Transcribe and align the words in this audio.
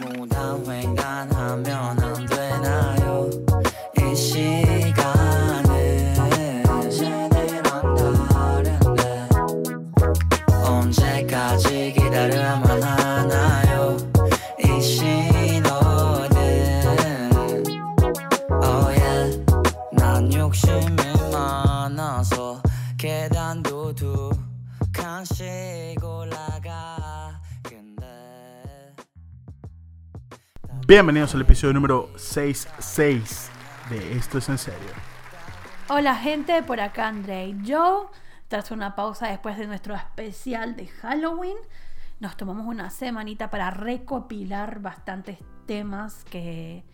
무단 0.00 0.64
횡단하면 0.66 1.98
안 2.00 2.26
되나요? 2.26 3.30
이 4.00 4.14
시간 4.14 4.67
Bienvenidos 30.88 31.34
al 31.34 31.42
episodio 31.42 31.74
número 31.74 32.08
66 32.16 33.50
de 33.90 34.12
Esto 34.16 34.38
es 34.38 34.48
en 34.48 34.56
serio. 34.56 34.88
Hola 35.90 36.14
gente, 36.14 36.62
por 36.62 36.80
acá 36.80 37.08
André 37.08 37.48
y 37.48 37.58
Joe. 37.66 38.06
Tras 38.48 38.70
una 38.70 38.96
pausa 38.96 39.28
después 39.28 39.58
de 39.58 39.66
nuestro 39.66 39.94
especial 39.94 40.76
de 40.76 40.86
Halloween, 40.86 41.58
nos 42.20 42.38
tomamos 42.38 42.66
una 42.66 42.88
semanita 42.88 43.50
para 43.50 43.70
recopilar 43.70 44.80
bastantes 44.80 45.36
temas 45.66 46.24
que, 46.24 46.84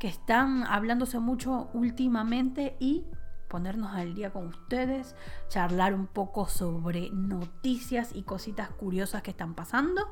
que 0.00 0.08
están 0.08 0.64
hablándose 0.64 1.20
mucho 1.20 1.70
últimamente 1.72 2.74
y 2.80 3.04
ponernos 3.48 3.94
al 3.94 4.14
día 4.14 4.30
con 4.30 4.46
ustedes, 4.48 5.14
charlar 5.48 5.94
un 5.94 6.06
poco 6.06 6.48
sobre 6.48 7.10
noticias 7.10 8.10
y 8.14 8.22
cositas 8.22 8.70
curiosas 8.70 9.22
que 9.22 9.30
están 9.30 9.54
pasando. 9.54 10.08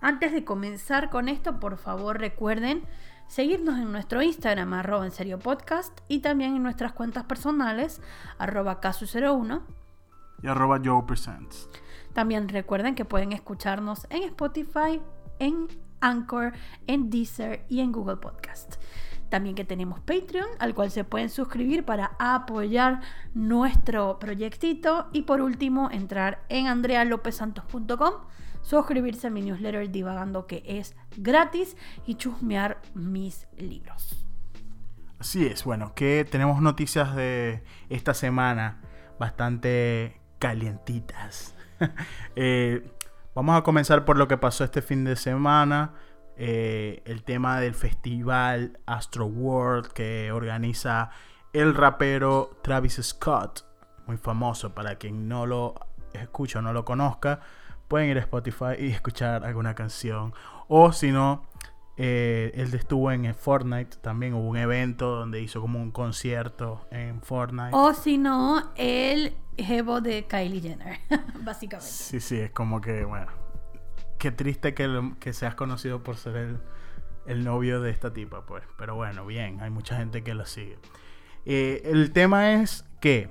Antes 0.00 0.32
de 0.32 0.44
comenzar 0.44 1.10
con 1.10 1.28
esto, 1.28 1.60
por 1.60 1.76
favor 1.76 2.18
recuerden 2.18 2.84
seguirnos 3.28 3.78
en 3.78 3.92
nuestro 3.92 4.22
Instagram, 4.22 4.72
arroba 4.72 5.04
en 5.04 5.12
serio 5.12 5.38
podcast, 5.38 6.00
y 6.08 6.20
también 6.20 6.56
en 6.56 6.62
nuestras 6.62 6.92
cuentas 6.92 7.24
personales, 7.24 8.00
arroba 8.38 8.80
casu01. 8.80 9.62
Y 10.42 10.46
arroba 10.46 10.80
Presents. 11.06 11.68
También 12.14 12.48
recuerden 12.48 12.94
que 12.94 13.04
pueden 13.04 13.32
escucharnos 13.32 14.06
en 14.10 14.22
Spotify, 14.24 15.00
en 15.38 15.68
Anchor, 16.00 16.52
en 16.86 17.10
Deezer 17.10 17.64
y 17.68 17.80
en 17.80 17.92
Google 17.92 18.16
Podcast. 18.16 18.76
También 19.28 19.54
que 19.54 19.64
tenemos 19.64 20.00
Patreon, 20.00 20.48
al 20.58 20.74
cual 20.74 20.90
se 20.90 21.04
pueden 21.04 21.28
suscribir 21.28 21.84
para 21.84 22.12
apoyar 22.18 23.00
nuestro 23.34 24.18
proyectito. 24.18 25.08
Y 25.12 25.22
por 25.22 25.40
último, 25.40 25.90
entrar 25.92 26.44
en 26.48 26.66
andrealopesantos.com, 26.66 28.14
suscribirse 28.62 29.26
a 29.26 29.30
mi 29.30 29.42
newsletter 29.42 29.90
Divagando, 29.90 30.46
que 30.46 30.62
es 30.66 30.96
gratis, 31.16 31.76
y 32.06 32.14
chusmear 32.14 32.80
mis 32.94 33.46
libros. 33.56 34.24
Así 35.18 35.44
es, 35.46 35.64
bueno, 35.64 35.94
que 35.94 36.24
tenemos 36.30 36.62
noticias 36.62 37.14
de 37.16 37.64
esta 37.88 38.14
semana 38.14 38.80
bastante 39.18 40.20
calientitas. 40.38 41.54
Eh, 42.34 42.90
vamos 43.36 43.56
a 43.56 43.62
comenzar 43.62 44.04
por 44.04 44.18
lo 44.18 44.26
que 44.26 44.36
pasó 44.36 44.64
este 44.64 44.82
fin 44.82 45.04
de 45.04 45.14
semana. 45.14 45.94
Eh, 46.40 47.02
el 47.04 47.24
tema 47.24 47.60
del 47.60 47.74
festival 47.74 48.78
Astro 48.86 49.26
World 49.26 49.88
que 49.88 50.30
organiza 50.30 51.10
el 51.52 51.74
rapero 51.74 52.58
Travis 52.62 53.00
Scott, 53.02 53.64
muy 54.06 54.18
famoso 54.18 54.72
para 54.72 54.94
quien 54.96 55.28
no 55.28 55.46
lo 55.46 55.74
escucha 56.12 56.60
o 56.60 56.62
no 56.62 56.72
lo 56.72 56.84
conozca, 56.84 57.40
pueden 57.88 58.10
ir 58.10 58.18
a 58.18 58.20
Spotify 58.20 58.74
y 58.78 58.86
escuchar 58.86 59.44
alguna 59.44 59.74
canción. 59.74 60.32
O 60.68 60.92
si 60.92 61.10
no, 61.10 61.44
eh, 61.96 62.52
él 62.54 62.72
estuvo 62.72 63.10
en 63.10 63.34
Fortnite, 63.34 63.96
también 63.96 64.34
hubo 64.34 64.48
un 64.48 64.58
evento 64.58 65.16
donde 65.16 65.42
hizo 65.42 65.60
como 65.60 65.80
un 65.80 65.90
concierto 65.90 66.86
en 66.92 67.20
Fortnite. 67.20 67.70
O 67.72 67.94
si 67.94 68.16
no, 68.16 68.70
el 68.76 69.34
jevo 69.56 70.00
de 70.00 70.24
Kylie 70.26 70.60
Jenner, 70.60 71.00
básicamente. 71.42 71.90
Sí, 71.90 72.20
sí, 72.20 72.38
es 72.38 72.52
como 72.52 72.80
que, 72.80 73.04
bueno, 73.04 73.26
qué 74.18 74.30
triste 74.30 74.74
que, 74.74 75.12
que 75.20 75.32
seas 75.32 75.54
conocido 75.54 76.02
por 76.02 76.16
ser 76.16 76.36
el, 76.36 76.58
el 77.26 77.44
novio 77.44 77.80
de 77.80 77.90
esta 77.90 78.12
tipa, 78.12 78.44
pues. 78.46 78.64
Pero 78.76 78.94
bueno, 78.94 79.24
bien, 79.26 79.60
hay 79.60 79.70
mucha 79.70 79.96
gente 79.96 80.24
que 80.24 80.34
lo 80.34 80.46
sigue. 80.46 80.78
Eh, 81.44 81.82
el 81.84 82.12
tema 82.12 82.54
es 82.54 82.84
que 83.00 83.30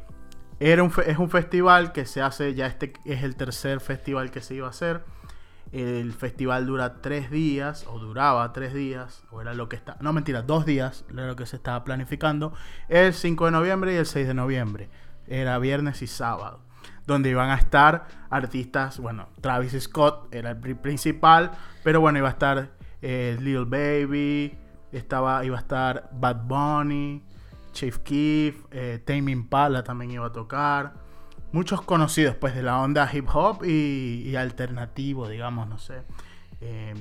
era 0.59 0.81
un 0.81 0.92
es 1.06 1.18
un 1.18 1.30
festival 1.30 1.92
que 1.92 2.06
se 2.06 2.22
hace, 2.22 2.56
ya 2.56 2.68
este 2.68 2.94
es 3.06 3.24
el 3.24 3.36
tercer 3.36 3.80
festival 3.80 4.31
que 4.31 4.42
se 4.42 4.56
iba 4.56 4.68
a 4.68 4.72
hacer. 4.72 5.03
El 5.72 6.14
festival 6.14 6.66
dura 6.66 7.02
tres 7.02 7.30
días, 7.30 7.86
o 7.88 8.00
duraba 8.00 8.54
tres 8.54 8.74
días, 8.74 9.24
o 9.31 9.42
era 9.42 9.54
lo 9.54 9.68
que 9.68 9.75
está. 9.75 9.98
No, 10.00 10.14
mentira, 10.14 10.42
dos 10.42 10.66
días, 10.66 11.06
era 11.12 11.28
lo 11.28 11.36
que 11.36 11.46
se 11.46 11.58
estaba 11.58 11.84
planificando. 11.84 12.54
El 12.88 13.14
5 13.14 13.46
de 13.46 13.52
noviembre 13.52 13.94
y 13.94 13.98
el 13.98 14.06
6 14.06 14.28
de 14.28 14.34
noviembre. 14.34 14.90
Era 15.28 15.59
viernes 15.59 16.02
y 16.02 16.08
sábado. 16.08 16.62
Donde 17.06 17.30
iban 17.30 17.50
a 17.50 17.56
estar 17.56 18.08
artistas, 18.30 19.00
bueno, 19.00 19.30
Travis 19.42 19.75
Scott 19.81 20.34
era 20.34 20.52
el 20.52 20.58
pri- 20.58 20.75
principal, 20.75 21.52
pero 21.84 22.02
bueno, 22.02 22.18
iba 22.20 22.28
a 22.28 22.31
estar 22.31 22.72
eh, 23.02 23.38
Lil 23.40 23.66
Baby, 23.66 24.58
estaba, 24.92 25.46
iba 25.46 25.56
a 25.58 25.59
estar 25.62 26.09
Bad 26.14 26.44
Bunny, 26.46 27.24
Chief 27.72 27.98
Keef, 28.00 28.66
eh, 28.72 29.02
Tame 29.06 29.31
Impala 29.31 29.84
también 29.84 30.12
iba 30.12 30.25
a 30.25 30.31
tocar 30.31 30.94
muchos 31.53 31.81
conocidos 31.81 32.36
pues 32.36 32.53
de 32.56 32.62
la 32.64 32.81
onda 32.81 33.09
hip 33.14 33.28
hop 33.34 33.64
y, 33.64 34.24
y 34.25 34.36
alternativo, 34.36 35.30
digamos, 35.30 35.68
no 35.68 35.78
sé. 35.78 36.02
Eh, 36.59 36.94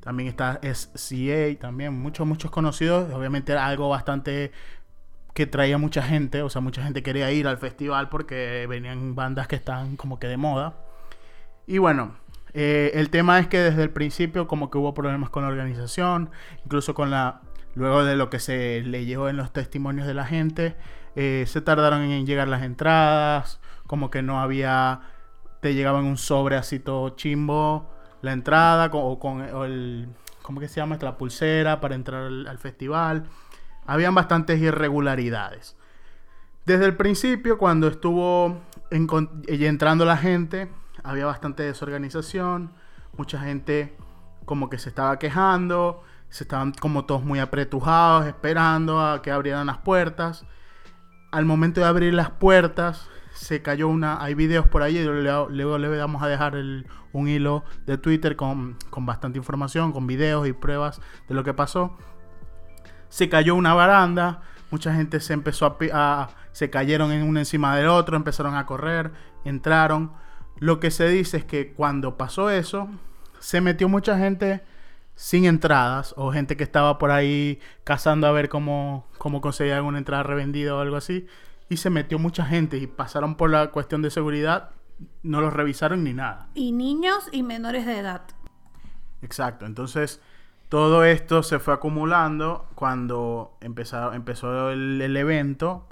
también 0.00 0.28
está 0.28 0.60
SCA, 0.62 1.58
también 1.60 1.94
muchos, 1.94 2.26
muchos 2.26 2.50
conocidos. 2.50 3.12
Obviamente 3.14 3.52
era 3.52 3.66
algo 3.66 3.88
bastante 3.88 4.50
que 5.34 5.46
traía 5.46 5.78
mucha 5.78 6.02
gente, 6.02 6.42
o 6.42 6.48
sea, 6.48 6.60
mucha 6.60 6.82
gente 6.82 7.02
quería 7.02 7.30
ir 7.32 7.48
al 7.48 7.58
festival 7.58 8.08
porque 8.08 8.66
venían 8.68 9.16
bandas 9.16 9.48
que 9.48 9.56
estaban 9.56 9.96
como 9.96 10.20
que 10.20 10.28
de 10.28 10.36
moda. 10.36 10.74
Y 11.66 11.78
bueno, 11.78 12.14
eh, 12.54 12.92
el 12.94 13.10
tema 13.10 13.40
es 13.40 13.48
que 13.48 13.58
desde 13.58 13.82
el 13.82 13.90
principio 13.90 14.46
como 14.46 14.70
que 14.70 14.78
hubo 14.78 14.94
problemas 14.94 15.30
con 15.30 15.42
la 15.42 15.48
organización, 15.48 16.30
incluso 16.64 16.94
con 16.94 17.10
la... 17.10 17.42
Luego 17.74 18.04
de 18.04 18.14
lo 18.14 18.30
que 18.30 18.38
se 18.38 18.82
leyó 18.82 19.28
en 19.28 19.36
los 19.36 19.52
testimonios 19.52 20.06
de 20.06 20.14
la 20.14 20.24
gente, 20.24 20.76
eh, 21.16 21.44
se 21.48 21.60
tardaron 21.60 22.02
en 22.02 22.24
llegar 22.24 22.46
las 22.46 22.62
entradas, 22.62 23.60
como 23.88 24.10
que 24.10 24.22
no 24.22 24.40
había... 24.40 25.00
Te 25.60 25.74
llegaban 25.74 26.04
un 26.04 26.16
sobre 26.16 26.56
así 26.56 26.78
todo 26.78 27.10
chimbo, 27.16 27.90
la 28.22 28.32
entrada, 28.32 28.88
o 28.92 29.18
con 29.18 29.40
el... 29.40 30.08
¿Cómo 30.42 30.60
que 30.60 30.68
se 30.68 30.76
llama? 30.76 30.98
La 31.00 31.18
pulsera 31.18 31.80
para 31.80 31.96
entrar 31.96 32.22
al 32.22 32.58
festival. 32.58 33.24
Habían 33.86 34.14
bastantes 34.14 34.60
irregularidades. 34.60 35.76
Desde 36.66 36.86
el 36.86 36.96
principio, 36.96 37.58
cuando 37.58 37.88
estuvo 37.88 38.60
y 38.90 39.64
entrando 39.66 40.04
la 40.04 40.16
gente, 40.16 40.68
había 41.02 41.26
bastante 41.26 41.62
desorganización. 41.62 42.72
Mucha 43.16 43.38
gente 43.38 43.94
como 44.46 44.70
que 44.70 44.78
se 44.78 44.88
estaba 44.88 45.18
quejando. 45.18 46.02
Se 46.30 46.44
estaban 46.44 46.72
como 46.72 47.04
todos 47.04 47.22
muy 47.22 47.38
apretujados, 47.38 48.26
esperando 48.26 49.00
a 49.00 49.20
que 49.20 49.30
abrieran 49.30 49.66
las 49.66 49.78
puertas. 49.78 50.46
Al 51.30 51.44
momento 51.44 51.80
de 51.80 51.86
abrir 51.86 52.14
las 52.14 52.30
puertas, 52.30 53.08
se 53.34 53.60
cayó 53.60 53.88
una. 53.88 54.22
Hay 54.22 54.34
videos 54.34 54.66
por 54.66 54.82
ahí. 54.82 55.04
Luego, 55.04 55.78
le 55.78 55.98
vamos 55.98 56.22
a 56.22 56.28
dejar 56.28 56.56
un 57.12 57.28
hilo 57.28 57.64
de 57.84 57.98
Twitter 57.98 58.36
con, 58.36 58.78
con 58.88 59.04
bastante 59.04 59.38
información, 59.38 59.92
con 59.92 60.06
videos 60.06 60.48
y 60.48 60.54
pruebas 60.54 61.02
de 61.28 61.34
lo 61.34 61.44
que 61.44 61.52
pasó 61.52 61.96
se 63.14 63.28
cayó 63.28 63.54
una 63.54 63.74
baranda, 63.74 64.40
mucha 64.72 64.92
gente 64.92 65.20
se 65.20 65.34
empezó 65.34 65.78
a, 65.92 66.30
se 66.50 66.68
cayeron 66.68 67.12
en 67.12 67.22
uno 67.22 67.38
encima 67.38 67.76
del 67.76 67.86
otro, 67.86 68.16
empezaron 68.16 68.56
a 68.56 68.66
correr, 68.66 69.12
entraron. 69.44 70.10
Lo 70.58 70.80
que 70.80 70.90
se 70.90 71.08
dice 71.08 71.36
es 71.36 71.44
que 71.44 71.74
cuando 71.74 72.16
pasó 72.16 72.50
eso, 72.50 72.88
se 73.38 73.60
metió 73.60 73.88
mucha 73.88 74.18
gente 74.18 74.64
sin 75.14 75.44
entradas 75.44 76.12
o 76.16 76.32
gente 76.32 76.56
que 76.56 76.64
estaba 76.64 76.98
por 76.98 77.12
ahí 77.12 77.60
cazando 77.84 78.26
a 78.26 78.32
ver 78.32 78.48
cómo, 78.48 79.06
cómo 79.16 79.40
conseguían 79.40 79.84
una 79.84 79.98
entrada 79.98 80.24
revendida 80.24 80.74
o 80.74 80.80
algo 80.80 80.96
así. 80.96 81.28
Y 81.68 81.76
se 81.76 81.90
metió 81.90 82.18
mucha 82.18 82.44
gente 82.44 82.78
y 82.78 82.88
pasaron 82.88 83.36
por 83.36 83.48
la 83.48 83.70
cuestión 83.70 84.02
de 84.02 84.10
seguridad, 84.10 84.70
no 85.22 85.40
los 85.40 85.52
revisaron 85.52 86.02
ni 86.02 86.14
nada. 86.14 86.48
Y 86.54 86.72
niños 86.72 87.28
y 87.30 87.44
menores 87.44 87.86
de 87.86 87.96
edad. 87.96 88.22
Exacto, 89.22 89.66
entonces 89.66 90.20
todo 90.68 91.04
esto 91.04 91.42
se 91.42 91.58
fue 91.58 91.74
acumulando 91.74 92.66
cuando 92.74 93.56
empezó, 93.60 94.12
empezó 94.12 94.70
el, 94.70 95.16
evento. 95.16 95.88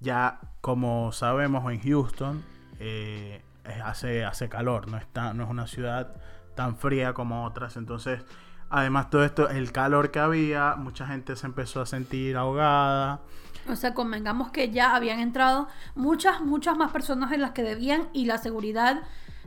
Ya 0.00 0.40
como 0.60 1.12
sabemos 1.12 1.70
en 1.70 1.80
Houston 1.82 2.42
eh, 2.78 3.42
hace, 3.84 4.24
hace 4.24 4.48
calor, 4.48 4.88
no, 4.88 4.96
está, 4.96 5.34
no 5.34 5.44
es 5.44 5.50
una 5.50 5.66
ciudad 5.66 6.16
tan 6.54 6.76
fría 6.76 7.12
como 7.12 7.44
otras. 7.44 7.76
Entonces, 7.76 8.22
además 8.70 9.10
todo 9.10 9.24
esto, 9.24 9.48
el 9.48 9.72
calor 9.72 10.10
que 10.10 10.18
había, 10.18 10.76
mucha 10.76 11.06
gente 11.06 11.36
se 11.36 11.46
empezó 11.46 11.80
a 11.80 11.86
sentir 11.86 12.36
ahogada. 12.36 13.20
O 13.68 13.76
sea, 13.76 13.94
convengamos 13.94 14.50
que 14.50 14.70
ya 14.70 14.96
habían 14.96 15.20
entrado 15.20 15.68
muchas, 15.94 16.40
muchas 16.40 16.76
más 16.76 16.90
personas 16.92 17.30
de 17.30 17.38
las 17.38 17.50
que 17.50 17.62
debían 17.62 18.08
y 18.12 18.24
la 18.24 18.38
seguridad 18.38 19.02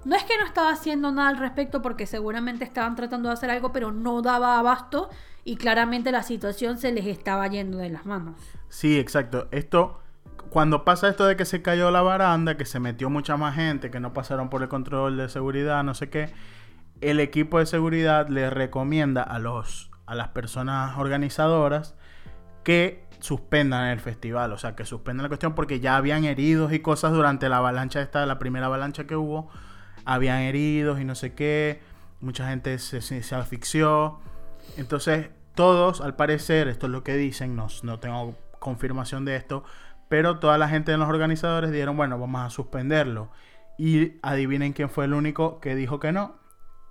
no 0.06 0.16
es 0.16 0.24
que 0.24 0.38
no 0.38 0.46
estaba 0.46 0.72
haciendo 0.72 1.12
nada 1.12 1.30
al 1.30 1.38
respecto 1.38 1.82
porque 1.82 2.06
seguramente 2.06 2.64
estaban 2.64 2.96
tratando 2.96 3.30
de 3.30 3.34
hacer 3.34 3.50
algo, 3.50 3.72
pero 3.72 3.92
no 3.92 4.22
daba 4.22 4.60
abasto 4.60 5.10
y 5.44 5.56
claramente 5.56 6.12
la 6.12 6.24
situación 6.24 6.78
se 6.78 6.92
les 6.92 7.06
estaba 7.06 7.48
yendo 7.48 7.78
de 7.78 7.90
las 7.90 8.06
manos. 8.06 8.36
Sí, 8.70 9.00
exacto. 9.00 9.48
Esto, 9.52 10.00
cuando 10.50 10.84
pasa 10.86 11.10
esto 11.10 11.26
de 11.26 11.36
que 11.36 11.46
se 11.46 11.62
cayó 11.62 11.92
la 11.92 12.02
baranda, 12.02 12.58
que 12.58 12.66
se 12.66 12.80
metió 12.80 13.10
mucha 13.10 13.38
más 13.38 13.56
gente, 13.56 13.92
que 13.92 14.00
no 14.00 14.14
pasaron 14.14 14.50
por 14.50 14.62
el 14.62 14.70
control 14.70 15.18
de 15.18 15.30
seguridad, 15.30 15.84
no 15.84 15.94
sé 15.94 16.10
qué, 16.10 16.34
el 17.02 17.20
equipo 17.20 17.60
de 17.60 17.66
seguridad 17.66 18.30
le 18.30 18.50
recomienda 18.50 19.24
a 19.24 19.40
los 19.40 19.90
a 20.06 20.16
las 20.16 20.30
personas 20.30 20.98
organizadoras 20.98 21.96
que 22.64 23.06
suspendan 23.20 23.88
el 23.88 24.00
festival, 24.00 24.52
o 24.52 24.58
sea, 24.58 24.76
que 24.76 24.86
suspendan 24.86 25.24
la 25.24 25.30
cuestión 25.30 25.56
porque 25.56 25.80
ya 25.80 25.96
habían 25.96 26.26
heridos 26.26 26.74
y 26.74 26.80
cosas 26.80 27.14
durante 27.14 27.48
la 27.48 27.58
avalancha 27.58 28.02
esta, 28.02 28.26
la 28.26 28.38
primera 28.38 28.66
avalancha 28.66 29.06
que 29.08 29.16
hubo, 29.16 29.50
habían 30.06 30.40
heridos 30.40 31.00
y 31.00 31.06
no 31.06 31.16
sé 31.16 31.34
qué, 31.34 31.82
mucha 32.22 32.50
gente 32.50 32.78
se, 32.80 33.36
asfixió, 33.36 34.20
entonces 34.78 35.30
todos, 35.56 36.02
al 36.02 36.16
parecer, 36.16 36.68
esto 36.68 36.88
es 36.88 36.92
lo 36.92 37.04
que 37.04 37.16
dicen, 37.16 37.56
no, 37.56 37.68
no 37.84 38.00
tengo 38.00 38.36
confirmación 38.60 39.26
de 39.26 39.36
esto, 39.36 39.64
pero 40.10 40.40
toda 40.40 40.58
la 40.58 40.70
gente 40.70 40.92
de 40.92 40.98
los 40.98 41.10
organizadores 41.10 41.72
dijeron, 41.72 41.98
bueno, 41.98 42.20
vamos 42.20 42.42
a 42.42 42.50
suspenderlo. 42.50 43.30
Y 43.78 44.20
adivinen 44.22 44.74
quién 44.74 44.90
fue 44.90 45.06
el 45.06 45.14
único 45.14 45.60
que 45.60 45.76
dijo 45.76 46.00
que 46.00 46.12
no. 46.12 46.36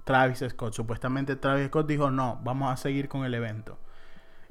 Travis 0.05 0.45
Scott. 0.49 0.75
Supuestamente 0.75 1.37
Travis 1.37 1.69
Scott 1.69 1.87
dijo, 1.87 2.11
no, 2.11 2.41
vamos 2.43 2.73
a 2.73 2.77
seguir 2.77 3.09
con 3.09 3.25
el 3.25 3.35
evento. 3.35 3.79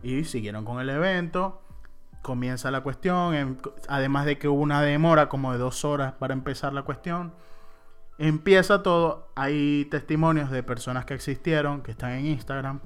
Y 0.01 0.23
siguieron 0.23 0.63
con 0.63 0.79
el 0.79 0.89
evento. 0.89 1.61
Comienza 2.21 2.71
la 2.71 2.81
cuestión. 2.81 3.33
em- 3.35 3.57
Además 3.89 4.25
de 4.25 4.37
que 4.37 4.47
hubo 4.47 4.61
una 4.61 4.81
demora 4.81 5.27
como 5.27 5.51
de 5.51 5.57
dos 5.57 5.83
horas 5.83 6.13
para 6.13 6.33
empezar 6.33 6.71
la 6.73 6.83
cuestión. 6.83 7.33
Empieza 8.23 8.83
todo. 8.83 9.31
Hay 9.35 9.85
testimonios 9.85 10.51
de 10.51 10.61
personas 10.61 11.05
que 11.05 11.15
existieron, 11.15 11.81
que 11.81 11.89
están 11.89 12.11
en 12.11 12.27
Instagram, 12.27 12.79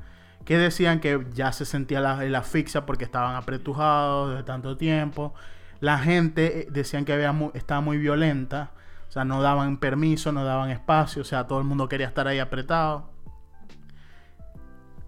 que 0.46 0.58
decían 0.58 1.02
que 1.02 1.26
ya 1.34 1.52
se 1.52 1.66
sentía 1.66 2.00
la, 2.00 2.24
la 2.24 2.40
asfixia 2.40 2.86
porque 2.86 3.04
estaban 3.04 3.36
apretujados 3.36 4.34
de 4.38 4.44
tanto 4.44 4.78
tiempo. 4.78 5.34
La 5.82 5.98
gente 6.00 6.62
eh, 6.62 6.68
decían 6.72 7.04
que 7.04 7.12
había 7.12 7.34
mu- 7.34 7.52
estaba 7.54 7.82
muy 7.82 7.98
violenta. 7.98 8.72
O 9.10 9.12
sea, 9.12 9.26
no 9.26 9.42
daban 9.42 9.78
permiso, 9.78 10.32
no 10.32 10.46
daban 10.46 10.70
espacio. 10.70 11.22
O 11.22 11.26
sea, 11.26 11.48
todo 11.48 11.60
el 11.60 11.66
mundo 11.66 11.90
quería 11.90 12.08
estar 12.08 12.28
ahí 12.30 12.40
apretado. 12.40 13.10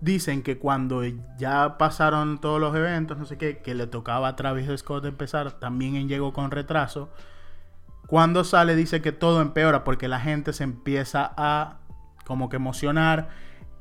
Dicen 0.02 0.44
que 0.44 0.58
cuando 0.58 1.04
ya 1.38 1.78
pasaron 1.78 2.40
todos 2.42 2.60
los 2.60 2.76
eventos, 2.76 3.18
no 3.18 3.26
sé 3.26 3.38
qué, 3.38 3.60
que 3.60 3.74
le 3.76 3.88
tocaba 3.88 4.28
a 4.28 4.36
Travis 4.36 4.70
Scott 4.80 5.06
empezar, 5.06 5.54
también 5.54 6.10
llegó 6.10 6.34
con 6.34 6.52
retraso. 6.52 7.10
Cuando 8.08 8.44
sale 8.44 8.76
dice 8.76 9.02
que 9.02 9.12
todo 9.12 9.42
empeora 9.42 9.84
porque 9.84 10.08
la 10.08 10.20
gente 10.20 10.54
se 10.54 10.64
empieza 10.64 11.34
a 11.38 11.80
como 12.26 12.50
que 12.50 12.56
emocionar 12.56 13.30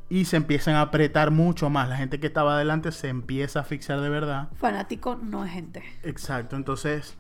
y 0.09 0.25
se 0.27 0.37
empiezan 0.37 0.75
a 0.75 0.83
apretar 0.83 1.31
mucho 1.31 1.71
más. 1.71 1.89
La 1.89 1.97
gente 1.97 2.21
que 2.21 2.27
estaba 2.27 2.55
adelante 2.55 2.93
se 2.93 3.09
empieza 3.09 3.61
a 3.61 3.63
asfixiar 3.63 4.01
de 4.01 4.09
verdad. 4.09 4.49
Fanático 4.55 5.17
no 5.23 5.45
es 5.45 5.53
gente. 5.53 5.83
Exacto, 6.03 6.57
entonces 6.57 7.17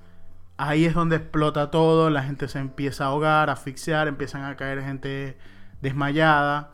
ahí 0.56 0.84
es 0.84 0.94
donde 0.94 1.16
explota 1.16 1.70
todo, 1.70 2.10
la 2.10 2.22
gente 2.22 2.48
se 2.48 2.58
empieza 2.58 3.04
a 3.04 3.08
ahogar, 3.08 3.50
a 3.50 3.54
asfixiar, 3.54 4.08
empiezan 4.08 4.44
a 4.44 4.56
caer 4.56 4.82
gente 4.82 5.38
desmayada. 5.82 6.72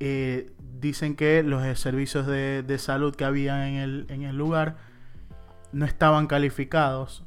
Eh, 0.00 0.52
dicen 0.80 1.14
que 1.14 1.44
los 1.44 1.78
servicios 1.78 2.26
de, 2.26 2.64
de 2.64 2.78
salud 2.78 3.14
que 3.14 3.24
había 3.24 3.68
en 3.68 3.74
el, 3.74 4.06
en 4.08 4.22
el 4.22 4.36
lugar 4.36 4.76
no 5.72 5.84
estaban 5.84 6.26
calificados. 6.26 7.24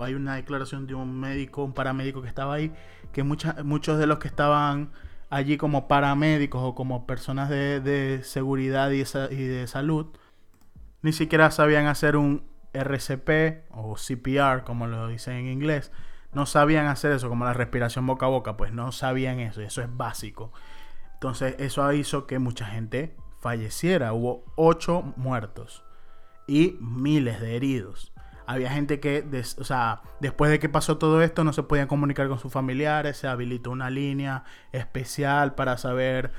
Hay 0.00 0.14
una 0.14 0.36
declaración 0.36 0.86
de 0.86 0.94
un 0.94 1.18
médico, 1.18 1.64
un 1.64 1.72
paramédico 1.72 2.22
que 2.22 2.28
estaba 2.28 2.54
ahí, 2.54 2.72
que 3.12 3.22
mucha- 3.22 3.56
muchos 3.64 3.98
de 3.98 4.06
los 4.06 4.18
que 4.18 4.28
estaban 4.28 4.90
allí 5.30 5.56
como 5.56 5.88
paramédicos 5.88 6.62
o 6.62 6.74
como 6.74 7.06
personas 7.06 7.48
de, 7.50 8.20
seguridad 8.24 8.90
y 8.90 9.02
y 9.02 9.44
de 9.46 9.66
salud, 9.66 10.06
ni 11.02 11.12
siquiera 11.12 11.50
sabían 11.50 11.86
hacer 11.86 12.16
un 12.16 12.44
RCP 12.72 13.64
o 13.70 13.96
CPR, 13.96 14.64
como 14.64 14.86
lo 14.86 15.08
dicen 15.08 15.34
en 15.36 15.46
inglés. 15.46 15.92
No 16.32 16.46
sabían 16.46 16.86
hacer 16.86 17.12
eso, 17.12 17.28
como 17.28 17.44
la 17.44 17.54
respiración 17.54 18.06
boca 18.06 18.26
a 18.26 18.28
boca, 18.28 18.56
pues 18.56 18.72
no 18.72 18.92
sabían 18.92 19.40
eso, 19.40 19.62
eso 19.62 19.82
es 19.82 19.88
básico. 19.96 20.52
Entonces 21.14 21.56
eso 21.58 21.90
hizo 21.92 22.26
que 22.26 22.38
mucha 22.38 22.66
gente 22.66 23.16
falleciera. 23.40 24.12
Hubo 24.12 24.44
ocho 24.56 25.12
muertos 25.16 25.84
y 26.46 26.76
miles 26.80 27.40
de 27.40 27.56
heridos. 27.56 28.12
Había 28.50 28.70
gente 28.70 28.98
que, 28.98 29.22
o 29.58 29.64
sea, 29.64 30.00
después 30.20 30.50
de 30.50 30.58
que 30.58 30.70
pasó 30.70 30.96
todo 30.96 31.20
esto, 31.20 31.44
no 31.44 31.52
se 31.52 31.64
podían 31.64 31.86
comunicar 31.86 32.28
con 32.28 32.38
sus 32.38 32.50
familiares. 32.50 33.18
Se 33.18 33.28
habilitó 33.28 33.70
una 33.70 33.90
línea 33.90 34.44
especial 34.72 35.54
para 35.54 35.76
saber 35.76 36.32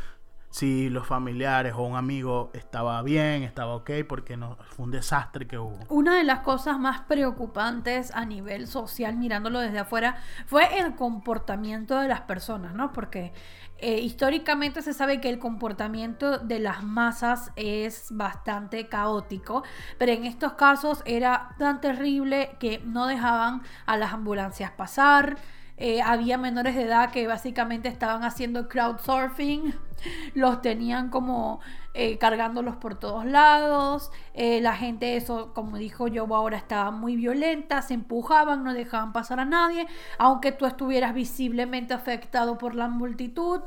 si 0.49 0.89
los 0.89 1.05
familiares 1.05 1.73
o 1.75 1.83
un 1.83 1.95
amigo 1.95 2.49
estaba 2.53 3.01
bien, 3.03 3.43
estaba 3.43 3.75
ok, 3.75 3.91
porque 4.07 4.35
no, 4.35 4.57
fue 4.69 4.85
un 4.85 4.91
desastre 4.91 5.47
que 5.47 5.57
hubo. 5.57 5.77
Una 5.89 6.15
de 6.15 6.23
las 6.23 6.39
cosas 6.39 6.79
más 6.79 7.01
preocupantes 7.01 8.11
a 8.15 8.25
nivel 8.25 8.67
social, 8.67 9.15
mirándolo 9.15 9.59
desde 9.59 9.79
afuera, 9.79 10.17
fue 10.47 10.79
el 10.79 10.95
comportamiento 10.95 11.99
de 11.99 12.07
las 12.07 12.21
personas, 12.21 12.73
¿no? 12.73 12.91
Porque 12.91 13.31
eh, 13.77 13.99
históricamente 13.99 14.81
se 14.81 14.93
sabe 14.93 15.21
que 15.21 15.29
el 15.29 15.39
comportamiento 15.39 16.39
de 16.39 16.59
las 16.59 16.83
masas 16.83 17.51
es 17.55 18.07
bastante 18.09 18.87
caótico, 18.87 19.63
pero 19.97 20.11
en 20.11 20.25
estos 20.25 20.53
casos 20.53 21.01
era 21.05 21.55
tan 21.59 21.79
terrible 21.79 22.57
que 22.59 22.81
no 22.83 23.05
dejaban 23.05 23.61
a 23.85 23.97
las 23.97 24.13
ambulancias 24.13 24.71
pasar. 24.71 25.37
Eh, 25.81 26.01
había 26.01 26.37
menores 26.37 26.75
de 26.75 26.83
edad 26.83 27.09
que 27.09 27.25
básicamente 27.25 27.87
estaban 27.87 28.25
haciendo 28.25 28.67
crowdsurfing, 28.67 29.73
los 30.35 30.61
tenían 30.61 31.09
como 31.09 31.61
eh, 31.93 32.17
cargándolos 32.17 32.75
por 32.75 32.95
todos 32.99 33.25
lados. 33.25 34.11
Eh, 34.33 34.59
la 34.59 34.75
gente, 34.75 35.15
eso, 35.15 35.53
como 35.53 35.77
dijo 35.77 36.09
yo, 36.09 36.25
ahora 36.35 36.57
estaba 36.57 36.91
muy 36.91 37.15
violenta, 37.15 37.81
se 37.81 37.93
empujaban, 37.93 38.65
no 38.65 38.73
dejaban 38.73 39.13
pasar 39.13 39.39
a 39.39 39.45
nadie, 39.45 39.87
aunque 40.17 40.51
tú 40.51 40.65
estuvieras 40.65 41.13
visiblemente 41.13 41.93
afectado 41.93 42.57
por 42.57 42.75
la 42.75 42.89
multitud. 42.89 43.61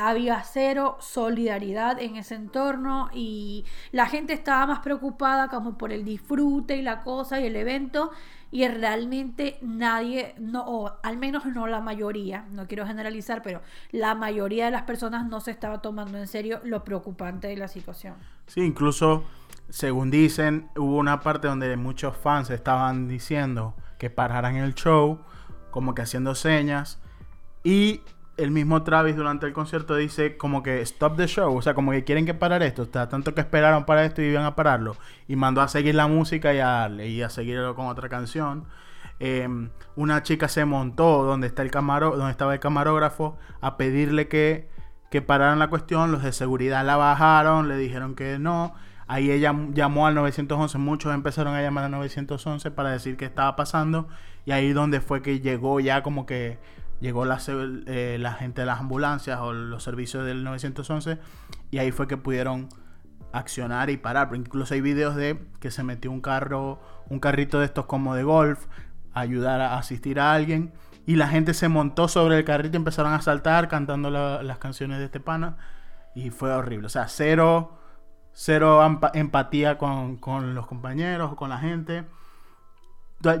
había 0.00 0.42
cero 0.42 0.96
solidaridad 1.00 2.00
en 2.00 2.16
ese 2.16 2.34
entorno 2.34 3.10
y 3.12 3.64
la 3.92 4.06
gente 4.06 4.32
estaba 4.32 4.66
más 4.66 4.78
preocupada 4.80 5.48
como 5.48 5.76
por 5.76 5.92
el 5.92 6.02
disfrute 6.04 6.76
y 6.76 6.82
la 6.82 7.02
cosa 7.02 7.40
y 7.40 7.46
el 7.46 7.56
evento 7.56 8.10
y 8.50 8.66
realmente 8.68 9.58
nadie, 9.60 10.34
no, 10.38 10.64
o 10.66 10.92
al 11.02 11.16
menos 11.16 11.46
no 11.46 11.66
la 11.66 11.80
mayoría, 11.80 12.46
no 12.50 12.66
quiero 12.66 12.86
generalizar, 12.86 13.42
pero 13.42 13.60
la 13.90 14.14
mayoría 14.14 14.66
de 14.66 14.70
las 14.70 14.82
personas 14.82 15.26
no 15.26 15.40
se 15.40 15.50
estaba 15.50 15.82
tomando 15.82 16.18
en 16.18 16.26
serio 16.26 16.60
lo 16.64 16.84
preocupante 16.84 17.48
de 17.48 17.56
la 17.56 17.68
situación. 17.68 18.14
Sí, 18.46 18.60
incluso, 18.60 19.24
según 19.68 20.10
dicen, 20.10 20.70
hubo 20.76 20.96
una 20.96 21.20
parte 21.20 21.48
donde 21.48 21.76
muchos 21.76 22.16
fans 22.16 22.50
estaban 22.50 23.08
diciendo 23.08 23.74
que 23.98 24.10
pararan 24.10 24.56
el 24.56 24.74
show, 24.74 25.20
como 25.70 25.94
que 25.94 26.02
haciendo 26.02 26.34
señas, 26.34 27.00
y 27.64 28.02
el 28.36 28.50
mismo 28.50 28.82
Travis 28.82 29.16
durante 29.16 29.46
el 29.46 29.52
concierto 29.52 29.96
dice 29.96 30.36
como 30.36 30.62
que 30.62 30.80
stop 30.82 31.16
the 31.16 31.26
show, 31.26 31.56
o 31.56 31.62
sea, 31.62 31.74
como 31.74 31.92
que 31.92 32.04
quieren 32.04 32.26
que 32.26 32.34
parar 32.34 32.62
esto, 32.62 32.82
o 32.82 32.86
sea, 32.86 33.08
tanto 33.08 33.34
que 33.34 33.40
esperaron 33.40 33.84
para 33.84 34.04
esto 34.04 34.22
y 34.22 34.26
iban 34.26 34.44
a 34.44 34.54
pararlo, 34.56 34.96
y 35.26 35.36
mandó 35.36 35.60
a 35.62 35.68
seguir 35.68 35.94
la 35.94 36.06
música 36.06 36.54
y 36.54 36.58
a, 36.58 36.88
y 36.88 37.22
a 37.22 37.30
seguirlo 37.30 37.74
con 37.74 37.86
otra 37.86 38.08
canción. 38.08 38.66
Eh, 39.18 39.48
una 39.96 40.22
chica 40.22 40.48
se 40.48 40.64
montó 40.64 41.24
donde 41.24 41.46
está 41.46 41.62
el 41.62 41.70
camaro, 41.70 42.16
donde 42.16 42.30
estaba 42.30 42.52
el 42.52 42.60
camarógrafo 42.60 43.38
a 43.60 43.76
pedirle 43.76 44.28
que, 44.28 44.68
que 45.10 45.22
pararan 45.22 45.58
la 45.58 45.68
cuestión. 45.68 46.12
Los 46.12 46.22
de 46.22 46.32
seguridad 46.32 46.84
la 46.84 46.96
bajaron, 46.96 47.68
le 47.68 47.76
dijeron 47.76 48.14
que 48.14 48.38
no. 48.38 48.74
Ahí 49.08 49.30
ella 49.30 49.54
llamó 49.72 50.06
al 50.06 50.14
911, 50.16 50.78
muchos 50.78 51.14
empezaron 51.14 51.54
a 51.54 51.62
llamar 51.62 51.84
al 51.84 51.92
911 51.92 52.70
para 52.72 52.90
decir 52.90 53.16
qué 53.16 53.24
estaba 53.24 53.56
pasando. 53.56 54.08
Y 54.44 54.52
ahí 54.52 54.72
donde 54.72 55.00
fue 55.00 55.22
que 55.22 55.40
llegó 55.40 55.80
ya 55.80 56.02
como 56.02 56.26
que 56.26 56.58
llegó 57.00 57.24
eh, 57.26 58.16
la 58.20 58.32
gente 58.32 58.62
de 58.62 58.66
las 58.66 58.80
ambulancias 58.80 59.38
o 59.40 59.52
los 59.52 59.82
servicios 59.82 60.24
del 60.24 60.44
911. 60.44 61.18
Y 61.70 61.78
ahí 61.78 61.90
fue 61.92 62.06
que 62.06 62.16
pudieron 62.16 62.68
accionar 63.32 63.90
y 63.90 63.96
parar. 63.96 64.30
Incluso 64.34 64.74
hay 64.74 64.80
videos 64.80 65.14
de 65.16 65.38
que 65.60 65.70
se 65.70 65.82
metió 65.82 66.10
un 66.10 66.20
carro, 66.20 66.80
un 67.08 67.20
carrito 67.20 67.58
de 67.60 67.66
estos 67.66 67.86
como 67.86 68.14
de 68.14 68.22
golf, 68.22 68.66
a 69.12 69.20
ayudar 69.20 69.60
a 69.60 69.78
asistir 69.78 70.20
a 70.20 70.32
alguien. 70.32 70.72
Y 71.06 71.16
la 71.16 71.28
gente 71.28 71.54
se 71.54 71.68
montó 71.68 72.08
sobre 72.08 72.38
el 72.38 72.44
carrito 72.44 72.76
y 72.76 72.78
empezaron 72.78 73.12
a 73.12 73.20
saltar 73.20 73.68
cantando 73.68 74.10
la- 74.10 74.42
las 74.42 74.58
canciones 74.58 74.98
de 74.98 75.04
este 75.06 75.20
pana. 75.20 75.56
Y 76.14 76.30
fue 76.30 76.50
horrible. 76.52 76.86
O 76.86 76.90
sea, 76.90 77.08
cero, 77.08 77.78
cero 78.32 78.80
empatía 79.14 79.78
con, 79.78 80.16
con 80.16 80.54
los 80.54 80.66
compañeros 80.66 81.32
o 81.32 81.36
con 81.36 81.50
la 81.50 81.58
gente. 81.58 82.04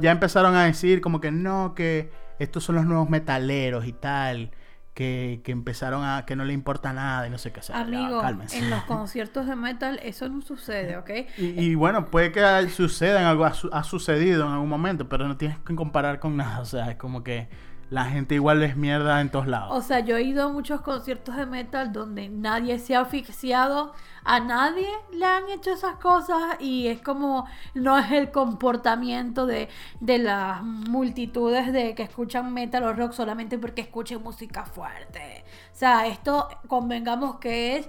Ya 0.00 0.10
empezaron 0.10 0.54
a 0.54 0.64
decir 0.64 1.00
como 1.00 1.20
que 1.20 1.30
no, 1.30 1.74
que 1.74 2.10
estos 2.38 2.64
son 2.64 2.76
los 2.76 2.84
nuevos 2.86 3.08
metaleros 3.10 3.86
y 3.86 3.92
tal. 3.92 4.50
Que, 4.94 5.42
que 5.44 5.52
empezaron 5.52 6.02
a 6.04 6.24
que 6.24 6.36
no 6.36 6.46
le 6.46 6.54
importa 6.54 6.94
nada 6.94 7.26
y 7.26 7.30
no 7.30 7.36
sé 7.36 7.52
qué. 7.52 7.60
Ya, 7.60 7.80
Amigo, 7.80 8.22
en 8.54 8.70
los 8.70 8.82
conciertos 8.86 9.46
de 9.46 9.54
metal 9.54 10.00
eso 10.02 10.26
no 10.30 10.40
sucede, 10.40 10.96
¿ok? 10.96 11.10
Y, 11.36 11.44
y 11.64 11.74
bueno, 11.74 12.06
puede 12.06 12.32
que 12.32 12.40
suceda 12.70 13.20
en 13.20 13.26
algo, 13.26 13.44
ha, 13.44 13.52
su- 13.52 13.68
ha 13.74 13.82
sucedido 13.84 14.46
en 14.46 14.52
algún 14.54 14.70
momento, 14.70 15.06
pero 15.06 15.28
no 15.28 15.36
tienes 15.36 15.58
que 15.58 15.74
comparar 15.74 16.18
con 16.18 16.38
nada. 16.38 16.60
O 16.60 16.64
sea, 16.64 16.90
es 16.92 16.96
como 16.96 17.22
que 17.22 17.46
la 17.88 18.04
gente 18.06 18.34
igual 18.34 18.62
es 18.64 18.76
mierda 18.76 19.20
en 19.20 19.30
todos 19.30 19.46
O 19.46 19.50
lados. 19.50 19.84
sea, 19.86 20.00
yo 20.00 20.16
he 20.16 20.22
ido 20.22 20.44
a 20.44 20.48
muchos 20.52 20.80
conciertos 20.80 21.36
de 21.36 21.46
metal 21.46 21.92
donde 21.92 22.28
nadie 22.28 22.78
se 22.80 22.96
ha 22.96 23.00
asfixiado, 23.02 23.92
a 24.24 24.40
nadie 24.40 24.88
le 25.12 25.24
han 25.24 25.48
hecho 25.50 25.70
esas 25.70 25.96
cosas 25.96 26.56
y 26.58 26.88
es 26.88 27.00
como, 27.00 27.46
no 27.74 27.96
es 27.96 28.10
el 28.10 28.32
comportamiento 28.32 29.46
de, 29.46 29.68
de 30.00 30.18
las 30.18 30.62
multitudes 30.64 31.72
de 31.72 31.94
que 31.94 32.02
escuchan 32.02 32.52
metal 32.52 32.82
o 32.82 32.92
rock 32.92 33.12
solamente 33.12 33.56
porque 33.56 33.82
escuchen 33.82 34.20
música 34.22 34.64
fuerte. 34.64 35.44
O 35.72 35.76
sea, 35.78 36.06
esto 36.08 36.48
convengamos 36.66 37.36
que 37.38 37.76
es 37.76 37.88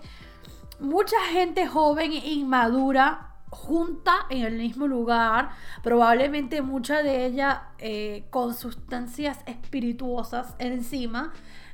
mucha 0.80 1.18
gente 1.32 1.66
joven 1.66 2.12
e 2.12 2.34
inmadura 2.34 3.37
junta 3.50 4.25
en 4.30 4.46
el 4.46 4.58
mismo 4.58 4.88
lugar, 4.88 5.50
probablemente 5.84 6.62
mucha 6.62 7.04
de 7.04 7.25
ella 7.25 7.70
eh, 7.80 8.25
con 8.30 8.54
sustancias 8.54 9.39
espirituosas 9.46 10.56
encima, 10.60 11.34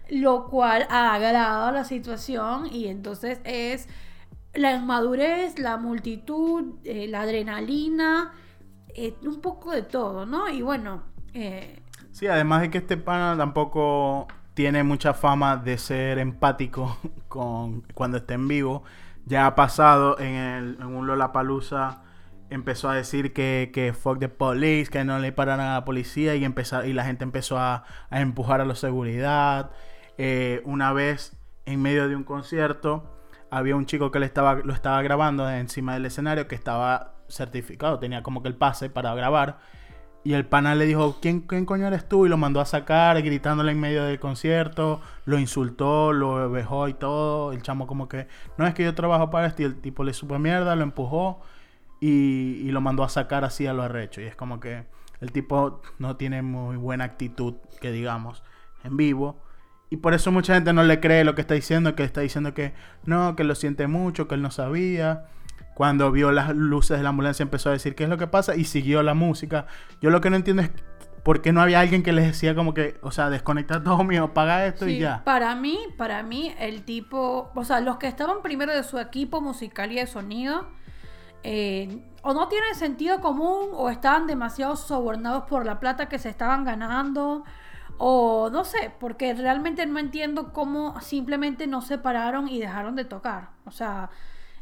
lo 0.10 0.46
cual 0.50 0.86
agrava 0.90 1.72
la 1.72 1.84
situación 1.84 2.68
y 2.72 2.88
entonces 2.88 3.40
es 3.44 3.88
la 4.54 4.74
inmadurez, 4.74 5.58
la 5.58 5.78
multitud, 5.78 6.76
eh, 6.84 7.08
la 7.08 7.22
adrenalina, 7.22 8.34
eh, 8.96 9.16
un 9.24 9.42
poco 9.42 9.72
de 9.72 9.82
todo, 9.82 10.26
¿no? 10.26 10.50
Y 10.50 10.62
bueno, 10.62 11.04
Sí, 12.14 12.28
además 12.28 12.62
de 12.62 12.70
que 12.70 12.78
este 12.78 12.96
pana 12.96 13.36
tampoco 13.36 14.28
tiene 14.54 14.84
mucha 14.84 15.16
fama 15.16 15.58
de 15.58 15.80
ser 15.80 16.20
empático 16.20 16.98
con 17.28 17.82
cuando 17.94 18.18
esté 18.18 18.36
en 18.36 18.48
vivo. 18.48 18.84
Ya 19.26 19.46
ha 19.46 19.56
pasado 19.56 20.20
en, 20.20 20.36
el, 20.36 20.78
en 20.80 20.86
un 20.86 21.08
Lollapalooza 21.08 22.02
empezó 22.50 22.90
a 22.90 22.96
decir 22.96 23.34
que, 23.34 23.72
que 23.74 23.94
fuck 23.94 24.20
the 24.20 24.30
police, 24.30 24.92
que 24.92 25.04
no 25.04 25.18
le 25.20 25.32
pararan 25.32 25.68
a 25.68 25.74
la 25.74 25.86
policía 25.86 26.36
y, 26.36 26.46
empezar, 26.46 26.86
y 26.86 26.94
la 26.94 27.04
gente 27.04 27.24
empezó 27.24 27.58
a, 27.58 27.84
a 28.10 28.22
empujar 28.22 28.62
a 28.62 28.66
la 28.66 28.76
seguridad. 28.76 29.72
Eh, 30.18 30.62
una 30.66 30.94
vez 30.94 31.36
en 31.66 31.82
medio 31.82 32.08
de 32.08 32.16
un 32.16 32.24
concierto 32.24 33.10
había 33.50 33.76
un 33.76 33.86
chico 33.86 34.12
que 34.12 34.20
le 34.20 34.26
estaba, 34.26 34.56
lo 34.56 34.74
estaba 34.74 35.02
grabando 35.02 35.50
encima 35.50 35.94
del 35.94 36.06
escenario 36.06 36.48
que 36.48 36.56
estaba 36.56 37.16
certificado, 37.28 38.00
tenía 38.00 38.24
como 38.24 38.42
que 38.42 38.50
el 38.50 38.56
pase 38.56 38.90
para 38.90 39.14
grabar. 39.16 39.60
Y 40.26 40.34
el 40.34 40.46
pana 40.46 40.74
le 40.76 40.86
dijo, 40.86 41.18
¿quién, 41.22 41.42
¿quién 41.42 41.66
coño 41.66 41.88
eres 41.88 42.08
tú? 42.08 42.26
Y 42.26 42.30
lo 42.30 42.38
mandó 42.38 42.62
a 42.62 42.66
sacar, 42.66 43.22
gritándole 43.22 43.74
en 43.74 43.80
medio 43.80 44.06
del 44.06 44.20
concierto. 44.20 45.02
Lo 45.26 45.38
insultó, 45.38 46.14
lo 46.14 46.50
dejó 46.50 46.88
y 46.88 46.94
todo. 46.94 47.52
El 47.52 47.62
chamo 47.62 47.88
como 47.88 48.08
que, 48.08 48.28
no 48.58 48.66
es 48.66 48.74
que 48.74 48.84
yo 48.84 48.96
trabajo 48.96 49.30
para 49.30 49.48
esto. 49.48 49.64
Y 49.64 49.66
el 49.66 49.82
tipo 49.82 50.04
le 50.04 50.14
supo 50.14 50.40
mierda, 50.40 50.76
lo 50.78 50.84
empujó 50.84 51.42
y, 52.00 52.62
y 52.64 52.72
lo 52.72 52.80
mandó 52.80 53.04
a 53.04 53.10
sacar 53.10 53.44
así 53.44 53.68
a 53.68 53.74
lo 53.74 53.84
arrecho. 53.84 54.22
Y 54.22 54.26
es 54.26 54.36
como 54.36 54.62
que 54.62 54.86
el 55.20 55.32
tipo 55.32 55.82
no 56.00 56.16
tiene 56.16 56.42
muy 56.42 56.78
buena 56.78 57.04
actitud, 57.04 57.56
que 57.82 57.92
digamos, 57.92 58.44
en 58.84 58.96
vivo. 58.96 59.42
Y 59.90 59.98
por 59.98 60.14
eso 60.14 60.32
mucha 60.32 60.56
gente 60.56 60.74
no 60.74 60.84
le 60.84 61.00
cree 61.00 61.24
lo 61.24 61.36
que 61.36 61.42
está 61.42 61.54
diciendo, 61.54 61.96
que 61.96 62.04
está 62.04 62.22
diciendo 62.22 62.54
que 62.54 62.74
no, 63.06 63.36
que 63.36 63.44
lo 63.44 63.56
siente 63.56 63.88
mucho, 63.88 64.28
que 64.28 64.36
él 64.36 64.42
no 64.42 64.52
sabía. 64.52 65.26
Cuando 65.74 66.12
vio 66.12 66.32
las 66.32 66.56
luces 66.56 66.98
de 66.98 67.04
la 67.04 67.10
ambulancia 67.10 67.44
empezó 67.44 67.70
a 67.70 67.74
decir 67.74 67.96
qué 67.96 68.04
es 68.04 68.10
lo 68.10 68.18
que 68.18 68.28
pasa 68.28 68.56
y 68.56 68.66
siguió 68.66 69.02
la 69.04 69.14
música. 69.14 69.66
Yo 70.02 70.10
lo 70.10 70.22
que 70.22 70.30
no 70.30 70.36
entiendo 70.36 70.62
es 70.62 70.72
por 71.24 71.42
qué 71.42 71.54
no 71.54 71.62
había 71.62 71.80
alguien 71.80 72.04
que 72.04 72.12
les 72.12 72.26
decía 72.26 72.54
como 72.54 72.74
que, 72.74 72.98
o 73.02 73.12
sea, 73.12 73.30
desconecta 73.30 73.82
todo 73.82 74.04
mío, 74.04 74.34
paga 74.34 74.66
esto 74.66 74.88
y 74.88 75.00
ya. 75.00 75.24
Para 75.24 75.56
mí, 75.56 75.80
para 75.98 76.22
mí, 76.22 76.54
el 76.60 76.84
tipo, 76.84 77.50
o 77.56 77.64
sea, 77.64 77.80
los 77.80 77.98
que 77.98 78.08
estaban 78.08 78.42
primero 78.42 78.74
de 78.74 78.84
su 78.84 79.00
equipo 79.00 79.40
musical 79.42 79.92
y 79.92 79.96
de 79.96 80.06
sonido, 80.06 80.68
eh, 81.44 82.04
o 82.22 82.34
no 82.34 82.50
tienen 82.50 82.76
sentido 82.76 83.22
común, 83.22 83.70
o 83.74 83.90
estaban 83.90 84.28
demasiado 84.28 84.76
sobornados 84.76 85.46
por 85.46 85.66
la 85.66 85.80
plata 85.80 86.10
que 86.10 86.20
se 86.20 86.30
estaban 86.30 86.66
ganando, 86.66 87.46
o 87.98 88.50
no 88.52 88.66
sé, 88.66 88.92
porque 89.00 89.34
realmente 89.34 89.86
no 89.86 90.00
entiendo 90.00 90.52
cómo 90.52 91.00
simplemente 91.00 91.68
no 91.68 91.82
se 91.82 91.98
pararon 91.98 92.50
y 92.50 92.60
dejaron 92.60 92.96
de 92.96 93.06
tocar. 93.06 93.52
O 93.66 93.72
sea, 93.72 94.10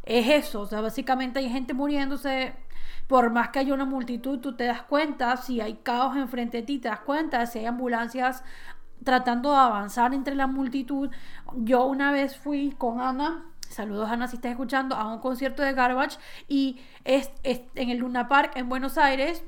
es 0.04 0.28
eso, 0.28 0.62
o 0.62 0.66
sea, 0.66 0.82
básicamente 0.82 1.40
hay 1.40 1.50
gente 1.50 1.74
muriéndose. 1.74 2.54
Por 3.08 3.30
más 3.30 3.50
que 3.50 3.60
haya 3.60 3.74
una 3.74 3.84
multitud, 3.84 4.40
tú 4.40 4.56
te 4.56 4.64
das 4.64 4.84
cuenta, 4.84 5.36
si 5.36 5.60
hay 5.60 5.80
caos 5.84 6.16
enfrente 6.16 6.58
de 6.58 6.64
ti, 6.64 6.80
te 6.80 6.88
das 6.88 7.02
cuenta, 7.02 7.46
si 7.46 7.60
hay 7.60 7.66
ambulancias 7.66 8.42
tratando 9.04 9.52
de 9.52 9.58
avanzar 9.58 10.14
entre 10.14 10.34
la 10.34 10.48
multitud. 10.48 11.10
Yo 11.56 11.86
una 11.86 12.14
vez 12.14 12.38
fui 12.38 12.74
con 12.78 13.02
Ana, 13.02 13.44
saludos 13.68 14.10
Ana 14.10 14.30
si 14.30 14.38
estás 14.38 14.52
escuchando, 14.52 14.96
a 14.96 15.14
un 15.14 15.20
concierto 15.20 15.62
de 15.62 15.74
Garbage 15.74 16.20
y 16.48 16.80
es, 17.04 17.32
es 17.44 17.62
en 17.76 17.90
el 17.90 17.98
Luna 17.98 18.30
Park 18.30 18.54
en 18.56 18.70
Buenos 18.70 18.98
Aires. 18.98 19.44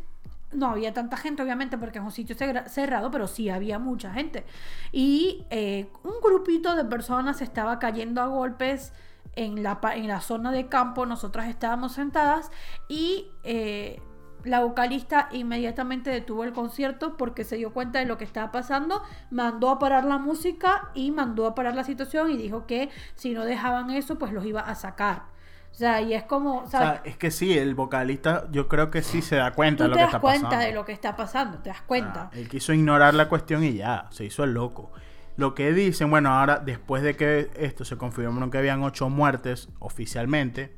No 0.52 0.68
había 0.68 0.94
tanta 0.94 1.16
gente, 1.16 1.42
obviamente, 1.42 1.78
porque 1.78 2.00
es 2.00 2.04
un 2.04 2.12
sitio 2.12 2.36
cerra- 2.36 2.68
cerrado, 2.68 3.12
pero 3.12 3.28
sí 3.28 3.50
había 3.50 3.80
mucha 3.80 4.12
gente. 4.12 4.44
Y 4.92 5.46
eh, 5.52 5.90
un 6.04 6.16
grupito 6.22 6.76
de 6.76 6.84
personas 6.84 7.42
estaba 7.42 7.80
cayendo 7.80 8.22
a 8.22 8.28
golpes 8.28 8.92
en 9.36 9.64
la, 9.64 9.80
en 9.96 10.08
la 10.08 10.22
zona 10.22 10.52
de 10.52 10.68
campo. 10.68 11.06
Nosotras 11.06 11.48
estábamos 11.48 11.94
sentadas 11.94 12.52
y 12.88 13.32
eh, 13.44 14.02
la 14.44 14.60
vocalista 14.62 15.30
inmediatamente 15.32 16.10
detuvo 16.10 16.44
el 16.44 16.54
concierto 16.54 17.16
porque 17.18 17.44
se 17.44 17.56
dio 17.56 17.74
cuenta 17.74 18.00
de 18.00 18.06
lo 18.06 18.18
que 18.18 18.26
estaba 18.26 18.52
pasando, 18.52 19.02
mandó 19.32 19.70
a 19.70 19.80
parar 19.80 20.04
la 20.06 20.18
música 20.18 20.90
y 20.94 21.12
mandó 21.12 21.48
a 21.48 21.56
parar 21.56 21.76
la 21.76 21.84
situación 21.84 22.30
y 22.32 22.38
dijo 22.38 22.66
que 22.66 22.90
si 23.16 23.34
no 23.34 23.46
dejaban 23.46 23.90
eso, 23.92 24.18
pues 24.20 24.34
los 24.34 24.46
iba 24.46 24.62
a 24.62 24.76
sacar. 24.76 25.34
O 25.72 25.76
sea, 25.76 26.02
y 26.02 26.14
es 26.14 26.24
como, 26.24 26.60
O 26.60 26.68
sea, 26.68 27.02
es 27.04 27.18
que 27.18 27.32
sí, 27.32 27.58
el 27.58 27.74
vocalista 27.74 28.46
yo 28.52 28.68
creo 28.68 28.92
que 28.92 29.02
sí 29.02 29.24
se 29.24 29.38
da 29.38 29.54
cuenta 29.54 29.86
de 29.86 29.90
lo 29.90 29.96
te 29.96 30.00
que 30.00 30.04
das 30.04 30.10
está 30.10 30.20
cuenta 30.20 30.50
pasando. 30.50 30.66
de 30.68 30.74
lo 30.74 30.86
que 30.86 30.92
está 30.92 31.16
pasando, 31.16 31.58
te 31.60 31.70
das 31.70 31.82
cuenta. 31.82 32.30
Ah, 32.32 32.38
él 32.38 32.48
quiso 32.48 32.74
ignorar 32.74 33.16
la 33.16 33.28
cuestión 33.28 33.64
y 33.64 33.74
ya, 33.74 34.06
se 34.12 34.26
hizo 34.26 34.44
el 34.44 34.54
loco. 34.54 34.92
Lo 35.36 35.56
que 35.56 35.74
dicen, 35.74 36.10
bueno, 36.10 36.30
ahora 36.30 36.60
después 36.60 37.02
de 37.02 37.16
que 37.16 37.50
esto 37.56 37.86
se 37.86 37.98
confirmó 37.98 38.50
que 38.52 38.58
habían 38.58 38.84
ocho 38.84 39.10
muertes 39.10 39.70
oficialmente, 39.80 40.76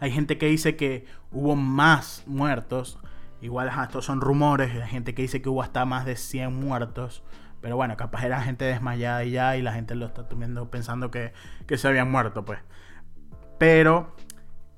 hay 0.00 0.10
gente 0.10 0.38
que 0.38 0.46
dice 0.46 0.76
que 0.76 1.06
hubo 1.30 1.54
más 1.56 2.24
muertos. 2.26 2.98
Igual, 3.40 3.70
estos 3.82 4.04
son 4.04 4.20
rumores. 4.20 4.74
Hay 4.82 4.88
gente 4.88 5.14
que 5.14 5.22
dice 5.22 5.40
que 5.40 5.48
hubo 5.48 5.62
hasta 5.62 5.84
más 5.84 6.04
de 6.04 6.16
100 6.16 6.52
muertos. 6.54 7.22
Pero 7.60 7.76
bueno, 7.76 7.96
capaz 7.96 8.24
era 8.24 8.42
gente 8.42 8.64
desmayada 8.64 9.24
y 9.24 9.30
ya, 9.30 9.56
y 9.56 9.62
la 9.62 9.72
gente 9.72 9.94
lo 9.94 10.06
está 10.06 10.28
tomando 10.28 10.70
pensando 10.70 11.10
que, 11.10 11.32
que 11.66 11.78
se 11.78 11.88
habían 11.88 12.10
muerto, 12.10 12.44
pues. 12.44 12.58
Pero 13.58 14.14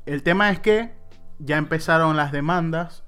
el 0.05 0.23
tema 0.23 0.51
es 0.51 0.61
que 0.61 0.95
ya 1.39 1.57
empezaron 1.57 2.17
las 2.17 2.31
demandas. 2.31 3.05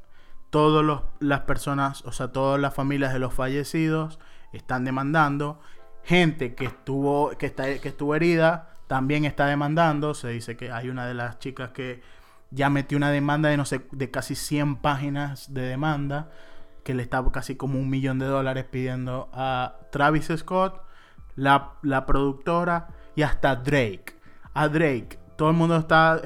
Todas 0.51 1.03
las 1.21 1.41
personas, 1.41 2.05
o 2.07 2.13
sea, 2.13 2.33
todas 2.33 2.59
las 2.59 2.75
familias 2.75 3.13
de 3.13 3.19
los 3.19 3.35
fallecidos 3.35 4.19
están 4.53 4.85
demandando. 4.85 5.61
Gente 6.05 6.55
que 6.55 6.67
estuvo, 6.67 7.31
que 7.37 7.47
está, 7.47 7.65
que 7.79 7.89
estuvo 7.89 8.15
herida 8.15 8.71
también 8.87 9.25
está 9.25 9.47
demandando. 9.47 10.15
Se 10.15 10.29
dice 10.29 10.57
que 10.57 10.73
hay 10.73 10.89
una 10.89 11.07
de 11.07 11.15
las 11.15 11.39
chicas 11.39 11.71
que 11.71 12.01
ya 12.51 12.71
metió 12.71 12.97
una 12.97 13.11
demanda 13.11 13.51
de 13.51 13.57
no 13.57 13.65
sé, 13.65 13.83
de 13.93 14.11
casi 14.11 14.35
100 14.35 14.77
páginas 14.77 15.53
de 15.53 15.63
demanda. 15.63 16.31
Que 16.85 16.95
le 16.95 17.03
está 17.03 17.23
casi 17.31 17.57
como 17.57 17.79
un 17.79 17.91
millón 17.91 18.19
de 18.19 18.27
dólares 18.27 18.65
pidiendo 18.65 19.29
a 19.35 19.77
Travis 19.93 20.33
Scott, 20.35 20.81
la, 21.37 21.75
la 21.83 22.07
productora 22.07 22.89
y 23.15 23.23
hasta 23.23 23.57
Drake. 23.57 24.17
A 24.55 24.69
Drake. 24.69 25.19
Todo 25.37 25.51
el 25.51 25.57
mundo 25.57 25.77
está 25.77 26.21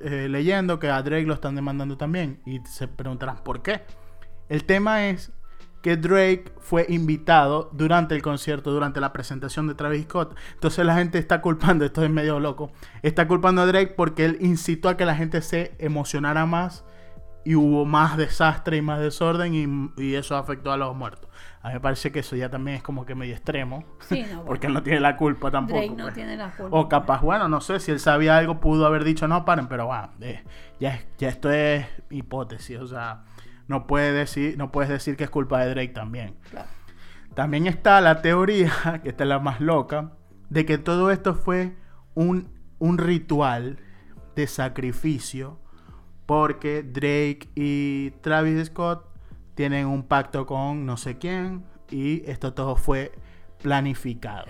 eh, 0.00 0.28
leyendo 0.30 0.78
que 0.78 0.88
a 0.88 1.02
Drake 1.02 1.26
lo 1.26 1.34
están 1.34 1.54
demandando 1.54 1.98
también. 1.98 2.40
Y 2.46 2.60
se 2.60 2.88
preguntarán 2.88 3.44
por 3.44 3.62
qué. 3.62 3.82
El 4.48 4.64
tema 4.64 5.08
es 5.08 5.32
que 5.86 5.96
Drake 5.96 6.46
fue 6.58 6.84
invitado 6.88 7.70
durante 7.72 8.16
el 8.16 8.20
concierto, 8.20 8.72
durante 8.72 9.00
la 9.00 9.12
presentación 9.12 9.68
de 9.68 9.76
Travis 9.76 10.02
Scott. 10.02 10.36
Entonces 10.54 10.84
la 10.84 10.96
gente 10.96 11.16
está 11.16 11.40
culpando, 11.40 11.84
esto 11.84 12.02
es 12.02 12.10
medio 12.10 12.40
loco, 12.40 12.72
está 13.02 13.28
culpando 13.28 13.62
a 13.62 13.66
Drake 13.66 13.94
porque 13.96 14.24
él 14.24 14.36
incitó 14.40 14.88
a 14.88 14.96
que 14.96 15.04
la 15.04 15.14
gente 15.14 15.40
se 15.42 15.76
emocionara 15.78 16.44
más 16.44 16.84
y 17.44 17.54
hubo 17.54 17.84
más 17.84 18.16
desastre 18.16 18.78
y 18.78 18.82
más 18.82 18.98
desorden 18.98 19.92
y, 19.96 20.02
y 20.02 20.16
eso 20.16 20.34
afectó 20.36 20.72
a 20.72 20.76
los 20.76 20.96
muertos. 20.96 21.30
A 21.62 21.68
mí 21.68 21.74
me 21.74 21.80
parece 21.80 22.10
que 22.10 22.18
eso 22.18 22.34
ya 22.34 22.50
también 22.50 22.78
es 22.78 22.82
como 22.82 23.06
que 23.06 23.14
medio 23.14 23.34
extremo, 23.34 23.84
Sí, 24.00 24.22
no, 24.22 24.26
bueno. 24.26 24.44
porque 24.44 24.66
no 24.66 24.82
tiene 24.82 24.98
la 24.98 25.16
culpa 25.16 25.52
tampoco. 25.52 25.78
Drake 25.78 25.94
no 25.94 26.02
pues. 26.02 26.14
tiene 26.14 26.36
la 26.36 26.50
culpa. 26.50 26.76
O 26.76 26.88
capaz, 26.88 27.20
bueno, 27.20 27.48
no 27.48 27.60
sé, 27.60 27.78
si 27.78 27.92
él 27.92 28.00
sabía 28.00 28.36
algo 28.36 28.58
pudo 28.58 28.86
haber 28.86 29.04
dicho, 29.04 29.28
no, 29.28 29.44
paren, 29.44 29.68
pero 29.68 29.86
bueno, 29.86 30.10
eh, 30.20 30.42
ya 30.80 30.98
esto 31.20 31.48
es 31.52 31.86
hipótesis, 32.10 32.76
o 32.80 32.88
sea, 32.88 33.22
no, 33.68 33.86
puede 33.86 34.12
decir, 34.12 34.56
no 34.58 34.72
puedes 34.72 34.90
decir 34.90 35.16
que 35.16 35.24
es 35.24 35.30
culpa 35.30 35.60
de 35.60 35.70
Drake 35.70 35.92
también. 35.92 36.36
Claro. 36.50 36.68
También 37.34 37.66
está 37.66 38.00
la 38.00 38.22
teoría, 38.22 39.00
que 39.02 39.10
esta 39.10 39.24
es 39.24 39.28
la 39.28 39.38
más 39.38 39.60
loca, 39.60 40.12
de 40.48 40.64
que 40.64 40.78
todo 40.78 41.10
esto 41.10 41.34
fue 41.34 41.76
un, 42.14 42.48
un 42.78 42.98
ritual 42.98 43.78
de 44.34 44.46
sacrificio 44.46 45.58
porque 46.26 46.82
Drake 46.82 47.48
y 47.54 48.10
Travis 48.20 48.66
Scott 48.66 49.06
tienen 49.54 49.86
un 49.86 50.02
pacto 50.02 50.44
con 50.44 50.84
no 50.84 50.96
sé 50.96 51.18
quién 51.18 51.64
y 51.90 52.28
esto 52.28 52.52
todo 52.52 52.76
fue 52.76 53.12
planificado. 53.62 54.46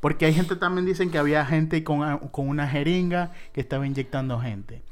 Porque 0.00 0.26
hay 0.26 0.34
gente 0.34 0.56
también 0.56 0.84
dicen 0.84 1.10
que 1.10 1.18
había 1.18 1.46
gente 1.46 1.82
con, 1.84 2.18
con 2.28 2.48
una 2.48 2.68
jeringa 2.68 3.30
que 3.52 3.60
estaba 3.60 3.86
inyectando 3.86 4.40
gente. 4.40 4.82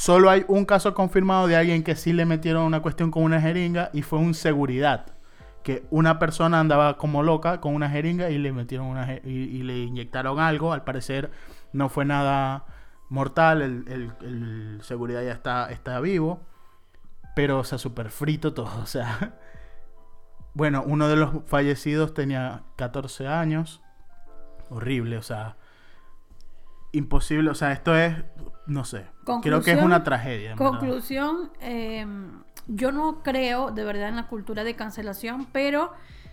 Solo 0.00 0.30
hay 0.30 0.46
un 0.48 0.64
caso 0.64 0.94
confirmado 0.94 1.46
de 1.46 1.56
alguien 1.56 1.82
que 1.82 1.94
sí 1.94 2.14
le 2.14 2.24
metieron 2.24 2.62
una 2.64 2.80
cuestión 2.80 3.10
con 3.10 3.22
una 3.22 3.38
jeringa 3.38 3.90
y 3.92 4.00
fue 4.00 4.18
un 4.18 4.32
seguridad 4.32 5.06
que 5.62 5.84
una 5.90 6.18
persona 6.18 6.58
andaba 6.58 6.96
como 6.96 7.22
loca 7.22 7.60
con 7.60 7.74
una 7.74 7.90
jeringa 7.90 8.30
y 8.30 8.38
le 8.38 8.50
metieron 8.50 8.86
una 8.86 9.12
y, 9.12 9.18
y 9.28 9.62
le 9.62 9.76
inyectaron 9.80 10.40
algo. 10.40 10.72
Al 10.72 10.84
parecer 10.84 11.30
no 11.74 11.90
fue 11.90 12.06
nada 12.06 12.64
mortal, 13.10 13.60
el, 13.60 13.84
el- 13.88 14.12
el 14.26 14.80
seguridad 14.82 15.22
ya 15.22 15.32
está, 15.32 15.70
está 15.70 16.00
vivo. 16.00 16.40
Pero, 17.36 17.58
o 17.60 17.64
sea, 17.64 17.78
súper 17.78 18.10
frito 18.10 18.54
todo. 18.54 18.80
O 18.82 18.86
sea, 18.86 19.34
bueno, 20.54 20.82
uno 20.86 21.08
de 21.08 21.16
los 21.16 21.30
fallecidos 21.46 22.14
tenía 22.14 22.62
14 22.76 23.26
años. 23.28 23.82
Horrible, 24.70 25.18
o 25.18 25.22
sea, 25.22 25.56
imposible. 26.92 27.50
O 27.50 27.54
sea, 27.54 27.72
esto 27.72 27.96
es, 27.96 28.14
no 28.66 28.84
sé, 28.84 29.06
creo 29.42 29.62
que 29.62 29.72
es 29.72 29.82
una 29.82 30.04
tragedia. 30.04 30.56
Conclusión, 30.56 31.50
eh, 31.60 32.06
yo 32.66 32.92
no 32.92 33.22
creo 33.22 33.70
de 33.70 33.84
verdad 33.84 34.08
en 34.08 34.16
la 34.16 34.28
cultura 34.28 34.64
de 34.64 34.74
cancelación, 34.76 35.46
pero 35.52 35.92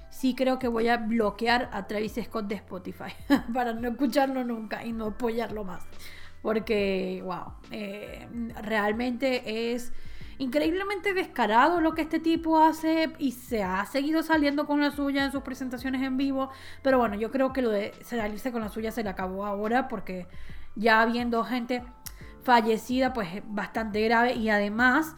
sí 0.10 0.36
creo 0.36 0.60
que 0.60 0.68
voy 0.68 0.88
a 0.88 0.98
bloquear 0.98 1.70
a 1.74 1.88
Travis 1.88 2.20
Scott 2.24 2.48
de 2.48 2.56
Spotify 2.56 3.14
para 3.54 3.74
no 3.74 3.88
escucharlo 3.90 4.44
nunca 4.44 4.86
y 4.86 4.92
no 4.92 5.08
apoyarlo 5.08 5.64
más. 5.64 5.84
Porque, 6.42 7.22
wow, 7.26 7.54
eh, 7.72 8.28
realmente 8.62 9.74
es 9.74 9.92
increíblemente 10.40 11.14
descarado 11.14 11.82
lo 11.82 11.94
que 11.94 12.04
este 12.04 12.20
tipo 12.20 12.60
hace 12.60 13.14
y 13.18 13.32
se 13.32 13.64
ha 13.64 13.86
seguido 13.86 14.24
saliendo 14.24 14.68
con 14.68 14.82
la 14.82 14.92
suya 14.92 15.26
en 15.26 15.32
sus 15.32 15.42
presentaciones 15.42 16.02
en 16.02 16.18
vivo. 16.18 16.50
Pero 16.82 17.00
bueno, 17.00 17.16
yo 17.16 17.32
creo 17.32 17.54
que 17.54 17.62
lo 17.62 17.70
de 17.70 17.94
salirse 18.02 18.52
con 18.52 18.62
la 18.62 18.70
suya 18.70 18.92
se 18.92 19.04
le 19.04 19.10
acabó 19.10 19.46
ahora 19.46 19.88
porque 19.88 20.28
ya 20.76 21.02
habiendo 21.02 21.44
gente 21.44 21.84
fallecida, 22.44 23.14
pues 23.14 23.34
es 23.34 23.44
bastante 23.46 24.02
grave 24.04 24.34
y 24.36 24.50
además, 24.50 25.16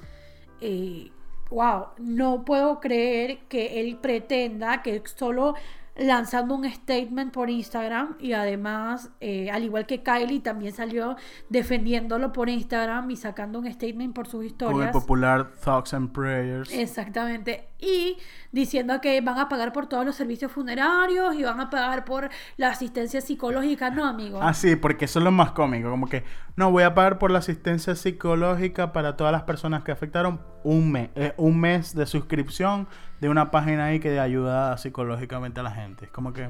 eh, 0.62 1.12
wow, 1.50 1.88
no 1.98 2.46
puedo 2.46 2.80
creer 2.80 3.40
que 3.50 3.80
él 3.80 3.98
pretenda 3.98 4.82
que 4.82 5.02
solo 5.06 5.56
lanzando 6.00 6.56
un 6.56 6.70
statement 6.70 7.32
por 7.34 7.50
Instagram 7.50 8.15
y 8.20 8.34
además, 8.34 9.12
eh, 9.20 9.51
al 9.51 9.63
igual 9.63 9.86
que 9.86 10.01
Kylie, 10.01 10.39
también 10.39 10.74
salió 10.74 11.15
defendiéndolo 11.50 12.32
por 12.32 12.50
Instagram 12.50 13.12
y 13.12 13.15
sacando 13.18 13.60
un 13.60 13.72
statement 13.72 14.13
por 14.15 14.25
sus 14.25 14.34
Con 14.34 14.41
el 14.44 14.48
historias. 14.51 14.91
popular 14.91 15.51
Thoughts 15.63 15.94
and 15.94 16.12
Prayers. 16.12 16.72
Exactamente. 16.74 17.68
Y 17.79 18.18
diciendo 18.51 19.00
que 19.01 19.20
van 19.22 19.38
a 19.38 19.50
pagar 19.50 19.72
por 19.74 19.88
todos 19.88 20.06
los 20.06 20.15
servicios 20.15 20.51
funerarios 20.51 21.36
y 21.36 21.44
van 21.44 21.60
a 21.60 21.70
pagar 21.70 22.06
por 22.06 22.29
la 22.58 22.70
asistencia 22.70 23.22
psicológica. 23.22 23.89
No, 23.89 24.06
amigo. 24.06 24.39
Ah, 24.41 24.53
sí, 24.53 24.75
porque 24.75 25.06
eso 25.06 25.20
es 25.20 25.25
lo 25.25 25.32
más 25.32 25.51
cómico. 25.51 25.89
Como 25.89 26.08
que, 26.08 26.24
no, 26.56 26.72
voy 26.72 26.84
a 26.84 26.94
pagar 26.94 27.20
por 27.20 27.32
la 27.32 27.39
asistencia 27.39 27.96
psicológica 27.96 28.91
para 28.94 29.15
todas 29.18 29.32
las 29.32 29.44
personas 29.44 29.84
que 29.84 29.91
afectaron 29.91 30.41
un 30.63 30.91
mes. 30.91 31.10
eh, 31.15 31.34
un 31.38 31.60
mes 31.60 31.96
de 31.96 32.06
suscripción 32.06 32.88
de 33.22 33.29
una 33.29 33.51
página 33.51 33.86
ahí 33.86 34.00
que 34.00 34.20
ayuda 34.20 34.77
psicológicamente 34.77 35.60
a 35.60 35.63
la 35.63 35.72
gente. 35.72 35.88
Es 36.01 36.12
como 36.12 36.34
que. 36.34 36.50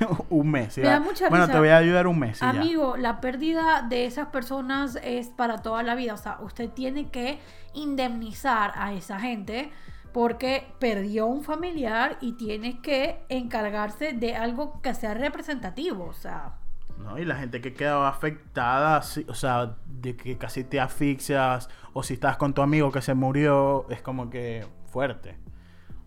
un 0.30 0.50
mes. 0.50 0.74
¿sí? 0.74 0.80
Me 0.80 0.88
da 0.88 1.00
mucha 1.00 1.28
bueno, 1.28 1.44
risa. 1.44 1.52
te 1.52 1.58
voy 1.58 1.68
a 1.68 1.76
ayudar 1.76 2.06
un 2.06 2.18
mes. 2.18 2.40
ya. 2.40 2.48
Amigo, 2.50 2.96
la 2.96 3.20
pérdida 3.20 3.82
de 3.82 4.06
esas 4.06 4.28
personas 4.28 4.98
es 5.02 5.28
para 5.28 5.58
toda 5.58 5.82
la 5.82 5.94
vida. 5.94 6.14
O 6.14 6.18
sea, 6.18 6.38
usted 6.40 6.70
tiene 6.70 7.10
que 7.10 7.38
indemnizar 7.74 8.72
a 8.76 8.92
esa 8.92 9.20
gente 9.20 9.70
porque 10.12 10.66
perdió 10.78 11.26
un 11.26 11.42
familiar 11.42 12.18
y 12.20 12.34
tiene 12.34 12.80
que 12.80 13.24
encargarse 13.28 14.12
de 14.12 14.36
algo 14.36 14.80
que 14.80 14.94
sea 14.94 15.14
representativo. 15.14 16.04
O 16.04 16.12
sea, 16.12 16.54
¿no? 16.98 17.18
Y 17.18 17.24
la 17.24 17.36
gente 17.36 17.60
que 17.60 17.74
quedaba 17.74 18.08
afectada, 18.08 19.02
o 19.28 19.34
sea, 19.34 19.76
de 19.86 20.16
que 20.16 20.38
casi 20.38 20.64
te 20.64 20.80
asfixias, 20.80 21.68
o 21.92 22.02
si 22.02 22.14
estás 22.14 22.36
con 22.36 22.54
tu 22.54 22.62
amigo 22.62 22.92
que 22.92 23.02
se 23.02 23.14
murió, 23.14 23.86
es 23.90 24.02
como 24.02 24.30
que 24.30 24.66
fuerte. 24.86 25.36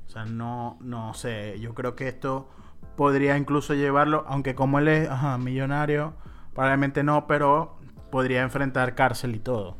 O 0.07 0.09
sea, 0.09 0.25
no, 0.25 0.77
no 0.81 1.13
sé, 1.13 1.59
yo 1.59 1.73
creo 1.73 1.95
que 1.95 2.07
esto 2.07 2.49
podría 2.95 3.37
incluso 3.37 3.73
llevarlo, 3.73 4.25
aunque 4.27 4.55
como 4.55 4.79
él 4.79 4.87
es 4.87 5.09
ajá, 5.09 5.37
millonario, 5.37 6.13
probablemente 6.53 7.03
no, 7.03 7.27
pero 7.27 7.77
podría 8.09 8.41
enfrentar 8.41 8.95
cárcel 8.95 9.35
y 9.35 9.39
todo, 9.39 9.77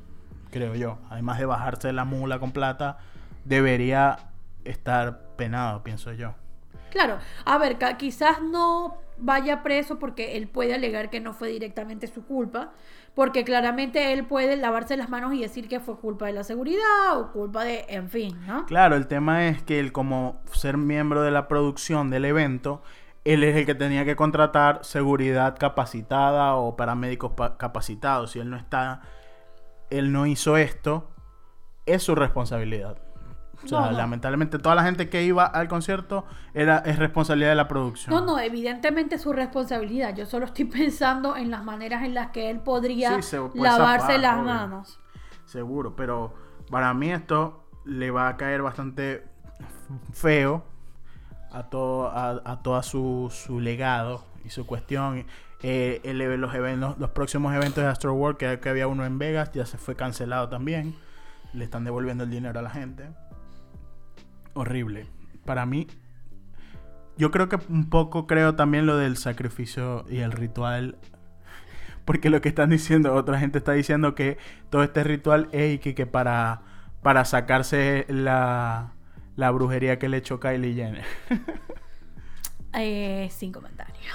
creo 0.51 0.75
yo. 0.75 0.99
Además 1.09 1.39
de 1.39 1.45
bajarse 1.45 1.93
la 1.93 2.05
mula 2.05 2.39
con 2.39 2.51
plata, 2.51 2.99
debería 3.45 4.17
estar 4.65 5.21
penado, 5.37 5.83
pienso 5.83 6.11
yo. 6.11 6.35
Claro, 6.91 7.19
a 7.45 7.57
ver, 7.57 7.77
quizás 7.97 8.41
no 8.41 8.97
vaya 9.17 9.63
preso 9.63 9.99
porque 9.99 10.37
él 10.37 10.47
puede 10.47 10.75
alegar 10.75 11.09
que 11.09 11.19
no 11.19 11.33
fue 11.33 11.49
directamente 11.49 12.07
su 12.07 12.25
culpa, 12.25 12.73
porque 13.17 13.43
claramente 13.43 14.13
él 14.13 14.27
puede 14.27 14.57
lavarse 14.57 14.95
las 14.95 15.09
manos 15.09 15.33
y 15.33 15.41
decir 15.41 15.67
que 15.67 15.79
fue 15.79 15.97
culpa 15.97 16.27
de 16.27 16.33
la 16.33 16.43
seguridad 16.43 17.19
o 17.19 17.31
culpa 17.31 17.63
de, 17.63 17.83
en 17.89 18.11
fin, 18.11 18.37
¿no? 18.45 18.67
Claro, 18.67 18.95
el 18.95 19.07
tema 19.07 19.47
es 19.47 19.63
que 19.63 19.79
él 19.79 19.91
como 19.91 20.39
ser 20.51 20.77
miembro 20.77 21.23
de 21.23 21.31
la 21.31 21.47
producción 21.47 22.11
del 22.11 22.25
evento, 22.25 22.83
él 23.25 23.43
es 23.43 23.55
el 23.55 23.65
que 23.65 23.73
tenía 23.73 24.05
que 24.05 24.15
contratar 24.15 24.85
seguridad 24.85 25.57
capacitada 25.57 26.53
o 26.57 26.75
paramédicos 26.75 27.31
pa- 27.31 27.57
capacitados. 27.57 28.33
Si 28.33 28.39
él 28.39 28.51
no 28.51 28.55
está, 28.55 29.01
él 29.89 30.11
no 30.11 30.27
hizo 30.27 30.55
esto, 30.55 31.09
es 31.87 32.03
su 32.03 32.13
responsabilidad. 32.13 32.99
O 33.63 33.67
sea, 33.67 33.79
No, 33.81 33.85
no. 33.91 33.97
lamentablemente 33.97 34.59
toda 34.59 34.75
la 34.75 34.83
gente 34.83 35.09
que 35.09 35.23
iba 35.23 35.45
al 35.45 35.67
concierto 35.67 36.25
era 36.53 36.77
es 36.79 36.99
responsabilidad 36.99 37.49
de 37.49 37.55
la 37.55 37.67
producción. 37.67 38.13
No, 38.15 38.21
no, 38.25 38.39
evidentemente 38.39 39.15
es 39.15 39.21
su 39.23 39.33
responsabilidad. 39.33 40.15
Yo 40.15 40.25
solo 40.25 40.45
estoy 40.45 40.65
pensando 40.65 41.35
en 41.35 41.49
las 41.51 41.63
maneras 41.63 42.03
en 42.03 42.13
las 42.13 42.31
que 42.31 42.49
él 42.49 42.59
podría 42.59 43.21
Sí, 43.21 43.37
puede 43.37 43.63
lavarse 43.63 44.17
las 44.19 44.35
obvio. 44.35 44.43
manos. 44.45 44.99
Seguro, 45.45 45.95
pero 45.95 46.33
para 46.69 46.93
mí 46.93 47.11
esto 47.11 47.63
le 47.85 48.11
va 48.11 48.27
a 48.27 48.37
caer 48.37 48.61
bastante 48.61 49.25
feo 50.13 50.63
a 51.51 51.63
todo 51.63 52.09
a, 52.09 52.41
a 52.45 52.61
toda 52.61 52.83
su, 52.83 53.29
su 53.31 53.59
legado 53.59 54.23
y 54.45 54.49
su 54.49 54.65
cuestión. 54.65 55.25
Eh, 55.63 56.01
el- 56.03 56.19
los, 56.39 56.53
eventos, 56.53 56.97
los 56.99 57.09
próximos 57.11 57.55
eventos 57.55 57.83
de 57.83 57.89
Astro 57.89 58.13
World, 58.13 58.37
que, 58.37 58.59
que 58.59 58.69
había 58.69 58.87
uno 58.87 59.05
en 59.05 59.17
Vegas, 59.17 59.51
ya 59.53 59.65
se 59.65 59.77
fue 59.79 59.95
cancelado 59.95 60.49
también. 60.49 60.95
Le 61.53 61.63
están 61.63 61.83
devolviendo 61.85 62.25
el 62.25 62.29
dinero 62.29 62.59
a 62.59 62.61
la 62.61 62.69
gente. 62.69 63.09
Horrible. 64.57 65.07
Para 65.45 65.65
mí, 65.65 65.87
yo 67.17 67.31
creo 67.31 67.49
que 67.49 67.57
un 67.69 67.89
poco 67.89 68.27
creo 68.27 68.55
también 68.55 68.85
lo 68.85 68.97
del 68.97 69.17
sacrificio 69.17 70.05
y 70.09 70.19
el 70.19 70.31
ritual 70.31 70.97
porque 72.07 72.29
lo 72.29 72.39
que 72.39 72.47
están 72.47 72.69
diciendo, 72.69 73.13
otra 73.13 73.37
gente 73.37 73.57
está 73.57 73.73
diciendo 73.73 74.15
que 74.15 74.37
todo 74.69 74.81
este 74.81 75.03
ritual 75.03 75.49
es 75.51 75.81
que, 75.81 75.93
que 75.93 76.05
para, 76.05 76.61
para 77.01 77.25
sacarse 77.25 78.05
la, 78.07 78.93
la 79.35 79.51
brujería 79.51 79.99
que 79.99 80.07
le 80.07 80.17
echó 80.17 80.39
Kylie 80.39 80.73
Jenner. 80.73 81.05
Eh, 82.79 83.29
sin 83.31 83.51
comentario. 83.51 84.11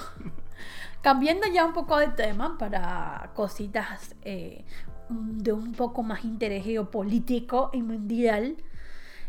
Cambiando 1.01 1.49
ya 1.53 1.65
un 1.65 1.73
poco 1.73 1.97
de 1.99 2.09
tema 2.09 2.59
para 2.59 3.33
cositas 3.35 4.15
eh, 4.23 4.65
de 5.09 5.53
un 5.53 5.73
poco 5.73 6.05
más 6.05 6.25
interés 6.25 6.63
geopolítico 6.63 7.71
y 7.73 7.83
mundial. 7.83 8.57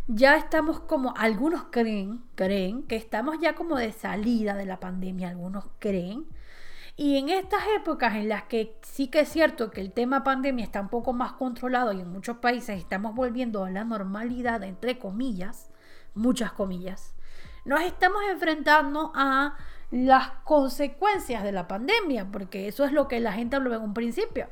Ya 0.07 0.35
estamos 0.35 0.81
como, 0.81 1.13
algunos 1.15 1.65
creen, 1.71 2.21
creen 2.35 2.83
que 2.83 2.97
estamos 2.97 3.37
ya 3.39 3.55
como 3.55 3.77
de 3.77 3.93
salida 3.93 4.55
de 4.55 4.65
la 4.65 4.79
pandemia, 4.79 5.29
algunos 5.29 5.65
creen. 5.79 6.27
Y 6.97 7.17
en 7.17 7.29
estas 7.29 7.63
épocas 7.77 8.15
en 8.15 8.29
las 8.29 8.43
que 8.43 8.77
sí 8.83 9.07
que 9.07 9.21
es 9.21 9.29
cierto 9.29 9.71
que 9.71 9.81
el 9.81 9.93
tema 9.93 10.23
pandemia 10.23 10.65
está 10.65 10.81
un 10.81 10.89
poco 10.89 11.13
más 11.13 11.33
controlado 11.33 11.93
y 11.93 12.01
en 12.01 12.11
muchos 12.11 12.37
países 12.37 12.77
estamos 12.77 13.15
volviendo 13.15 13.63
a 13.63 13.71
la 13.71 13.85
normalidad, 13.85 14.61
entre 14.63 14.99
comillas, 14.99 15.71
muchas 16.13 16.51
comillas, 16.51 17.15
nos 17.65 17.81
estamos 17.81 18.21
enfrentando 18.29 19.11
a 19.15 19.55
las 19.89 20.29
consecuencias 20.43 21.43
de 21.43 21.51
la 21.51 21.67
pandemia, 21.67 22.27
porque 22.31 22.67
eso 22.67 22.83
es 22.83 22.91
lo 22.91 23.07
que 23.07 23.19
la 23.19 23.31
gente 23.31 23.55
habló 23.55 23.73
en 23.73 23.81
un 23.81 23.93
principio. 23.93 24.47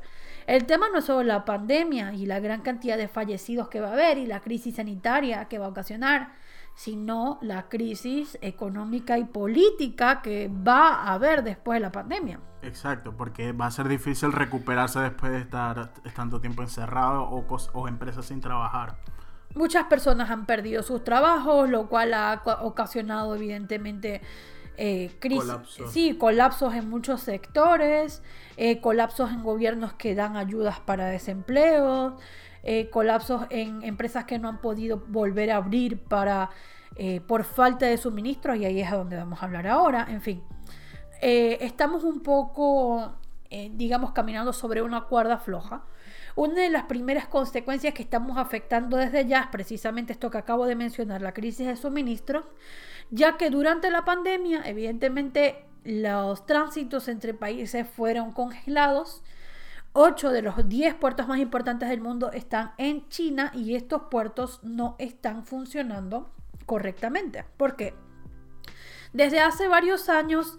El 0.46 0.66
tema 0.66 0.88
no 0.88 0.98
es 0.98 1.04
solo 1.04 1.22
la 1.22 1.44
pandemia 1.44 2.12
y 2.14 2.26
la 2.26 2.40
gran 2.40 2.62
cantidad 2.62 2.96
de 2.96 3.08
fallecidos 3.08 3.68
que 3.68 3.80
va 3.80 3.90
a 3.90 3.92
haber 3.92 4.18
y 4.18 4.26
la 4.26 4.40
crisis 4.40 4.76
sanitaria 4.76 5.46
que 5.46 5.58
va 5.58 5.66
a 5.66 5.70
ocasionar, 5.70 6.32
sino 6.74 7.38
la 7.42 7.68
crisis 7.68 8.38
económica 8.40 9.18
y 9.18 9.24
política 9.24 10.22
que 10.22 10.48
va 10.48 11.02
a 11.02 11.14
haber 11.14 11.42
después 11.44 11.76
de 11.76 11.80
la 11.80 11.92
pandemia. 11.92 12.40
Exacto, 12.62 13.16
porque 13.16 13.52
va 13.52 13.66
a 13.66 13.70
ser 13.70 13.88
difícil 13.88 14.32
recuperarse 14.32 15.00
después 15.00 15.32
de 15.32 15.38
estar 15.38 15.92
tanto 16.14 16.40
tiempo 16.40 16.62
encerrado 16.62 17.24
o, 17.24 17.44
o 17.74 17.88
empresas 17.88 18.26
sin 18.26 18.40
trabajar. 18.40 18.96
Muchas 19.54 19.84
personas 19.84 20.30
han 20.30 20.46
perdido 20.46 20.82
sus 20.82 21.04
trabajos, 21.04 21.68
lo 21.68 21.88
cual 21.88 22.14
ha 22.14 22.42
ocasionado 22.62 23.34
evidentemente 23.34 24.22
eh, 24.76 25.10
crisis, 25.18 25.44
Colapsos. 25.44 25.92
sí, 25.92 26.16
colapsos 26.16 26.74
en 26.74 26.88
muchos 26.88 27.20
sectores, 27.20 28.22
eh, 28.56 28.80
colapsos 28.80 29.30
en 29.30 29.42
gobiernos 29.42 29.92
que 29.92 30.14
dan 30.14 30.36
ayudas 30.36 30.80
para 30.80 31.06
desempleo, 31.06 32.16
eh, 32.62 32.88
colapsos 32.90 33.42
en 33.50 33.82
empresas 33.82 34.24
que 34.24 34.38
no 34.38 34.48
han 34.48 34.60
podido 34.60 35.02
volver 35.08 35.50
a 35.50 35.56
abrir 35.56 35.98
para 35.98 36.50
por 37.26 37.44
falta 37.44 37.86
de 37.86 37.96
suministros 37.96 38.58
y 38.58 38.66
ahí 38.66 38.82
es 38.82 38.92
a 38.92 38.96
donde 38.96 39.16
vamos 39.16 39.42
a 39.42 39.46
hablar 39.46 39.66
ahora. 39.66 40.06
En 40.10 40.20
fin, 40.20 40.42
estamos 41.22 42.04
un 42.04 42.20
poco 42.20 43.14
digamos, 43.70 44.12
caminando 44.12 44.52
sobre 44.52 44.82
una 44.82 45.04
cuerda 45.04 45.38
floja. 45.38 45.84
Una 46.36 46.60
de 46.60 46.68
las 46.68 46.84
primeras 46.84 47.26
consecuencias 47.26 47.94
que 47.94 48.02
estamos 48.02 48.36
afectando 48.36 48.98
desde 48.98 49.26
ya 49.26 49.40
es 49.40 49.46
precisamente 49.46 50.12
esto 50.12 50.30
que 50.30 50.36
acabo 50.36 50.66
de 50.66 50.76
mencionar, 50.76 51.22
la 51.22 51.32
crisis 51.32 51.66
de 51.66 51.76
suministro, 51.76 52.46
ya 53.12 53.36
que 53.36 53.50
durante 53.50 53.90
la 53.90 54.06
pandemia, 54.06 54.62
evidentemente, 54.64 55.66
los 55.84 56.46
tránsitos 56.46 57.08
entre 57.08 57.34
países 57.34 57.86
fueron 57.86 58.32
congelados. 58.32 59.22
Ocho 59.92 60.30
de 60.30 60.40
los 60.40 60.66
10 60.66 60.94
puertos 60.94 61.28
más 61.28 61.38
importantes 61.38 61.90
del 61.90 62.00
mundo 62.00 62.32
están 62.32 62.72
en 62.78 63.06
China 63.10 63.52
y 63.54 63.74
estos 63.74 64.04
puertos 64.10 64.60
no 64.62 64.96
están 64.98 65.44
funcionando 65.44 66.32
correctamente. 66.64 67.44
¿Por 67.58 67.76
qué? 67.76 67.94
Desde 69.12 69.40
hace 69.40 69.68
varios 69.68 70.08
años 70.08 70.58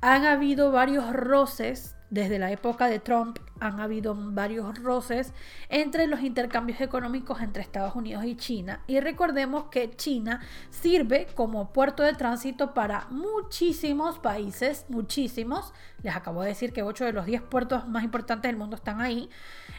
han 0.00 0.24
habido 0.24 0.72
varios 0.72 1.12
roces 1.12 1.96
desde 2.08 2.38
la 2.38 2.50
época 2.50 2.86
de 2.86 2.98
Trump 2.98 3.38
han 3.60 3.80
habido 3.80 4.14
varios 4.16 4.82
roces 4.82 5.32
entre 5.68 6.06
los 6.06 6.20
intercambios 6.20 6.80
económicos 6.80 7.40
entre 7.40 7.62
Estados 7.62 7.94
Unidos 7.94 8.24
y 8.24 8.36
China. 8.36 8.80
Y 8.86 9.00
recordemos 9.00 9.64
que 9.70 9.94
China 9.96 10.40
sirve 10.70 11.28
como 11.34 11.72
puerto 11.72 12.02
de 12.02 12.14
tránsito 12.14 12.74
para 12.74 13.06
muchísimos 13.10 14.18
países, 14.18 14.86
muchísimos. 14.88 15.72
Les 16.02 16.16
acabo 16.16 16.42
de 16.42 16.48
decir 16.48 16.72
que 16.72 16.82
8 16.82 17.04
de 17.04 17.12
los 17.12 17.26
10 17.26 17.42
puertos 17.42 17.86
más 17.86 18.02
importantes 18.02 18.48
del 18.48 18.56
mundo 18.56 18.76
están 18.76 19.00
ahí. 19.00 19.28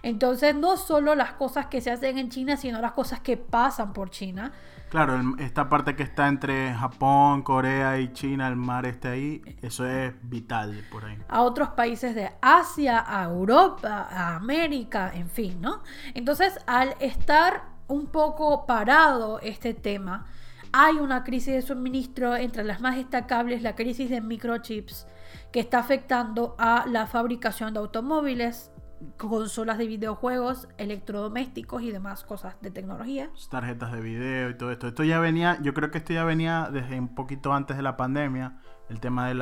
Entonces, 0.04 0.56
no 0.56 0.78
solo 0.78 1.16
las 1.16 1.34
cosas 1.34 1.68
que 1.68 1.82
se 1.82 1.92
hacen 1.92 2.18
en 2.18 2.30
China, 2.30 2.58
sino 2.58 2.82
las 2.82 2.94
cosas 2.94 3.20
que 3.20 3.38
pasan 3.38 3.94
por 3.94 4.10
China. 4.10 4.52
Claro, 4.92 5.22
esta 5.40 5.70
parte 5.70 5.96
que 5.96 6.04
está 6.04 6.28
entre 6.28 6.74
Japón, 6.74 7.44
Corea 7.44 7.98
y 8.02 8.12
China, 8.12 8.50
el 8.50 8.58
mar 8.58 8.86
está 8.86 9.12
ahí, 9.12 9.42
eso 9.62 9.88
es 9.88 10.14
vital 10.24 10.84
por 10.92 11.06
ahí. 11.06 11.18
A 11.30 11.44
otros 11.44 11.70
países 11.70 12.14
de 12.14 12.30
Asia, 12.42 13.02
a 13.08 13.24
Europa, 13.24 13.71
a 13.84 14.36
América, 14.36 15.12
en 15.14 15.30
fin, 15.30 15.62
¿no? 15.62 15.84
Entonces, 16.14 16.60
al 16.68 16.96
estar 17.00 17.64
un 17.88 18.08
poco 18.08 18.66
parado 18.66 19.40
este 19.40 19.74
tema, 19.74 20.26
hay 20.72 20.96
una 20.96 21.24
crisis 21.24 21.54
de 21.54 21.62
suministro, 21.62 22.36
entre 22.36 22.64
las 22.64 22.80
más 22.80 22.96
destacables 22.96 23.62
la 23.62 23.76
crisis 23.76 24.10
de 24.10 24.22
microchips, 24.22 25.08
que 25.52 25.60
está 25.60 25.80
afectando 25.80 26.56
a 26.58 26.86
la 26.88 27.08
fabricación 27.08 27.74
de 27.74 27.80
automóviles, 27.80 28.72
consolas 29.18 29.78
de 29.78 29.88
videojuegos, 29.88 30.70
electrodomésticos 30.78 31.82
y 31.82 31.92
demás 31.92 32.24
cosas 32.24 32.56
de 32.62 32.72
tecnología. 32.72 33.30
Tarjetas 33.50 33.92
de 33.92 34.00
video 34.00 34.50
y 34.52 34.58
todo 34.58 34.72
esto. 34.72 34.88
Esto 34.88 35.04
ya 35.04 35.20
venía, 35.20 35.58
yo 35.62 35.74
creo 35.74 35.92
que 35.92 35.98
esto 35.98 36.14
ya 36.14 36.24
venía 36.24 36.70
desde 36.72 37.00
un 37.00 37.14
poquito 37.16 37.52
antes 37.52 37.78
de 37.78 37.84
la 37.84 37.98
pandemia, 37.98 38.58
el 38.90 39.00
tema 39.00 39.28
de, 39.28 39.34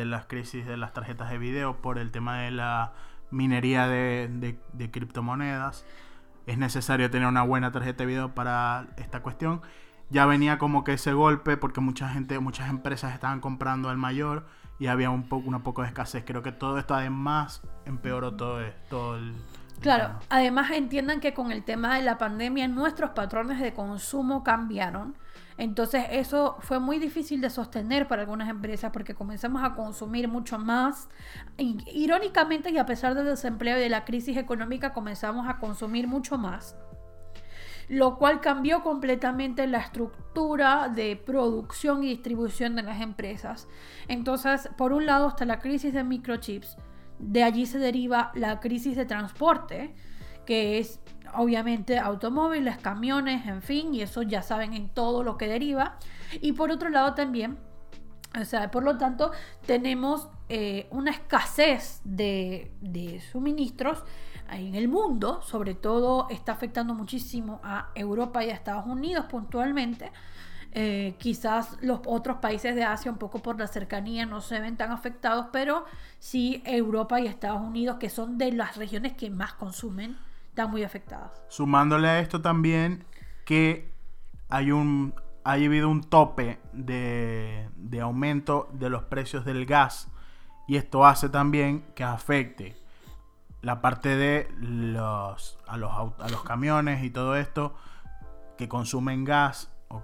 de 0.00 0.04
las 0.04 0.26
crisis 0.26 0.66
de 0.66 0.76
las 0.76 0.92
tarjetas 0.92 1.30
de 1.30 1.38
video 1.38 1.80
por 1.80 1.98
el 1.98 2.12
tema 2.12 2.42
de 2.42 2.50
la 2.50 2.92
minería 3.30 3.86
de, 3.86 4.58
de 4.72 4.90
criptomonedas. 4.90 5.84
Es 6.46 6.58
necesario 6.58 7.10
tener 7.10 7.28
una 7.28 7.42
buena 7.42 7.72
tarjeta 7.72 8.04
de 8.04 8.06
video 8.06 8.34
para 8.34 8.86
esta 8.96 9.22
cuestión. 9.22 9.62
Ya 10.10 10.26
venía 10.26 10.58
como 10.58 10.84
que 10.84 10.92
ese 10.92 11.12
golpe 11.12 11.56
porque 11.56 11.80
mucha 11.80 12.08
gente, 12.08 12.38
muchas 12.38 12.70
empresas 12.70 13.12
estaban 13.12 13.40
comprando 13.40 13.88
al 13.88 13.96
mayor 13.96 14.46
y 14.78 14.86
había 14.86 15.10
un 15.10 15.28
poco, 15.28 15.48
una 15.48 15.60
poco 15.60 15.82
de 15.82 15.88
escasez. 15.88 16.24
Creo 16.24 16.42
que 16.42 16.52
todo 16.52 16.78
esto 16.78 16.94
además 16.94 17.62
empeoró 17.84 18.34
todo, 18.34 18.60
todo 18.88 19.16
el... 19.16 19.34
Claro, 19.80 20.18
además 20.30 20.70
entiendan 20.70 21.20
que 21.20 21.34
con 21.34 21.52
el 21.52 21.62
tema 21.64 21.96
de 21.96 22.02
la 22.02 22.16
pandemia 22.16 22.66
nuestros 22.68 23.10
patrones 23.10 23.60
de 23.60 23.74
consumo 23.74 24.42
cambiaron. 24.42 25.14
Entonces 25.58 26.04
eso 26.10 26.56
fue 26.60 26.78
muy 26.78 26.98
difícil 26.98 27.40
de 27.40 27.50
sostener 27.50 28.08
para 28.08 28.22
algunas 28.22 28.48
empresas 28.48 28.90
porque 28.92 29.14
comenzamos 29.14 29.62
a 29.64 29.74
consumir 29.74 30.28
mucho 30.28 30.58
más. 30.58 31.08
Irónicamente 31.56 32.70
y 32.70 32.78
a 32.78 32.86
pesar 32.86 33.14
del 33.14 33.26
desempleo 33.26 33.78
y 33.78 33.80
de 33.80 33.88
la 33.88 34.04
crisis 34.04 34.36
económica 34.36 34.92
comenzamos 34.92 35.48
a 35.48 35.58
consumir 35.58 36.06
mucho 36.06 36.36
más 36.38 36.76
lo 37.88 38.18
cual 38.18 38.40
cambió 38.40 38.82
completamente 38.82 39.66
la 39.66 39.78
estructura 39.78 40.88
de 40.88 41.16
producción 41.16 42.02
y 42.02 42.08
distribución 42.08 42.74
de 42.74 42.82
las 42.82 43.00
empresas. 43.00 43.68
Entonces, 44.08 44.68
por 44.76 44.92
un 44.92 45.06
lado 45.06 45.28
está 45.28 45.44
la 45.44 45.60
crisis 45.60 45.92
de 45.92 46.02
microchips, 46.02 46.76
de 47.18 47.44
allí 47.44 47.66
se 47.66 47.78
deriva 47.78 48.32
la 48.34 48.60
crisis 48.60 48.96
de 48.96 49.06
transporte, 49.06 49.94
que 50.44 50.78
es 50.78 51.00
obviamente 51.34 51.98
automóviles, 51.98 52.78
camiones, 52.78 53.46
en 53.46 53.62
fin, 53.62 53.94
y 53.94 54.02
eso 54.02 54.22
ya 54.22 54.42
saben 54.42 54.74
en 54.74 54.88
todo 54.88 55.22
lo 55.22 55.36
que 55.36 55.48
deriva. 55.48 55.98
Y 56.40 56.52
por 56.52 56.70
otro 56.70 56.88
lado 56.88 57.14
también, 57.14 57.58
o 58.40 58.44
sea, 58.44 58.70
por 58.70 58.82
lo 58.82 58.98
tanto, 58.98 59.32
tenemos 59.66 60.28
eh, 60.48 60.86
una 60.90 61.10
escasez 61.10 62.00
de, 62.04 62.72
de 62.80 63.20
suministros 63.20 64.04
en 64.50 64.74
el 64.74 64.88
mundo, 64.88 65.42
sobre 65.42 65.74
todo 65.74 66.28
está 66.30 66.52
afectando 66.52 66.94
muchísimo 66.94 67.60
a 67.64 67.90
Europa 67.94 68.44
y 68.44 68.50
a 68.50 68.54
Estados 68.54 68.86
Unidos 68.86 69.26
puntualmente. 69.26 70.12
Eh, 70.78 71.14
quizás 71.18 71.78
los 71.80 72.00
otros 72.04 72.36
países 72.36 72.74
de 72.74 72.84
Asia, 72.84 73.10
un 73.10 73.16
poco 73.16 73.38
por 73.38 73.58
la 73.58 73.66
cercanía, 73.66 74.26
no 74.26 74.42
se 74.42 74.60
ven 74.60 74.76
tan 74.76 74.92
afectados, 74.92 75.46
pero 75.50 75.86
sí 76.18 76.62
Europa 76.66 77.18
y 77.18 77.26
Estados 77.26 77.62
Unidos, 77.62 77.96
que 77.98 78.10
son 78.10 78.36
de 78.36 78.52
las 78.52 78.76
regiones 78.76 79.14
que 79.14 79.30
más 79.30 79.54
consumen, 79.54 80.18
están 80.56 80.70
muy 80.70 80.84
afectadas. 80.84 81.42
Sumándole 81.48 82.08
a 82.08 82.18
esto 82.18 82.40
también 82.40 83.04
que 83.44 83.92
hay 84.48 84.72
un 84.72 85.14
ha 85.44 85.52
habido 85.52 85.90
un 85.90 86.02
tope 86.02 86.58
de, 86.72 87.68
de 87.76 88.00
aumento 88.00 88.68
de 88.72 88.88
los 88.88 89.04
precios 89.04 89.44
del 89.44 89.66
gas 89.66 90.08
y 90.66 90.76
esto 90.76 91.04
hace 91.04 91.28
también 91.28 91.84
que 91.94 92.04
afecte 92.04 92.74
la 93.60 93.82
parte 93.82 94.16
de 94.16 94.48
los 94.58 95.58
a, 95.68 95.76
los 95.76 95.92
a 95.92 96.28
los 96.30 96.42
camiones 96.42 97.04
y 97.04 97.10
todo 97.10 97.36
esto 97.36 97.74
que 98.56 98.66
consumen 98.66 99.24
gas 99.24 99.70
o 99.88 100.02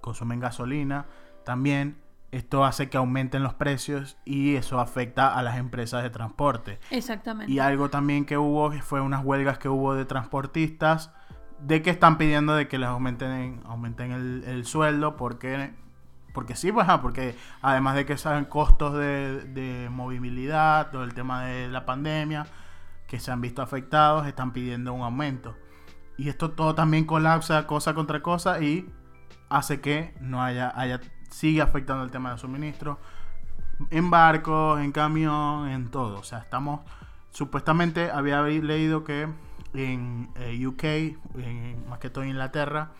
consumen 0.00 0.40
gasolina, 0.40 1.06
también 1.44 2.02
esto 2.34 2.64
hace 2.64 2.90
que 2.90 2.96
aumenten 2.96 3.44
los 3.44 3.54
precios 3.54 4.16
y 4.24 4.56
eso 4.56 4.80
afecta 4.80 5.32
a 5.32 5.42
las 5.42 5.56
empresas 5.56 6.02
de 6.02 6.10
transporte. 6.10 6.80
Exactamente. 6.90 7.52
Y 7.52 7.60
algo 7.60 7.90
también 7.90 8.24
que 8.24 8.36
hubo 8.36 8.72
fue 8.82 9.00
unas 9.00 9.24
huelgas 9.24 9.58
que 9.58 9.68
hubo 9.68 9.94
de 9.94 10.04
transportistas 10.04 11.12
de 11.60 11.80
que 11.80 11.90
están 11.90 12.18
pidiendo 12.18 12.56
de 12.56 12.66
que 12.66 12.76
les 12.78 12.88
aumenten, 12.88 13.62
aumenten 13.64 14.42
el, 14.44 14.66
sueldo 14.66 15.16
porque 15.16 15.72
porque 16.32 16.56
sí, 16.56 16.72
pues, 16.72 16.88
porque 17.00 17.36
además 17.62 17.94
de 17.94 18.04
que 18.04 18.18
saben 18.18 18.46
costos 18.46 18.94
de, 18.94 19.44
de 19.44 19.88
movilidad, 19.88 20.90
todo 20.90 21.04
el 21.04 21.14
tema 21.14 21.44
de 21.44 21.68
la 21.68 21.86
pandemia, 21.86 22.46
que 23.06 23.20
se 23.20 23.30
han 23.30 23.40
visto 23.40 23.62
afectados 23.62 24.26
están 24.26 24.52
pidiendo 24.52 24.92
un 24.92 25.02
aumento. 25.02 25.56
Y 26.18 26.28
esto 26.28 26.50
todo 26.50 26.74
también 26.74 27.04
colapsa 27.04 27.68
cosa 27.68 27.94
contra 27.94 28.22
cosa 28.22 28.60
y 28.60 28.92
hace 29.48 29.80
que 29.80 30.14
no 30.20 30.42
haya, 30.42 30.72
haya 30.74 31.00
sigue 31.34 31.60
afectando 31.60 32.04
el 32.04 32.12
tema 32.12 32.30
de 32.32 32.38
suministro 32.38 32.98
en 33.90 34.08
barcos, 34.08 34.80
en 34.80 34.92
camión, 34.92 35.68
en 35.68 35.90
todo. 35.90 36.20
O 36.20 36.22
sea, 36.22 36.38
estamos 36.38 36.80
supuestamente 37.30 38.10
había 38.12 38.40
leído 38.42 39.02
que 39.02 39.28
en 39.74 40.30
eh, 40.36 40.64
UK, 40.64 40.84
en, 40.84 41.88
más 41.88 41.98
que 41.98 42.08
todo 42.08 42.22
en 42.22 42.30
Inglaterra, 42.30 42.92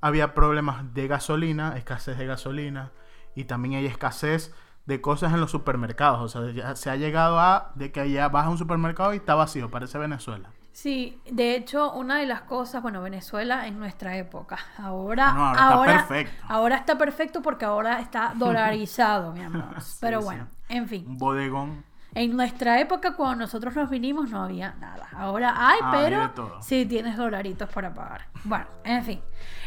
había 0.00 0.32
problemas 0.32 0.94
de 0.94 1.06
gasolina, 1.08 1.76
escasez 1.76 2.16
de 2.16 2.26
gasolina 2.26 2.92
y 3.34 3.44
también 3.44 3.74
hay 3.74 3.86
escasez 3.86 4.54
de 4.86 5.02
cosas 5.02 5.34
en 5.34 5.40
los 5.40 5.50
supermercados. 5.50 6.20
O 6.22 6.28
sea, 6.28 6.50
ya 6.52 6.76
se 6.76 6.88
ha 6.88 6.96
llegado 6.96 7.38
a 7.38 7.72
de 7.74 7.92
que 7.92 8.10
ya 8.10 8.28
vas 8.28 8.46
a 8.46 8.48
un 8.48 8.58
supermercado 8.58 9.12
y 9.12 9.18
está 9.18 9.34
vacío, 9.34 9.70
parece 9.70 9.98
Venezuela. 9.98 10.48
Sí, 10.74 11.20
de 11.30 11.54
hecho, 11.54 11.92
una 11.92 12.18
de 12.18 12.26
las 12.26 12.42
cosas, 12.42 12.82
bueno, 12.82 13.00
Venezuela 13.00 13.68
en 13.68 13.78
nuestra 13.78 14.16
época. 14.16 14.58
Ahora, 14.76 15.30
ahora, 15.30 15.92
está 15.92 16.08
perfecto. 16.08 16.44
Ahora 16.48 16.76
está 16.76 16.98
perfecto 16.98 17.42
porque 17.42 17.64
ahora 17.64 18.00
está 18.00 18.32
dolarizado, 18.36 19.32
mi 19.32 19.44
amor. 19.44 19.76
Pero 20.00 20.20
bueno, 20.20 20.48
en 20.68 20.88
fin. 20.88 21.04
Un 21.06 21.16
bodegón. 21.16 21.84
En 22.12 22.36
nuestra 22.36 22.80
época, 22.80 23.14
cuando 23.14 23.44
nosotros 23.44 23.76
nos 23.76 23.88
vinimos, 23.88 24.30
no 24.30 24.42
había 24.42 24.74
nada. 24.80 25.08
Ahora 25.12 25.54
hay, 25.56 25.78
ah, 25.80 25.92
pero 25.92 26.60
sí 26.60 26.84
tienes 26.86 27.16
dolaritos 27.16 27.70
para 27.70 27.94
pagar. 27.94 28.26
Bueno, 28.42 28.66
en 28.82 29.04
fin. 29.04 29.20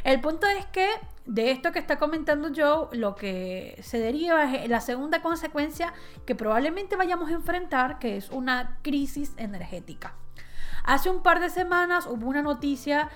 El 0.04 0.20
punto 0.20 0.46
es 0.48 0.66
que 0.66 0.90
de 1.26 1.52
esto 1.52 1.72
que 1.72 1.80
está 1.80 1.98
comentando 1.98 2.50
Joe, 2.54 2.98
lo 2.98 3.16
que 3.16 3.80
se 3.82 3.98
deriva 3.98 4.54
es 4.54 4.70
la 4.70 4.82
segunda 4.82 5.22
consecuencia 5.22 5.94
que 6.26 6.36
probablemente 6.36 6.98
vayamos 6.98 7.30
a 7.30 7.34
enfrentar, 7.34 7.98
que 7.98 8.18
es 8.18 8.30
una 8.30 8.78
crisis 8.82 9.34
energética. 9.38 10.14
Hace 10.88 11.10
un 11.10 11.22
par 11.22 11.42
de 11.42 11.50
semanas 11.50 12.08
hubo 12.08 12.30
una 12.30 12.42
noticia 12.42 13.10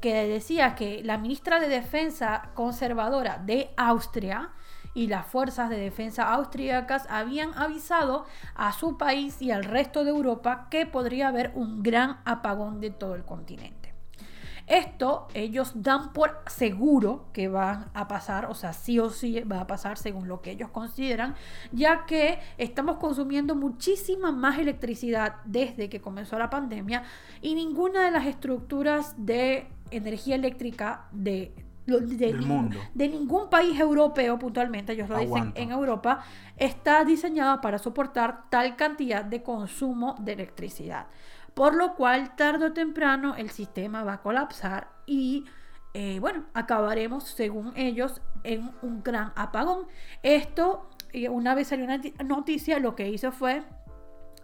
que 0.00 0.26
decía 0.26 0.74
que 0.74 1.02
la 1.04 1.18
ministra 1.18 1.60
de 1.60 1.68
Defensa 1.68 2.48
conservadora 2.54 3.36
de 3.36 3.70
Austria 3.76 4.52
y 4.94 5.08
las 5.08 5.26
fuerzas 5.26 5.68
de 5.68 5.76
defensa 5.76 6.32
austríacas 6.32 7.06
habían 7.10 7.52
avisado 7.52 8.24
a 8.54 8.72
su 8.72 8.96
país 8.96 9.42
y 9.42 9.50
al 9.50 9.64
resto 9.64 10.04
de 10.04 10.10
Europa 10.10 10.68
que 10.70 10.86
podría 10.86 11.28
haber 11.28 11.52
un 11.54 11.82
gran 11.82 12.18
apagón 12.24 12.80
de 12.80 12.90
todo 12.92 13.14
el 13.14 13.26
continente. 13.26 13.77
Esto 14.68 15.28
ellos 15.32 15.72
dan 15.74 16.12
por 16.12 16.42
seguro 16.46 17.26
que 17.32 17.48
van 17.48 17.90
a 17.94 18.06
pasar, 18.06 18.46
o 18.46 18.54
sea, 18.54 18.74
sí 18.74 18.98
o 18.98 19.08
sí 19.08 19.40
va 19.40 19.62
a 19.62 19.66
pasar 19.66 19.96
según 19.96 20.28
lo 20.28 20.42
que 20.42 20.50
ellos 20.50 20.68
consideran, 20.70 21.34
ya 21.72 22.04
que 22.04 22.38
estamos 22.58 22.98
consumiendo 22.98 23.54
muchísima 23.54 24.30
más 24.30 24.58
electricidad 24.58 25.36
desde 25.46 25.88
que 25.88 26.02
comenzó 26.02 26.38
la 26.38 26.50
pandemia 26.50 27.02
y 27.40 27.54
ninguna 27.54 28.04
de 28.04 28.10
las 28.10 28.26
estructuras 28.26 29.14
de 29.16 29.68
energía 29.90 30.34
eléctrica 30.34 31.06
de 31.12 31.54
de, 31.88 32.16
Del 32.16 32.38
ningún- 32.40 32.48
mundo. 32.56 32.78
de 32.94 33.08
ningún 33.08 33.48
país 33.48 33.78
europeo, 33.80 34.38
puntualmente, 34.38 34.92
ellos 34.92 35.08
lo 35.08 35.18
dicen 35.18 35.52
en 35.56 35.70
Europa, 35.72 36.24
está 36.56 37.04
diseñada 37.04 37.60
para 37.60 37.78
soportar 37.78 38.48
tal 38.50 38.76
cantidad 38.76 39.24
de 39.24 39.42
consumo 39.42 40.14
de 40.20 40.32
electricidad. 40.34 41.06
Por 41.54 41.74
lo 41.74 41.94
cual, 41.96 42.36
tarde 42.36 42.66
o 42.66 42.72
temprano, 42.72 43.34
el 43.36 43.50
sistema 43.50 44.04
va 44.04 44.14
a 44.14 44.22
colapsar 44.22 44.88
y, 45.06 45.44
eh, 45.94 46.18
bueno, 46.20 46.44
acabaremos, 46.54 47.24
según 47.24 47.72
ellos, 47.76 48.20
en 48.44 48.70
un 48.82 49.02
gran 49.02 49.32
apagón. 49.34 49.86
Esto, 50.22 50.88
eh, 51.12 51.28
una 51.28 51.54
vez 51.56 51.68
salió 51.68 51.84
una 51.84 52.00
ti- 52.00 52.14
noticia, 52.24 52.78
lo 52.78 52.94
que 52.94 53.08
hizo 53.08 53.32
fue 53.32 53.64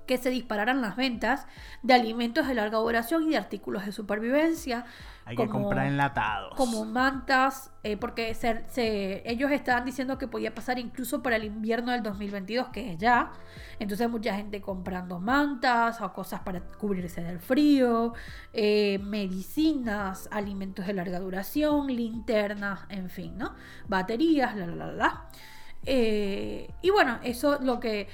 que 0.07 0.19
se 0.19 0.31
dispararan 0.31 0.81
las 0.81 0.97
ventas 0.97 1.47
de 1.83 1.95
alimentos 1.95 2.47
de 2.47 2.55
larga 2.55 2.79
duración 2.79 3.25
y 3.25 3.31
de 3.31 3.37
artículos 3.38 3.87
de 3.87 3.93
supervivencia. 3.93 4.85
Hay 5.27 5.37
que 5.37 5.49
comprar 5.49 5.87
enlatados. 5.87 6.55
como 6.55 6.85
mantas, 6.85 7.71
eh, 7.83 7.97
porque 7.97 8.35
se- 8.35 8.64
se- 8.69 9.23
ellos 9.25 9.51
estaban 9.51 9.87
diciendo 9.87 10.19
que 10.19 10.29
podía 10.29 10.55
pasar 10.55 10.79
incluso 10.79 11.23
para 11.23 11.37
el 11.37 11.45
invierno 11.45 11.93
del 11.93 12.03
2022, 12.03 12.69
que 12.69 12.93
es 12.93 12.99
ya. 12.99 13.33
Entonces 13.79 14.11
mucha 14.11 14.35
gente 14.37 14.61
comprando 14.61 15.21
mantas 15.21 16.03
o 16.03 16.12
cosas 16.12 16.40
para 16.40 16.61
cubrirse 16.61 17.23
del 17.23 17.40
frío, 17.40 18.12
eh, 18.53 18.99
medicinas, 18.99 20.29
alimentos 20.31 20.87
de 20.87 20.93
larga 20.93 21.21
duración, 21.21 21.87
linternas, 21.87 22.81
en 22.90 23.09
fin, 23.09 23.38
¿no? 23.38 23.55
Baterías, 23.88 24.55
la, 24.57 24.67
la, 24.67 24.77
la, 24.87 24.93
la. 24.93 25.27
Eh, 25.87 26.71
y 26.83 26.90
bueno, 26.90 27.19
eso 27.23 27.59
lo 27.62 27.81
que 27.81 28.09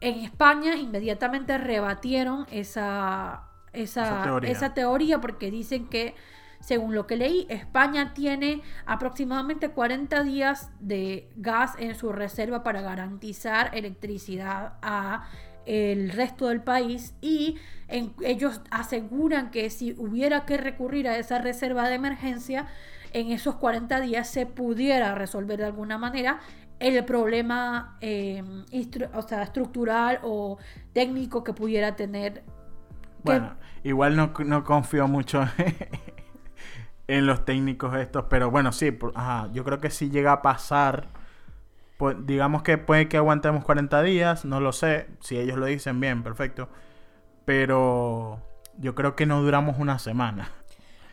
en 0.00 0.20
España 0.20 0.76
inmediatamente 0.76 1.58
rebatieron 1.58 2.46
esa, 2.50 3.44
esa, 3.72 4.02
Esa 4.02 4.22
teoría. 4.22 4.50
esa 4.50 4.74
teoría 4.74 5.20
porque 5.20 5.50
dicen 5.50 5.86
que, 5.88 6.14
según 6.60 6.94
lo 6.94 7.06
que 7.06 7.16
leí, 7.16 7.46
España 7.50 8.14
tiene 8.14 8.62
aproximadamente 8.86 9.70
40 9.70 10.22
días 10.22 10.70
de 10.80 11.30
gas 11.36 11.74
en 11.78 11.94
su 11.94 12.12
reserva 12.12 12.62
para 12.62 12.80
garantizar 12.80 13.70
electricidad 13.76 14.74
a 14.82 15.28
el 15.66 16.10
resto 16.10 16.48
del 16.48 16.62
país 16.62 17.14
y 17.20 17.56
en- 17.88 18.14
ellos 18.24 18.60
aseguran 18.70 19.50
que 19.50 19.68
si 19.70 19.94
hubiera 19.98 20.46
que 20.46 20.56
recurrir 20.56 21.06
a 21.08 21.18
esa 21.18 21.38
reserva 21.38 21.88
de 21.88 21.94
emergencia, 21.96 22.66
en 23.12 23.32
esos 23.32 23.56
40 23.56 24.00
días 24.00 24.28
se 24.28 24.46
pudiera 24.46 25.14
resolver 25.14 25.58
de 25.58 25.66
alguna 25.66 25.98
manera 25.98 26.40
el 26.80 27.04
problema 27.04 27.96
eh, 28.00 28.42
o 29.14 29.22
sea, 29.22 29.42
estructural 29.42 30.20
o 30.22 30.58
técnico 30.92 31.42
que 31.44 31.52
pudiera 31.52 31.96
tener. 31.96 32.44
Bueno, 33.22 33.54
igual 33.82 34.16
no, 34.16 34.32
no 34.44 34.64
confío 34.64 35.08
mucho 35.08 35.44
en 37.08 37.26
los 37.26 37.44
técnicos 37.44 37.96
estos, 37.96 38.24
pero 38.30 38.50
bueno, 38.50 38.72
sí, 38.72 38.96
ajá, 39.14 39.48
yo 39.52 39.64
creo 39.64 39.80
que 39.80 39.90
si 39.90 40.10
llega 40.10 40.32
a 40.32 40.42
pasar, 40.42 41.08
pues 41.96 42.16
digamos 42.26 42.62
que 42.62 42.78
puede 42.78 43.08
que 43.08 43.16
aguantemos 43.16 43.64
40 43.64 44.02
días, 44.02 44.44
no 44.44 44.60
lo 44.60 44.72
sé, 44.72 45.08
si 45.20 45.36
ellos 45.36 45.58
lo 45.58 45.66
dicen 45.66 46.00
bien, 46.00 46.22
perfecto, 46.22 46.68
pero 47.44 48.40
yo 48.78 48.94
creo 48.94 49.16
que 49.16 49.26
no 49.26 49.42
duramos 49.42 49.78
una 49.78 49.98
semana. 49.98 50.50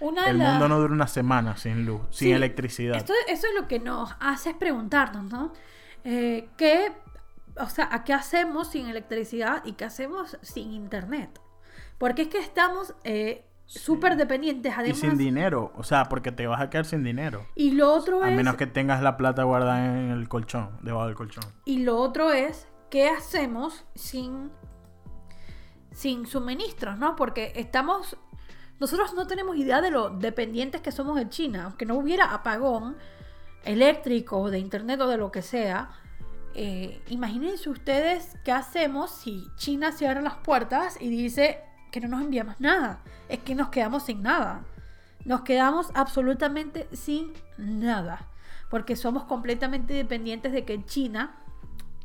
Una 0.06 0.30
El 0.30 0.38
mundo 0.38 0.68
no 0.68 0.80
dura 0.80 0.94
una 0.94 1.08
semana 1.08 1.58
sin 1.58 1.86
luz, 1.86 2.02
sin 2.12 2.28
Sí, 2.28 2.32
electricidad. 2.32 2.96
Esto, 2.98 3.14
eso 3.28 3.48
es 3.48 3.54
lo 3.60 3.68
que 3.68 3.80
nos 3.80 4.16
hace 4.20 4.52
es 4.52 4.56
preguntarnos, 4.58 5.32
¿no? 5.32 5.54
Eh, 6.04 6.50
¿qué, 6.58 6.92
o 7.60 7.68
sea, 7.68 7.90
¿a 7.92 8.04
qué 8.04 8.14
hacemos 8.14 8.70
sin 8.70 8.88
electricidad 8.88 9.64
y 9.66 9.74
qué 9.74 9.86
hacemos 9.86 10.38
sin 10.42 10.72
internet? 10.74 11.42
Porque 11.98 12.24
es 12.24 12.28
que 12.28 12.38
estamos 12.38 12.94
eh, 13.04 13.46
súper 13.66 14.16
dependientes, 14.16 14.72
y 14.72 14.76
además. 14.80 15.00
sin 15.00 15.18
dinero, 15.18 15.72
o 15.76 15.84
sea, 15.84 16.06
porque 16.06 16.32
te 16.32 16.46
vas 16.48 16.62
a 16.62 16.70
quedar 16.70 16.86
sin 16.86 17.04
dinero. 17.04 17.48
y 17.56 17.72
lo 17.72 17.92
otro 17.94 18.24
A 18.24 18.30
es, 18.30 18.36
menos 18.36 18.56
que 18.56 18.68
tengas 18.68 19.02
la 19.02 19.18
plata 19.18 19.44
guardada 19.44 19.86
en 19.86 20.12
el 20.12 20.28
colchón, 20.30 20.78
debajo 20.82 21.08
del 21.08 21.16
colchón. 21.16 21.46
y 21.66 21.80
lo 21.80 21.98
otro 21.98 22.32
es, 22.32 22.68
¿qué 22.90 23.10
hacemos 23.10 23.86
sin, 23.96 24.52
sin 25.92 26.28
suministros, 26.28 26.98
¿no? 27.00 27.16
Porque 27.16 27.54
estamos, 27.56 28.18
nosotros 28.80 29.14
no 29.14 29.28
tenemos 29.28 29.56
idea 29.56 29.82
de 29.82 29.92
lo 29.92 30.10
dependientes 30.10 30.82
que 30.82 30.92
somos 30.92 31.16
de 31.16 31.30
China, 31.30 31.66
aunque 31.66 31.86
no 31.86 31.96
hubiera 31.96 32.34
apagón 32.34 32.98
eléctrico, 33.64 34.50
de 34.50 34.60
internet 34.60 35.02
o 35.02 35.08
de 35.08 35.18
lo 35.18 35.32
que 35.32 35.42
sea. 35.42 35.90
eh, 36.54 37.02
imagínense 37.10 37.70
ustedes 37.70 38.38
qué 38.44 38.52
hacemos 38.52 39.12
si 39.12 39.46
China 39.58 39.92
cierra 39.92 40.22
las 40.22 40.36
puertas 40.36 40.98
y 41.02 41.10
dice 41.10 41.60
que 41.92 42.00
no 42.00 42.08
nos 42.08 42.22
envía 42.22 42.44
más 42.44 42.60
nada. 42.60 43.00
Es 43.30 43.40
que 43.40 43.56
nos 43.56 43.70
quedamos 43.70 44.04
sin 44.04 44.22
nada. 44.22 44.64
Nos 45.26 45.42
quedamos 45.42 45.92
absolutamente 45.96 46.88
sin 46.92 47.34
nada. 47.58 48.28
Porque 48.70 48.96
somos 48.96 49.24
completamente 49.24 49.94
dependientes 49.94 50.52
de 50.52 50.66
que 50.66 50.84
China 50.86 51.38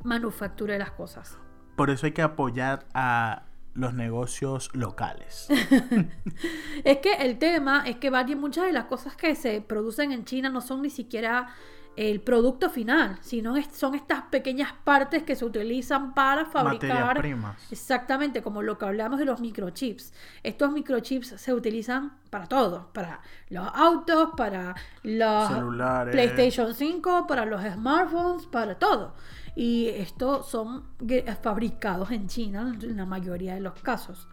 manufacture 0.04 0.78
las 0.78 0.92
cosas. 0.92 1.36
Por 1.76 1.90
eso 1.90 2.06
hay 2.06 2.12
que 2.12 2.22
apoyar 2.22 2.86
a 2.94 3.44
los 3.80 3.94
negocios 3.94 4.70
locales. 4.74 5.48
Es 6.84 6.98
que 6.98 7.12
el 7.14 7.38
tema 7.38 7.84
es 7.86 7.96
que 7.96 8.10
varias, 8.10 8.38
muchas 8.38 8.64
de 8.66 8.72
las 8.72 8.84
cosas 8.84 9.16
que 9.16 9.34
se 9.34 9.60
producen 9.60 10.12
en 10.12 10.24
China 10.24 10.48
no 10.50 10.60
son 10.60 10.82
ni 10.82 10.90
siquiera 10.90 11.48
el 11.96 12.20
producto 12.20 12.70
final, 12.70 13.18
sino 13.20 13.56
es- 13.56 13.66
son 13.76 13.94
estas 13.94 14.22
pequeñas 14.22 14.72
partes 14.84 15.24
que 15.24 15.34
se 15.36 15.44
utilizan 15.44 16.14
para 16.14 16.44
Materias 16.44 16.52
fabricar. 16.52 17.18
primas. 17.18 17.56
Exactamente, 17.70 18.42
como 18.42 18.62
lo 18.62 18.78
que 18.78 18.86
hablamos 18.86 19.18
de 19.18 19.24
los 19.26 19.40
microchips. 19.40 20.12
Estos 20.42 20.70
microchips 20.72 21.28
se 21.36 21.52
utilizan 21.52 22.12
para 22.30 22.46
todo, 22.46 22.90
para 22.94 23.20
los 23.50 23.68
autos, 23.74 24.30
para 24.36 24.74
los 25.02 25.48
Celulares. 25.48 26.12
PlayStation 26.12 26.72
5, 26.74 27.26
para 27.26 27.44
los 27.44 27.60
smartphones, 27.62 28.46
para 28.46 28.76
todo. 28.78 29.14
Y 29.56 29.88
estos 29.88 30.48
son 30.48 30.84
gue- 31.00 31.24
fabricados 31.42 32.10
en 32.10 32.28
China 32.28 32.76
en 32.80 32.96
la 32.96 33.06
mayoría 33.06 33.54
de 33.54 33.60
los 33.60 33.74
casos. 33.80 34.28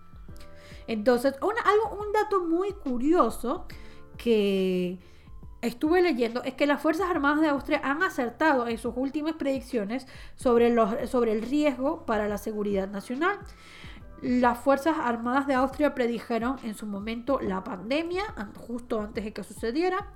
Entonces, 0.87 1.35
una- 1.41 1.61
algo, 1.61 2.01
un 2.05 2.11
dato 2.13 2.45
muy 2.45 2.71
curioso 2.73 3.65
que 4.17 4.99
estuve 5.61 6.01
leyendo 6.01 6.43
es 6.43 6.53
que 6.53 6.65
las 6.67 6.81
Fuerzas 6.81 7.09
Armadas 7.09 7.41
de 7.41 7.47
Austria 7.49 7.81
han 7.83 8.03
acertado 8.03 8.67
en 8.67 8.77
sus 8.77 8.93
últimas 8.95 9.33
predicciones 9.33 10.07
sobre, 10.35 10.69
los, 10.69 11.09
sobre 11.09 11.31
el 11.33 11.41
riesgo 11.41 12.05
para 12.05 12.27
la 12.27 12.37
seguridad 12.37 12.87
nacional. 12.89 13.37
Las 14.21 14.57
Fuerzas 14.59 14.97
Armadas 14.99 15.45
de 15.45 15.53
Austria 15.55 15.93
predijeron 15.93 16.57
en 16.63 16.73
su 16.73 16.85
momento 16.85 17.39
la 17.39 17.63
pandemia, 17.63 18.23
an- 18.35 18.53
justo 18.55 19.01
antes 19.01 19.23
de 19.25 19.33
que 19.33 19.43
sucediera. 19.43 20.07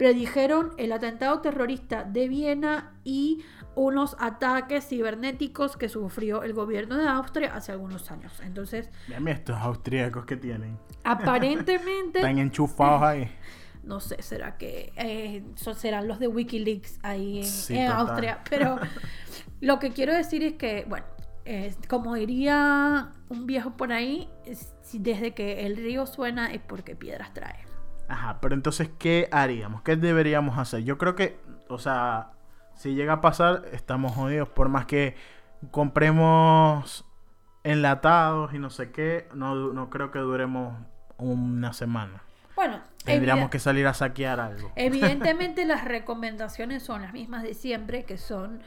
Predijeron 0.00 0.72
el 0.78 0.92
atentado 0.92 1.42
terrorista 1.42 2.04
de 2.04 2.26
Viena 2.26 2.94
y 3.04 3.44
unos 3.74 4.16
ataques 4.18 4.88
cibernéticos 4.88 5.76
que 5.76 5.90
sufrió 5.90 6.42
el 6.42 6.54
gobierno 6.54 6.96
de 6.96 7.06
Austria 7.06 7.54
hace 7.54 7.72
algunos 7.72 8.10
años. 8.10 8.40
Entonces, 8.42 8.88
Mira 9.08 9.32
estos 9.32 9.56
austríacos 9.58 10.24
que 10.24 10.38
tienen. 10.38 10.78
aparentemente, 11.04 12.20
Están 12.20 12.38
enchufados 12.38 13.02
ahí. 13.02 13.30
no 13.84 14.00
sé, 14.00 14.22
será 14.22 14.56
que 14.56 14.90
eh, 14.96 15.44
serán 15.76 16.08
los 16.08 16.18
de 16.18 16.28
Wikileaks 16.28 16.98
ahí 17.02 17.40
en, 17.40 17.44
Sí, 17.44 17.76
en. 17.76 17.88
Austria. 17.92 18.38
Pero 18.48 18.78
lo 19.60 19.78
que 19.80 19.90
quiero 19.90 20.14
decir 20.14 20.42
es 20.42 20.54
que, 20.54 20.86
bueno, 20.88 21.04
eh, 21.44 21.74
como 21.90 22.14
diría 22.14 23.12
un 23.28 23.44
viejo 23.46 23.76
por 23.76 23.92
ahí, 23.92 24.30
es- 24.46 24.72
desde 24.94 25.34
que 25.34 25.66
el 25.66 25.76
río 25.76 26.06
suena 26.06 26.50
es 26.54 26.62
porque 26.62 26.96
piedras 26.96 27.34
trae. 27.34 27.68
Ajá, 28.10 28.38
pero 28.40 28.56
entonces, 28.56 28.90
¿qué 28.98 29.28
haríamos? 29.30 29.82
¿Qué 29.82 29.94
deberíamos 29.94 30.58
hacer? 30.58 30.82
Yo 30.82 30.98
creo 30.98 31.14
que, 31.14 31.38
o 31.68 31.78
sea, 31.78 32.32
si 32.74 32.94
llega 32.94 33.14
a 33.14 33.20
pasar, 33.20 33.62
estamos 33.72 34.12
jodidos. 34.12 34.48
Por 34.48 34.68
más 34.68 34.86
que 34.86 35.14
compremos 35.70 37.04
enlatados 37.62 38.52
y 38.52 38.58
no 38.58 38.68
sé 38.68 38.90
qué, 38.90 39.28
no, 39.32 39.54
no 39.54 39.90
creo 39.90 40.10
que 40.10 40.18
duremos 40.18 40.74
una 41.18 41.72
semana. 41.72 42.22
Bueno, 42.56 42.80
Tendríamos 43.04 43.48
que 43.48 43.58
salir 43.58 43.86
a 43.86 43.94
saquear 43.94 44.40
algo. 44.40 44.72
Evidentemente 44.74 45.64
las 45.66 45.84
recomendaciones 45.84 46.82
son 46.82 47.02
las 47.02 47.12
mismas 47.12 47.44
de 47.44 47.54
siempre, 47.54 48.04
que 48.04 48.18
son 48.18 48.60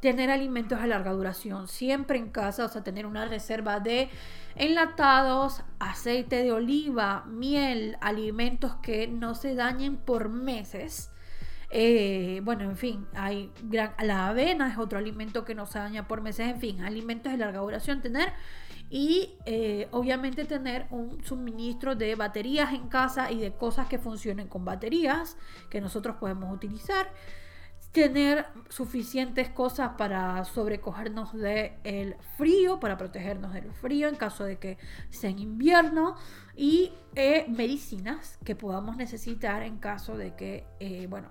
tener 0.00 0.30
alimentos 0.30 0.80
de 0.80 0.86
larga 0.86 1.12
duración 1.12 1.68
siempre 1.68 2.18
en 2.18 2.30
casa, 2.30 2.64
o 2.64 2.68
sea, 2.68 2.82
tener 2.82 3.06
una 3.06 3.26
reserva 3.26 3.80
de 3.80 4.08
enlatados, 4.56 5.62
aceite 5.78 6.42
de 6.42 6.52
oliva, 6.52 7.24
miel, 7.26 7.96
alimentos 8.00 8.76
que 8.82 9.08
no 9.08 9.34
se 9.34 9.54
dañen 9.54 9.96
por 9.96 10.28
meses. 10.28 11.10
Eh, 11.72 12.40
bueno, 12.42 12.64
en 12.64 12.76
fin, 12.76 13.06
hay 13.14 13.52
gran- 13.62 13.94
la 14.02 14.28
avena 14.28 14.68
es 14.72 14.78
otro 14.78 14.98
alimento 14.98 15.44
que 15.44 15.54
no 15.54 15.66
se 15.66 15.78
daña 15.78 16.08
por 16.08 16.20
meses, 16.20 16.48
en 16.48 16.58
fin, 16.58 16.80
alimentos 16.82 17.30
de 17.30 17.38
larga 17.38 17.60
duración 17.60 18.00
tener 18.02 18.32
y 18.88 19.34
eh, 19.46 19.86
obviamente 19.92 20.44
tener 20.46 20.86
un 20.90 21.22
suministro 21.24 21.94
de 21.94 22.16
baterías 22.16 22.72
en 22.72 22.88
casa 22.88 23.30
y 23.30 23.38
de 23.38 23.52
cosas 23.52 23.86
que 23.86 23.98
funcionen 23.98 24.48
con 24.48 24.64
baterías 24.64 25.36
que 25.68 25.80
nosotros 25.80 26.16
podemos 26.16 26.52
utilizar 26.52 27.12
tener 27.92 28.46
suficientes 28.68 29.48
cosas 29.48 29.92
para 29.98 30.44
sobrecogernos 30.44 31.32
del 31.32 32.16
frío, 32.36 32.78
para 32.78 32.96
protegernos 32.96 33.52
del 33.52 33.72
frío 33.72 34.08
en 34.08 34.14
caso 34.14 34.44
de 34.44 34.58
que 34.58 34.78
sea 35.10 35.30
en 35.30 35.40
invierno 35.40 36.14
y 36.54 36.92
eh, 37.16 37.46
medicinas 37.48 38.38
que 38.44 38.54
podamos 38.54 38.96
necesitar 38.96 39.62
en 39.62 39.78
caso 39.78 40.16
de 40.16 40.36
que, 40.36 40.66
eh, 40.78 41.06
bueno, 41.08 41.28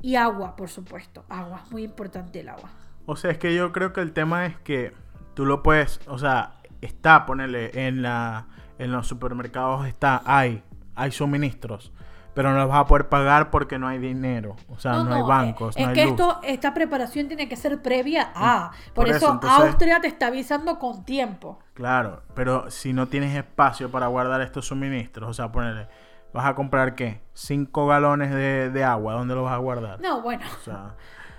y 0.00 0.14
agua, 0.14 0.54
por 0.54 0.68
supuesto, 0.68 1.24
agua, 1.28 1.64
muy 1.70 1.82
importante 1.82 2.40
el 2.40 2.50
agua. 2.50 2.70
O 3.06 3.16
sea, 3.16 3.30
es 3.32 3.38
que 3.38 3.54
yo 3.54 3.72
creo 3.72 3.92
que 3.92 4.00
el 4.00 4.12
tema 4.12 4.46
es 4.46 4.56
que 4.58 4.92
tú 5.34 5.44
lo 5.44 5.62
puedes, 5.62 6.00
o 6.06 6.18
sea, 6.18 6.60
está, 6.80 7.26
ponerle 7.26 7.86
en 7.86 8.02
la 8.02 8.46
en 8.78 8.92
los 8.92 9.06
supermercados 9.06 9.86
está, 9.86 10.22
hay, 10.24 10.62
hay 10.94 11.10
suministros 11.10 11.92
pero 12.36 12.52
no 12.52 12.58
los 12.58 12.68
vas 12.68 12.80
a 12.80 12.86
poder 12.86 13.08
pagar 13.08 13.50
porque 13.50 13.78
no 13.78 13.88
hay 13.88 13.98
dinero. 13.98 14.56
O 14.68 14.78
sea, 14.78 15.02
no, 15.02 15.14
hay 15.14 15.22
bancos, 15.22 15.74
es, 15.74 15.82
no 15.82 15.88
hay 15.88 15.94
que 15.94 16.02
luz. 16.02 16.10
esto, 16.10 16.40
esta 16.42 16.74
preparación 16.74 17.28
tiene 17.28 17.48
que 17.48 17.56
ser 17.56 17.80
previa 17.80 18.30
a. 18.34 18.72
Por, 18.92 19.06
Por 19.06 19.08
eso, 19.08 19.16
eso, 19.16 19.32
entonces- 19.32 19.58
Austria 19.58 20.00
te 20.00 20.08
está 20.08 20.26
avisando 20.26 20.78
con 20.78 21.06
tiempo. 21.06 21.58
Claro, 21.72 22.24
pero 22.34 22.70
si 22.70 22.92
no 22.92 23.08
tienes 23.08 23.34
espacio 23.34 23.90
para 23.90 24.08
guardar 24.08 24.42
estos 24.42 24.66
suministros, 24.66 25.30
o 25.30 25.32
sea, 25.32 25.50
ponerle, 25.50 25.88
vas 26.34 26.44
a 26.44 26.54
comprar 26.54 26.94
qué? 26.94 27.22
Cinco 27.32 27.86
galones 27.86 28.30
de, 28.30 28.68
de 28.68 28.84
agua, 28.84 29.14
¿dónde 29.14 29.34
los 29.34 29.44
vas 29.44 29.54
a 29.54 29.56
guardar? 29.56 29.98
No, 30.02 30.20
bueno. 30.20 30.44
O 30.60 30.62
sea, 30.62 30.94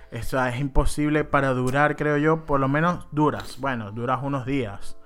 eso 0.09 0.43
es 0.43 0.59
imposible 0.59 1.23
para 1.25 1.53
durar, 1.53 1.95
creo 1.95 2.17
yo, 2.17 2.43
por 2.43 2.59
lo 2.59 2.69
menos 2.69 3.07
duras. 3.11 3.57
Bueno, 3.59 3.91
duras 3.91 4.21
unos 4.23 4.47
días. 4.47 4.97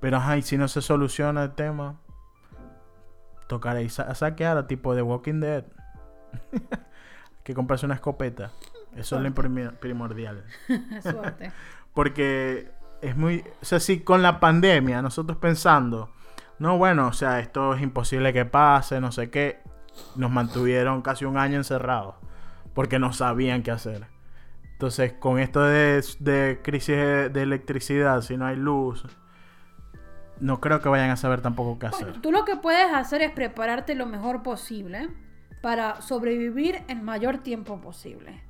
Pero 0.00 0.20
ay, 0.22 0.40
si 0.40 0.56
no 0.56 0.68
se 0.68 0.80
soluciona 0.80 1.42
el 1.42 1.52
tema, 1.52 1.96
tocará 3.48 3.82
y 3.82 3.88
sa- 3.88 4.14
saquear 4.14 4.56
a 4.56 4.66
tipo 4.66 4.94
de 4.94 5.02
Walking 5.02 5.40
Dead. 5.40 5.64
que 7.44 7.54
comprarse 7.54 7.86
una 7.86 7.94
escopeta. 7.96 8.50
Eso 8.96 9.16
es 9.16 9.22
lo 9.22 9.74
primordial. 9.80 10.44
Suerte. 11.02 11.52
Porque 11.92 12.70
es 13.02 13.16
muy. 13.16 13.44
O 13.60 13.64
sea, 13.64 13.80
si 13.80 14.00
con 14.00 14.22
la 14.22 14.40
pandemia 14.40 15.02
nosotros 15.02 15.38
pensando, 15.38 16.10
no, 16.58 16.78
bueno, 16.78 17.08
o 17.08 17.12
sea, 17.12 17.40
esto 17.40 17.74
es 17.74 17.82
imposible 17.82 18.32
que 18.32 18.44
pase, 18.44 19.00
no 19.00 19.12
sé 19.12 19.30
qué, 19.30 19.60
nos 20.16 20.30
mantuvieron 20.30 21.02
casi 21.02 21.24
un 21.24 21.36
año 21.36 21.56
encerrados 21.56 22.14
porque 22.72 22.98
no 22.98 23.12
sabían 23.12 23.62
qué 23.62 23.70
hacer. 23.70 24.06
Entonces, 24.72 25.12
con 25.12 25.38
esto 25.38 25.62
de, 25.62 26.04
de 26.18 26.60
crisis 26.62 26.96
de, 26.96 27.28
de 27.28 27.42
electricidad, 27.42 28.20
si 28.22 28.36
no 28.36 28.46
hay 28.46 28.56
luz, 28.56 29.04
no 30.40 30.60
creo 30.60 30.80
que 30.80 30.88
vayan 30.88 31.10
a 31.10 31.16
saber 31.16 31.40
tampoco 31.40 31.78
qué 31.78 31.86
hacer. 31.86 32.06
Bueno, 32.06 32.20
tú 32.20 32.32
lo 32.32 32.44
que 32.44 32.56
puedes 32.56 32.92
hacer 32.92 33.22
es 33.22 33.30
prepararte 33.32 33.94
lo 33.94 34.06
mejor 34.06 34.42
posible 34.42 35.08
para 35.60 36.02
sobrevivir 36.02 36.82
el 36.88 37.02
mayor 37.02 37.38
tiempo 37.38 37.80
posible. 37.80 38.42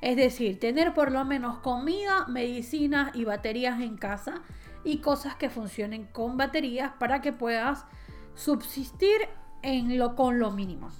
Es 0.00 0.16
decir, 0.16 0.60
tener 0.60 0.94
por 0.94 1.12
lo 1.12 1.24
menos 1.24 1.58
comida, 1.58 2.26
medicinas 2.26 3.14
y 3.14 3.24
baterías 3.24 3.80
en 3.80 3.96
casa 3.96 4.42
y 4.84 4.98
cosas 4.98 5.34
que 5.34 5.50
funcionen 5.50 6.06
con 6.06 6.36
baterías 6.36 6.92
para 6.98 7.20
que 7.20 7.32
puedas 7.32 7.86
subsistir 8.34 9.28
en 9.62 9.98
lo, 9.98 10.14
con 10.14 10.38
lo 10.38 10.50
mínimo. 10.50 10.90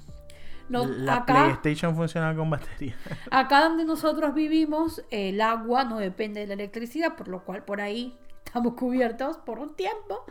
No, 0.69 0.87
la 0.87 1.17
acá, 1.17 1.45
PlayStation 1.45 1.95
funciona 1.95 2.35
con 2.35 2.49
batería. 2.49 2.97
acá 3.31 3.65
donde 3.65 3.85
nosotros 3.85 4.35
vivimos, 4.35 5.05
el 5.11 5.41
agua 5.41 5.85
no 5.85 5.99
depende 5.99 6.41
de 6.41 6.47
la 6.47 6.55
electricidad, 6.55 7.17
por 7.17 7.29
lo 7.29 7.45
cual 7.45 7.65
por 7.65 7.81
ahí 7.83 8.19
estamos 8.55 8.75
cubiertos 8.75 9.37
por 9.39 9.59
un 9.59 9.75
tiempo. 9.75 10.25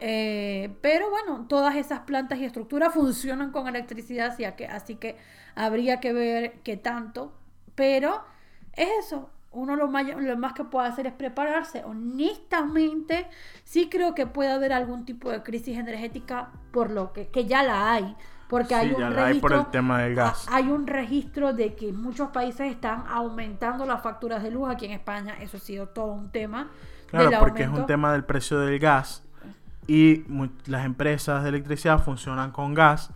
Eh, 0.00 0.74
pero 0.80 1.10
bueno, 1.10 1.44
todas 1.48 1.76
esas 1.76 2.00
plantas 2.00 2.38
y 2.38 2.44
estructuras 2.46 2.94
funcionan 2.94 3.50
con 3.52 3.68
electricidad, 3.68 4.28
así 4.28 4.44
que, 4.56 4.66
así 4.66 4.94
que 4.94 5.18
habría 5.54 6.00
que 6.00 6.12
ver 6.14 6.60
qué 6.62 6.78
tanto. 6.78 7.32
Pero 7.74 8.22
es 8.72 8.88
eso. 9.06 9.28
Uno 9.50 9.76
lo 9.76 9.88
más, 9.88 10.06
lo 10.06 10.36
más 10.38 10.52
que 10.54 10.64
puede 10.64 10.88
hacer 10.88 11.06
es 11.06 11.12
prepararse. 11.12 11.84
Honestamente, 11.84 13.26
sí 13.64 13.88
creo 13.90 14.14
que 14.14 14.26
puede 14.26 14.50
haber 14.50 14.72
algún 14.72 15.04
tipo 15.04 15.30
de 15.30 15.42
crisis 15.42 15.76
energética 15.76 16.50
por 16.72 16.90
lo 16.90 17.12
que, 17.12 17.28
que 17.28 17.44
ya 17.44 17.62
la 17.62 17.92
hay. 17.92 18.16
Porque 18.48 18.74
hay 18.74 18.92
un 18.92 19.00
ya 19.00 19.10
la 19.10 19.20
hay 19.26 19.32
registro. 19.34 19.56
por 19.58 19.66
el 19.66 19.70
tema 19.70 20.00
del 20.02 20.14
gas. 20.14 20.46
a- 20.48 20.56
Hay 20.56 20.68
un 20.68 20.86
registro 20.86 21.52
de 21.52 21.74
que 21.74 21.92
muchos 21.92 22.30
países 22.30 22.70
están 22.70 23.04
aumentando 23.08 23.84
las 23.84 24.02
facturas 24.02 24.42
de 24.42 24.50
luz. 24.50 24.70
Aquí 24.70 24.86
en 24.86 24.92
España, 24.92 25.36
eso 25.40 25.58
ha 25.58 25.60
sido 25.60 25.88
todo 25.88 26.12
un 26.12 26.30
tema. 26.30 26.70
Claro, 27.08 27.30
porque 27.38 27.62
es 27.62 27.68
un 27.68 27.86
tema 27.86 28.12
del 28.12 28.24
precio 28.24 28.58
del 28.58 28.78
gas 28.78 29.24
y 29.86 30.24
las 30.66 30.84
empresas 30.84 31.42
de 31.42 31.48
electricidad 31.48 32.02
funcionan 32.02 32.52
con 32.52 32.74
gas 32.74 33.10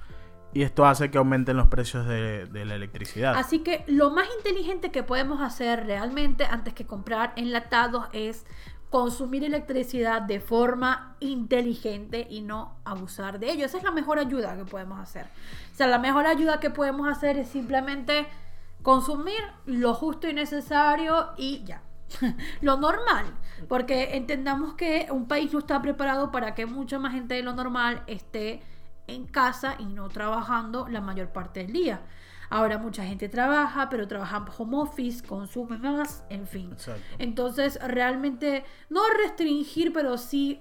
y 0.54 0.62
esto 0.62 0.84
hace 0.84 1.10
que 1.10 1.18
aumenten 1.18 1.56
los 1.56 1.68
precios 1.68 2.06
de, 2.06 2.46
de 2.46 2.64
la 2.64 2.74
electricidad. 2.74 3.34
Así 3.36 3.60
que 3.60 3.84
lo 3.86 4.10
más 4.10 4.26
inteligente 4.38 4.90
que 4.90 5.02
podemos 5.02 5.40
hacer 5.40 5.86
realmente 5.86 6.44
antes 6.44 6.74
que 6.74 6.86
comprar 6.86 7.32
enlatados 7.36 8.06
es 8.12 8.44
consumir 8.92 9.42
electricidad 9.42 10.20
de 10.20 10.38
forma 10.38 11.16
inteligente 11.20 12.26
y 12.28 12.42
no 12.42 12.76
abusar 12.84 13.38
de 13.38 13.50
ello. 13.50 13.64
Esa 13.64 13.78
es 13.78 13.84
la 13.84 13.90
mejor 13.90 14.18
ayuda 14.18 14.54
que 14.54 14.66
podemos 14.66 15.00
hacer. 15.00 15.24
O 15.72 15.76
sea, 15.76 15.86
la 15.86 15.98
mejor 15.98 16.26
ayuda 16.26 16.60
que 16.60 16.68
podemos 16.68 17.08
hacer 17.08 17.38
es 17.38 17.48
simplemente 17.48 18.26
consumir 18.82 19.40
lo 19.64 19.94
justo 19.94 20.28
y 20.28 20.34
necesario 20.34 21.30
y 21.38 21.64
ya. 21.64 21.80
lo 22.60 22.76
normal, 22.76 23.26
porque 23.68 24.16
entendamos 24.16 24.74
que 24.74 25.08
un 25.10 25.26
país 25.26 25.52
no 25.52 25.58
está 25.58 25.80
preparado 25.80 26.30
para 26.30 26.54
que 26.54 26.66
mucha 26.66 26.98
más 26.98 27.12
gente 27.12 27.34
de 27.34 27.42
lo 27.42 27.54
normal 27.54 28.02
esté 28.06 28.62
en 29.06 29.26
casa 29.26 29.76
y 29.78 29.86
no 29.86 30.08
trabajando 30.08 30.88
la 30.88 31.00
mayor 31.00 31.28
parte 31.32 31.60
del 31.60 31.72
día. 31.72 32.02
Ahora 32.50 32.76
mucha 32.76 33.04
gente 33.04 33.30
trabaja, 33.30 33.88
pero 33.88 34.06
trabaja 34.06 34.44
home 34.58 34.76
office, 34.76 35.26
consume 35.26 35.78
más, 35.78 36.22
en 36.28 36.46
fin. 36.46 36.72
Exacto. 36.72 37.02
Entonces, 37.18 37.78
realmente, 37.82 38.64
no 38.90 39.00
restringir, 39.24 39.92
pero 39.92 40.18
sí 40.18 40.60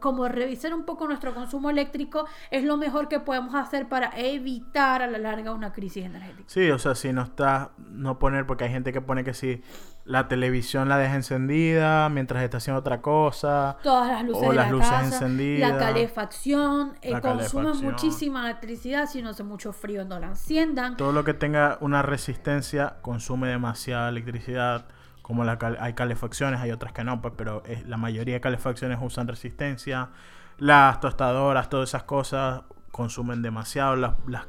como 0.00 0.28
revisar 0.28 0.72
un 0.74 0.84
poco 0.84 1.06
nuestro 1.06 1.34
consumo 1.34 1.70
eléctrico 1.70 2.26
es 2.50 2.64
lo 2.64 2.76
mejor 2.76 3.08
que 3.08 3.20
podemos 3.20 3.54
hacer 3.54 3.88
para 3.88 4.10
evitar 4.16 5.02
a 5.02 5.06
la 5.06 5.18
larga 5.18 5.52
una 5.52 5.72
crisis 5.72 6.04
energética. 6.04 6.44
Sí, 6.46 6.70
o 6.70 6.78
sea, 6.78 6.94
si 6.94 7.12
no 7.12 7.22
está, 7.22 7.70
no 7.90 8.18
poner, 8.18 8.46
porque 8.46 8.64
hay 8.64 8.70
gente 8.70 8.92
que 8.92 9.00
pone 9.00 9.24
que 9.24 9.34
si 9.34 9.62
la 10.04 10.26
televisión 10.26 10.88
la 10.88 10.96
deja 10.96 11.16
encendida 11.16 12.08
mientras 12.08 12.42
está 12.42 12.56
haciendo 12.56 12.80
otra 12.80 13.02
cosa. 13.02 13.76
Todas 13.82 14.08
las 14.10 14.24
luces 14.24 14.42
O 14.46 14.50
de 14.50 14.56
las 14.56 14.66
la 14.66 14.72
luces 14.72 14.88
casa, 14.90 15.04
encendidas. 15.04 15.70
la 15.72 15.78
calefacción, 15.78 16.94
eh, 17.02 17.10
La 17.10 17.20
consume 17.20 17.64
calefacción. 17.64 17.92
muchísima 17.92 18.44
electricidad, 18.48 19.06
si 19.06 19.20
no 19.22 19.30
hace 19.30 19.44
mucho 19.44 19.72
frío 19.72 20.04
no 20.04 20.18
la 20.18 20.28
enciendan. 20.28 20.96
Todo 20.96 21.12
lo 21.12 21.24
que 21.24 21.34
tenga 21.34 21.76
una 21.80 22.00
resistencia 22.02 22.96
consume 23.02 23.48
demasiada 23.48 24.08
electricidad. 24.08 24.86
Como 25.28 25.44
la 25.44 25.58
hay 25.78 25.92
calefacciones, 25.92 26.58
hay 26.60 26.72
otras 26.72 26.92
que 26.92 27.04
no, 27.04 27.20
pues, 27.22 27.34
pero 27.36 27.62
la 27.86 27.96
mayoría 27.98 28.34
de 28.34 28.40
calefacciones 28.40 28.98
usan 29.00 29.28
resistencia. 29.28 30.08
Las 30.56 31.00
tostadoras, 31.00 31.68
todas 31.68 31.90
esas 31.90 32.02
cosas 32.04 32.62
consumen 32.90 33.42
demasiado. 33.42 33.94
Las- 33.94 34.46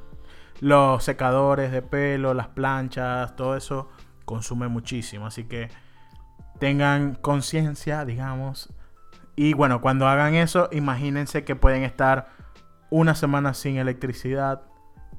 los 0.61 1.03
secadores 1.03 1.71
de 1.71 1.81
pelo, 1.81 2.33
las 2.33 2.47
planchas, 2.47 3.35
todo 3.35 3.55
eso 3.57 3.89
consume 4.25 4.67
muchísimo. 4.69 5.27
Así 5.27 5.43
que 5.43 5.69
tengan 6.59 7.15
conciencia, 7.15 8.05
digamos. 8.05 8.73
Y 9.35 9.53
bueno, 9.53 9.81
cuando 9.81 10.07
hagan 10.07 10.33
eso, 10.33 10.69
imagínense 10.71 11.43
que 11.43 11.55
pueden 11.55 11.83
estar 11.83 12.29
una 12.89 13.15
semana 13.15 13.53
sin 13.53 13.77
electricidad 13.77 14.61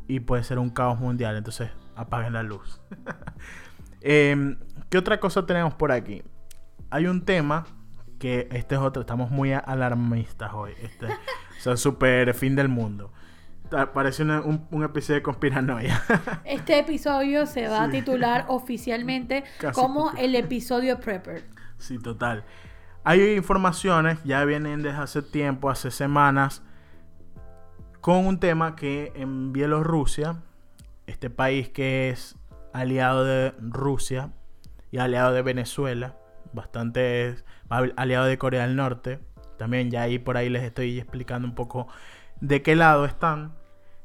y 0.09 0.21
puede 0.21 0.43
ser 0.43 0.59
un 0.59 0.71
caos 0.71 0.99
mundial. 0.99 1.37
Entonces, 1.37 1.71
apaguen 1.97 2.33
la 2.33 2.43
luz. 2.43 2.81
Em, 4.01 4.59
¿Qué 4.89 4.99
otra 4.99 5.21
cosa 5.21 5.47
tenemos 5.47 5.75
por 5.75 5.93
aquí? 5.93 6.23
Hay 6.91 7.07
un 7.07 7.25
tema 7.25 7.67
que 8.19 8.49
este 8.53 8.75
es 8.75 8.81
otro. 8.81 9.03
Estamos 9.03 9.31
muy 9.31 9.53
alarmistas 9.53 10.53
hoy. 10.53 10.73
Este, 10.83 11.07
o 11.07 11.61
sea, 11.61 11.77
súper 11.77 12.35
fin 12.35 12.57
del 12.57 12.69
mundo. 12.69 13.13
Parece 13.95 14.25
una- 14.25 14.41
un, 14.41 14.67
un 14.73 14.83
episodio 14.83 15.17
de 15.21 15.23
conspiranoia. 15.23 16.03
Este 16.45 16.79
episodio 16.81 17.47
se 17.47 17.69
va 17.69 17.85
a 17.85 17.87
Sí. 17.87 17.99
titular 17.99 18.47
oficialmente 18.49 19.45
Casi 19.61 19.81
como 19.81 20.11
el 20.19 20.35
episodio 20.35 20.99
Prepper. 20.99 21.45
Sí, 21.79 21.99
total. 21.99 22.45
Hay 23.05 23.35
informaciones, 23.37 24.19
ya 24.25 24.45
vienen 24.45 24.83
desde 24.83 24.99
hace 24.99 25.23
tiempo, 25.23 25.71
hace 25.71 25.91
semanas, 25.93 26.63
con 28.01 28.27
un 28.27 28.41
tema 28.41 28.75
que 28.77 29.13
en 29.15 29.53
Bielorrusia, 29.53 30.37
este 31.07 31.31
país 31.31 31.69
que 31.69 32.11
es 32.11 32.37
aliado 32.73 33.25
de 33.25 33.53
Rusia 33.61 34.31
y 34.91 34.99
aliado 34.99 35.33
de 35.33 35.43
Venezuela, 35.43 36.17
bastante 36.53 37.37
aliado 37.69 38.27
de 38.27 38.39
Corea 38.39 38.67
del 38.67 38.77
Norte, 38.77 39.21
también 39.59 39.91
ya 39.91 40.03
ahí 40.03 40.19
por 40.19 40.37
ahí 40.37 40.49
les 40.49 40.63
estoy 40.63 40.99
explicando 40.99 41.47
un 41.47 41.55
poco 41.55 41.87
de 42.41 42.63
qué 42.63 42.75
lado 42.77 43.05
están. 43.05 43.55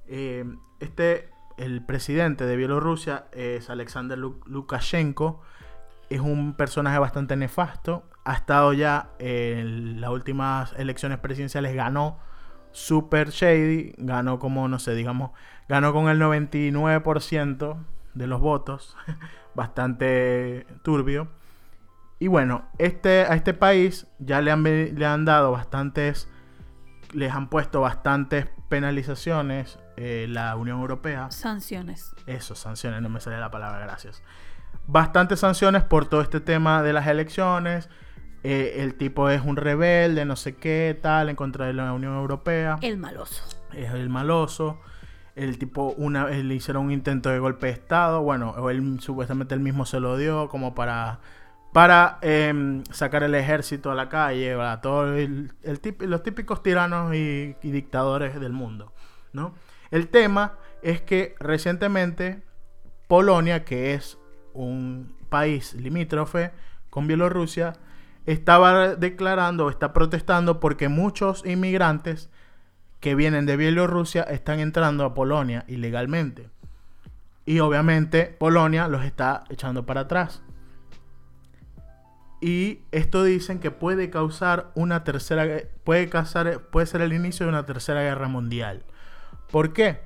Eh, 0.07 0.45
este, 0.79 1.29
el 1.57 1.83
presidente 1.85 2.45
de 2.45 2.55
Bielorrusia 2.55 3.25
es 3.31 3.69
Alexander 3.69 4.17
Lu- 4.17 4.41
Lukashenko, 4.45 5.41
es 6.09 6.19
un 6.19 6.53
personaje 6.55 6.99
bastante 6.99 7.35
nefasto. 7.35 8.03
ha 8.25 8.33
estado 8.33 8.73
ya 8.73 9.09
en 9.19 10.01
las 10.01 10.09
últimas 10.09 10.73
elecciones 10.77 11.17
presidenciales, 11.19 11.75
ganó 11.75 12.19
super 12.71 13.29
shady, 13.29 13.93
ganó 13.97 14.37
como, 14.39 14.67
no 14.67 14.79
sé, 14.79 14.93
digamos, 14.95 15.31
ganó 15.69 15.93
con 15.93 16.09
el 16.09 16.19
99% 16.19 17.77
de 18.15 18.27
los 18.27 18.41
votos, 18.41 18.97
bastante 19.55 20.65
turbio. 20.81 21.27
Y 22.17 22.27
bueno, 22.27 22.65
este, 22.77 23.25
a 23.25 23.35
este 23.35 23.53
país 23.53 24.07
ya 24.19 24.41
le 24.41 24.51
han, 24.51 24.63
le 24.63 25.05
han 25.05 25.25
dado 25.25 25.51
bastantes, 25.51 26.29
les 27.13 27.31
han 27.31 27.49
puesto 27.49 27.81
bastantes 27.81 28.47
penalizaciones 28.69 29.77
eh, 29.97 30.25
la 30.29 30.55
Unión 30.55 30.79
Europea. 30.79 31.29
Sanciones. 31.31 32.15
Eso, 32.25 32.55
sanciones, 32.55 33.01
no 33.01 33.09
me 33.09 33.19
sale 33.19 33.39
la 33.39 33.51
palabra, 33.51 33.79
gracias. 33.79 34.23
Bastantes 34.87 35.39
sanciones 35.39 35.83
por 35.83 36.07
todo 36.07 36.21
este 36.21 36.39
tema 36.39 36.83
de 36.83 36.93
las 36.93 37.07
elecciones. 37.07 37.89
Eh, 38.43 38.83
el 38.83 38.95
tipo 38.95 39.29
es 39.29 39.41
un 39.41 39.55
rebelde, 39.55 40.23
no 40.23 40.35
sé 40.35 40.55
qué, 40.55 40.97
tal, 41.01 41.29
en 41.29 41.35
contra 41.35 41.65
de 41.65 41.73
la 41.73 41.91
Unión 41.93 42.15
Europea. 42.15 42.77
El 42.81 42.97
maloso. 42.97 43.43
Es 43.73 43.91
el 43.91 44.09
maloso. 44.09 44.79
El 45.35 45.57
tipo, 45.59 45.93
una 45.97 46.25
vez 46.25 46.43
le 46.43 46.55
hicieron 46.55 46.85
un 46.85 46.91
intento 46.91 47.29
de 47.29 47.39
golpe 47.39 47.67
de 47.67 47.73
Estado. 47.73 48.21
Bueno, 48.21 48.69
él 48.69 48.99
supuestamente 49.01 49.53
él 49.53 49.59
mismo 49.59 49.85
se 49.85 49.99
lo 49.99 50.17
dio 50.17 50.47
como 50.47 50.73
para, 50.73 51.19
para 51.73 52.19
em, 52.21 52.83
sacar 52.85 53.23
el 53.23 53.35
ejército 53.35 53.91
a 53.91 53.95
la 53.95 54.07
calle, 54.07 54.53
a 54.53 54.79
todos 54.79 55.19
los 55.99 56.23
típicos 56.23 56.63
tiranos 56.63 57.13
y, 57.13 57.55
y 57.61 57.71
dictadores 57.71 58.39
del 58.39 58.53
mundo, 58.53 58.93
¿no? 59.33 59.53
El 59.91 60.07
tema 60.07 60.53
es 60.81 61.01
que 61.01 61.35
recientemente 61.39 62.43
Polonia, 63.07 63.65
que 63.65 63.93
es 63.93 64.17
un 64.53 65.15
país 65.29 65.73
limítrofe 65.73 66.51
con 66.89 67.07
Bielorrusia, 67.07 67.73
estaba 68.25 68.95
declarando, 68.95 69.69
está 69.69 69.93
protestando 69.93 70.59
porque 70.59 70.89
muchos 70.89 71.45
inmigrantes 71.45 72.29
que 73.05 73.13
vienen 73.13 73.45
de 73.45 73.55
Bielorrusia 73.55 74.23
están 74.23 74.59
entrando 74.59 75.05
a 75.05 75.13
Polonia 75.13 75.63
ilegalmente. 75.67 76.49
Y 77.45 77.59
obviamente 77.59 78.25
Polonia 78.25 78.87
los 78.87 79.05
está 79.05 79.43
echando 79.49 79.85
para 79.85 80.01
atrás. 80.01 80.41
Y 82.41 82.79
esto 82.91 83.23
dicen 83.23 83.59
que 83.59 83.69
puede 83.69 84.09
causar 84.09 84.71
una 84.73 85.03
tercera 85.03 85.45
puede 85.83 86.09
causar 86.09 86.61
puede 86.71 86.87
ser 86.87 87.01
el 87.01 87.13
inicio 87.13 87.45
de 87.45 87.51
una 87.51 87.67
tercera 87.67 88.01
guerra 88.01 88.27
mundial. 88.27 88.87
¿Por 89.51 89.71
qué? 89.71 89.99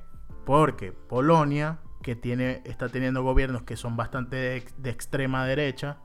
Porque 0.44 0.92
Polonia, 0.92 1.78
que 2.02 2.16
tiene 2.16 2.60
está 2.66 2.90
teniendo 2.90 3.22
gobiernos 3.22 3.62
que 3.62 3.78
son 3.78 3.96
bastante 3.96 4.36
de, 4.36 4.64
de 4.76 4.90
extrema 4.90 5.46
derecha, 5.46 5.96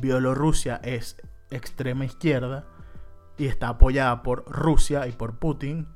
Bielorrusia 0.00 0.76
es 0.84 1.16
extrema 1.50 2.04
izquierda 2.04 2.68
y 3.36 3.46
está 3.46 3.68
apoyada 3.68 4.22
por 4.22 4.44
Rusia 4.50 5.06
y 5.06 5.12
por 5.12 5.38
Putin. 5.38 5.88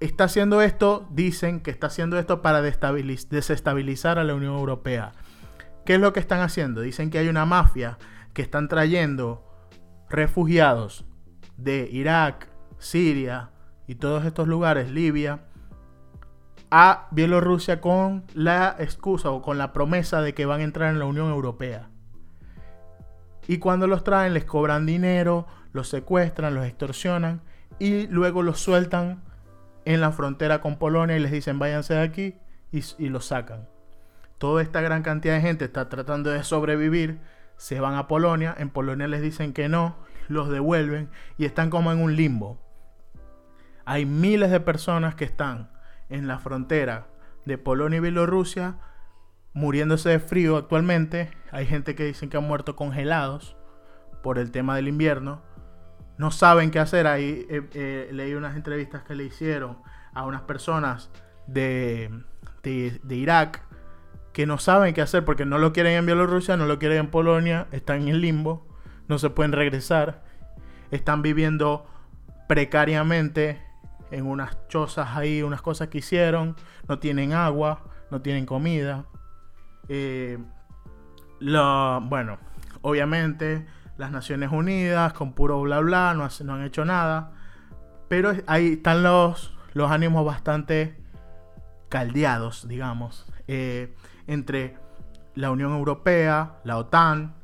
Está 0.00 0.24
haciendo 0.24 0.60
esto, 0.60 1.06
dicen 1.10 1.60
que 1.60 1.70
está 1.70 1.86
haciendo 1.86 2.18
esto 2.18 2.42
para 2.42 2.60
desestabilizar 2.60 4.18
a 4.18 4.24
la 4.24 4.34
Unión 4.34 4.54
Europea. 4.54 5.12
¿Qué 5.86 5.94
es 5.94 6.00
lo 6.00 6.12
que 6.12 6.20
están 6.20 6.40
haciendo? 6.40 6.80
Dicen 6.80 7.10
que 7.10 7.18
hay 7.18 7.28
una 7.28 7.46
mafia 7.46 7.96
que 8.34 8.42
están 8.42 8.68
trayendo 8.68 9.42
refugiados 10.10 11.06
de 11.56 11.88
Irak, 11.90 12.48
Siria 12.78 13.50
y 13.86 13.94
todos 13.94 14.24
estos 14.24 14.48
lugares, 14.48 14.90
Libia, 14.90 15.46
a 16.70 17.08
Bielorrusia 17.12 17.80
con 17.80 18.24
la 18.34 18.76
excusa 18.78 19.30
o 19.30 19.40
con 19.40 19.56
la 19.56 19.72
promesa 19.72 20.20
de 20.20 20.34
que 20.34 20.46
van 20.46 20.60
a 20.60 20.64
entrar 20.64 20.92
en 20.92 20.98
la 20.98 21.04
Unión 21.06 21.30
Europea. 21.30 21.88
Y 23.48 23.58
cuando 23.58 23.86
los 23.86 24.02
traen 24.02 24.34
les 24.34 24.44
cobran 24.44 24.86
dinero, 24.86 25.46
los 25.76 25.88
secuestran, 25.88 26.54
los 26.54 26.66
extorsionan 26.66 27.42
y 27.78 28.08
luego 28.08 28.42
los 28.42 28.58
sueltan 28.58 29.22
en 29.84 30.00
la 30.00 30.10
frontera 30.10 30.60
con 30.60 30.76
Polonia 30.76 31.16
y 31.16 31.20
les 31.20 31.30
dicen 31.30 31.60
váyanse 31.60 31.94
de 31.94 32.00
aquí 32.00 32.34
y, 32.72 32.82
y 32.98 33.08
los 33.08 33.26
sacan. 33.26 33.68
Toda 34.38 34.62
esta 34.62 34.80
gran 34.80 35.02
cantidad 35.02 35.34
de 35.34 35.40
gente 35.40 35.64
está 35.64 35.88
tratando 35.88 36.30
de 36.30 36.42
sobrevivir, 36.42 37.20
se 37.56 37.78
van 37.78 37.94
a 37.94 38.08
Polonia, 38.08 38.54
en 38.58 38.70
Polonia 38.70 39.06
les 39.06 39.22
dicen 39.22 39.52
que 39.52 39.68
no, 39.68 39.96
los 40.28 40.48
devuelven 40.50 41.08
y 41.38 41.44
están 41.44 41.70
como 41.70 41.92
en 41.92 42.00
un 42.00 42.16
limbo. 42.16 42.58
Hay 43.84 44.04
miles 44.04 44.50
de 44.50 44.60
personas 44.60 45.14
que 45.14 45.24
están 45.24 45.70
en 46.08 46.26
la 46.26 46.38
frontera 46.38 47.06
de 47.44 47.56
Polonia 47.56 47.98
y 47.98 48.00
Bielorrusia 48.00 48.78
muriéndose 49.52 50.10
de 50.10 50.18
frío 50.18 50.56
actualmente. 50.56 51.30
Hay 51.50 51.66
gente 51.66 51.94
que 51.94 52.04
dicen 52.04 52.28
que 52.28 52.36
han 52.36 52.46
muerto 52.46 52.76
congelados 52.76 53.56
por 54.22 54.38
el 54.38 54.50
tema 54.50 54.76
del 54.76 54.88
invierno. 54.88 55.40
No 56.18 56.30
saben 56.30 56.70
qué 56.70 56.78
hacer. 56.78 57.06
Ahí 57.06 57.46
eh, 57.50 57.62
eh, 57.74 58.08
leí 58.12 58.34
unas 58.34 58.56
entrevistas 58.56 59.02
que 59.02 59.14
le 59.14 59.24
hicieron 59.24 59.78
a 60.14 60.24
unas 60.24 60.42
personas 60.42 61.10
de, 61.46 62.10
de, 62.62 63.14
Irak 63.14 63.62
que 64.32 64.46
no 64.46 64.58
saben 64.58 64.94
qué 64.94 65.02
hacer 65.02 65.24
porque 65.24 65.44
no 65.44 65.58
lo 65.58 65.72
quieren 65.72 65.92
en 65.92 66.06
Bielorrusia, 66.06 66.56
no 66.56 66.66
lo 66.66 66.78
quieren 66.78 66.98
en 66.98 67.10
Polonia, 67.10 67.68
están 67.70 68.08
en 68.08 68.20
limbo, 68.20 68.66
no 69.08 69.18
se 69.18 69.30
pueden 69.30 69.52
regresar, 69.52 70.24
están 70.90 71.22
viviendo 71.22 71.86
precariamente 72.48 73.62
en 74.10 74.26
unas 74.26 74.56
chozas 74.68 75.16
ahí, 75.16 75.42
unas 75.42 75.62
cosas 75.62 75.88
que 75.88 75.98
hicieron, 75.98 76.56
no 76.88 76.98
tienen 76.98 77.32
agua, 77.32 77.84
no 78.10 78.20
tienen 78.22 78.46
comida. 78.46 79.04
Eh, 79.88 80.38
lo- 81.40 82.00
bueno, 82.02 82.38
obviamente 82.82 83.66
las 83.96 84.10
Naciones 84.10 84.50
Unidas 84.52 85.12
con 85.12 85.32
puro 85.32 85.60
bla 85.62 85.80
bla 85.80 86.14
no, 86.14 86.52
han 86.52 86.62
hecho 86.62 86.84
nada, 86.84 87.32
pero 88.08 88.32
ahí 88.46 88.74
están 88.74 89.02
los, 89.02 89.56
los 89.72 89.90
ánimos 89.90 90.24
bastante 90.24 90.96
caldeados, 91.88 92.68
digamos, 92.68 93.26
eh, 93.48 93.94
entre 94.26 94.76
la 95.34 95.50
Unión 95.50 95.72
Europea, 95.72 96.56
la 96.64 96.78
OTAN, 96.78 97.34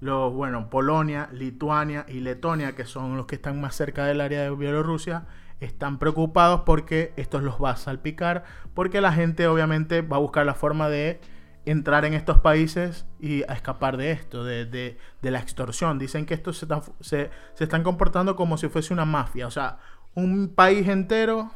los, 0.00 0.32
bueno, 0.32 0.68
Polonia, 0.68 1.28
Lituania 1.32 2.04
y 2.08 2.20
Letonia, 2.20 2.74
que 2.74 2.84
son 2.84 3.16
los 3.16 3.26
que 3.26 3.36
están 3.36 3.60
más 3.60 3.74
cerca 3.74 4.04
del 4.04 4.20
área 4.20 4.42
de 4.42 4.50
Bielorrusia, 4.50 5.26
están 5.60 5.98
preocupados 5.98 6.62
porque 6.66 7.12
esto 7.16 7.40
los 7.40 7.62
va 7.62 7.70
a 7.70 7.76
salpicar, 7.76 8.44
porque 8.74 9.00
la 9.00 9.12
gente 9.12 9.46
obviamente 9.46 10.02
va 10.02 10.16
a 10.16 10.20
buscar 10.20 10.44
la 10.44 10.54
forma 10.54 10.88
de 10.88 11.20
entrar 11.66 12.04
en 12.04 12.14
estos 12.14 12.38
países 12.38 13.06
y 13.20 13.42
a 13.44 13.54
escapar 13.54 13.96
de 13.96 14.10
esto, 14.12 14.44
de, 14.44 14.66
de- 14.66 14.98
de 15.22 15.30
la 15.30 15.38
extorsión. 15.38 15.98
Dicen 15.98 16.26
que 16.26 16.34
estos 16.34 16.58
se, 16.58 16.66
se- 17.00 17.30
se 17.54 17.64
están 17.64 17.82
comportando 17.82 18.36
como 18.36 18.56
si 18.58 18.68
fuese 18.68 18.92
una 18.92 19.04
mafia, 19.04 19.46
o 19.46 19.50
sea, 19.50 19.78
un 20.14 20.52
país 20.54 20.86
entero 20.88 21.50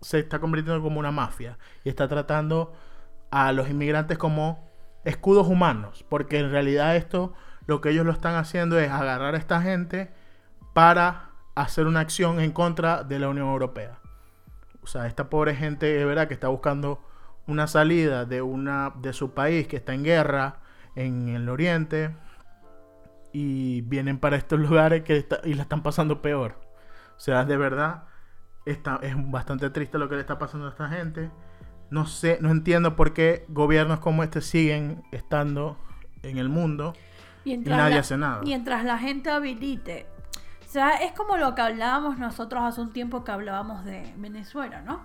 se 0.00 0.18
está 0.20 0.38
convirtiendo 0.38 0.82
como 0.82 0.98
una 0.98 1.10
mafia 1.12 1.58
y 1.84 1.90
está 1.90 2.08
tratando 2.08 2.72
a 3.30 3.52
los 3.52 3.68
inmigrantes 3.68 4.16
como 4.18 4.68
escudos 5.04 5.46
humanos, 5.46 6.04
porque 6.08 6.38
en 6.38 6.50
realidad 6.50 6.96
esto 6.96 7.34
lo 7.66 7.80
que 7.80 7.90
ellos 7.90 8.04
lo 8.06 8.12
están 8.12 8.34
haciendo 8.36 8.78
es 8.78 8.90
agarrar 8.90 9.34
a 9.34 9.38
esta 9.38 9.60
gente 9.62 10.10
para 10.72 11.30
hacer 11.54 11.86
una 11.86 12.00
acción 12.00 12.40
en 12.40 12.52
contra 12.52 13.04
de 13.04 13.18
la 13.18 13.28
Unión 13.28 13.48
Europea. 13.48 13.98
O 14.82 14.86
sea, 14.86 15.06
esta 15.06 15.28
pobre 15.28 15.54
gente 15.54 15.86
de 15.86 16.04
verdad 16.04 16.26
que 16.26 16.34
está 16.34 16.48
buscando 16.48 17.02
una 17.50 17.66
salida 17.66 18.24
de 18.24 18.42
una 18.42 18.92
de 18.96 19.12
su 19.12 19.32
país 19.34 19.66
que 19.68 19.76
está 19.76 19.92
en 19.94 20.04
guerra 20.04 20.60
en 20.94 21.28
el 21.28 21.48
oriente 21.48 22.14
y 23.32 23.82
vienen 23.82 24.18
para 24.18 24.36
estos 24.36 24.58
lugares 24.68 25.02
que 25.02 25.16
está- 25.16 25.40
y 25.44 25.54
la 25.54 25.62
están 25.62 25.82
pasando 25.82 26.22
peor. 26.22 26.60
O 27.16 27.20
sea, 27.20 27.44
de 27.44 27.56
verdad 27.56 28.04
está, 28.64 28.98
es 29.02 29.14
bastante 29.30 29.70
triste 29.70 29.98
lo 29.98 30.08
que 30.08 30.14
le 30.14 30.20
está 30.22 30.38
pasando 30.38 30.66
a 30.66 30.70
esta 30.70 30.88
gente. 30.88 31.30
No 31.90 32.06
sé, 32.06 32.38
no 32.40 32.50
entiendo 32.50 32.96
por 32.96 33.12
qué 33.12 33.44
gobiernos 33.48 33.98
como 34.00 34.22
este 34.22 34.40
siguen 34.40 35.02
estando 35.12 35.76
en 36.22 36.38
el 36.38 36.48
mundo. 36.48 36.94
Mientras 37.44 37.76
nadie 37.76 37.94
la, 37.94 38.00
hace 38.00 38.16
nada. 38.16 38.40
Mientras 38.42 38.84
la 38.84 38.98
gente 38.98 39.30
habilite. 39.30 40.06
O 40.64 40.72
sea, 40.72 40.96
es 40.96 41.12
como 41.12 41.36
lo 41.36 41.54
que 41.56 41.62
hablábamos 41.62 42.16
nosotros 42.18 42.62
hace 42.62 42.80
un 42.80 42.92
tiempo 42.92 43.24
que 43.24 43.32
hablábamos 43.32 43.84
de 43.84 44.14
Venezuela, 44.18 44.82
¿no? 44.82 45.00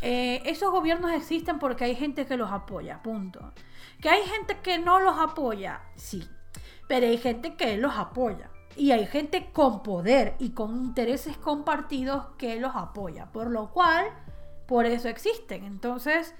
Eh, 0.00 0.42
esos 0.44 0.70
gobiernos 0.70 1.12
existen 1.12 1.58
porque 1.58 1.84
hay 1.84 1.96
gente 1.96 2.26
que 2.26 2.36
los 2.36 2.50
apoya, 2.50 3.02
punto. 3.02 3.52
Que 4.00 4.08
hay 4.08 4.22
gente 4.24 4.58
que 4.62 4.78
no 4.78 5.00
los 5.00 5.18
apoya, 5.18 5.82
sí. 5.96 6.28
Pero 6.86 7.06
hay 7.06 7.18
gente 7.18 7.56
que 7.56 7.76
los 7.76 7.96
apoya. 7.96 8.50
Y 8.76 8.92
hay 8.92 9.06
gente 9.06 9.50
con 9.52 9.82
poder 9.82 10.36
y 10.38 10.50
con 10.50 10.76
intereses 10.76 11.36
compartidos 11.36 12.26
que 12.38 12.60
los 12.60 12.76
apoya. 12.76 13.26
Por 13.32 13.50
lo 13.50 13.70
cual, 13.70 14.06
por 14.66 14.86
eso 14.86 15.08
existen. 15.08 15.64
Entonces, 15.64 16.34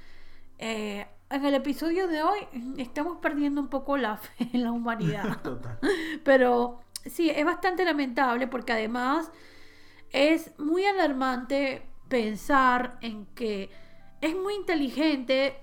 eh, 0.59 1.07
en 1.31 1.45
el 1.45 1.55
episodio 1.55 2.09
de 2.09 2.23
hoy 2.23 2.39
estamos 2.79 3.19
perdiendo 3.19 3.61
un 3.61 3.69
poco 3.69 3.97
la 3.97 4.17
fe 4.19 4.49
en 4.53 4.63
la 4.63 4.73
humanidad. 4.73 5.39
Total. 5.43 5.79
Pero 6.25 6.81
sí, 7.07 7.31
es 7.31 7.45
bastante 7.45 7.85
lamentable 7.85 8.47
porque 8.47 8.73
además 8.73 9.31
es 10.11 10.59
muy 10.59 10.85
alarmante 10.85 11.88
pensar 12.09 12.99
en 13.01 13.27
que 13.27 13.71
es 14.21 14.35
muy 14.35 14.55
inteligente 14.55 15.61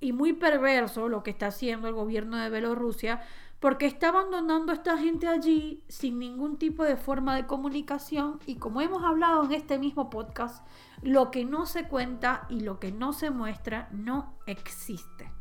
y 0.00 0.12
muy 0.12 0.32
perverso 0.32 1.08
lo 1.08 1.22
que 1.22 1.30
está 1.30 1.48
haciendo 1.48 1.88
el 1.88 1.94
gobierno 1.94 2.36
de 2.36 2.50
Bielorrusia 2.50 3.20
porque 3.60 3.86
está 3.86 4.10
abandonando 4.10 4.70
a 4.70 4.76
esta 4.76 4.96
gente 4.98 5.26
allí 5.26 5.82
sin 5.88 6.18
ningún 6.18 6.58
tipo 6.58 6.84
de 6.84 6.96
forma 6.96 7.34
de 7.34 7.46
comunicación 7.46 8.38
y 8.46 8.56
como 8.56 8.80
hemos 8.80 9.02
hablado 9.02 9.44
en 9.44 9.52
este 9.52 9.78
mismo 9.78 10.10
podcast, 10.10 10.64
lo 11.02 11.30
que 11.32 11.44
no 11.44 11.66
se 11.66 11.88
cuenta 11.88 12.46
y 12.48 12.60
lo 12.60 12.78
que 12.78 12.92
no 12.92 13.12
se 13.12 13.30
muestra 13.30 13.88
no 13.90 14.38
existe. 14.46 15.32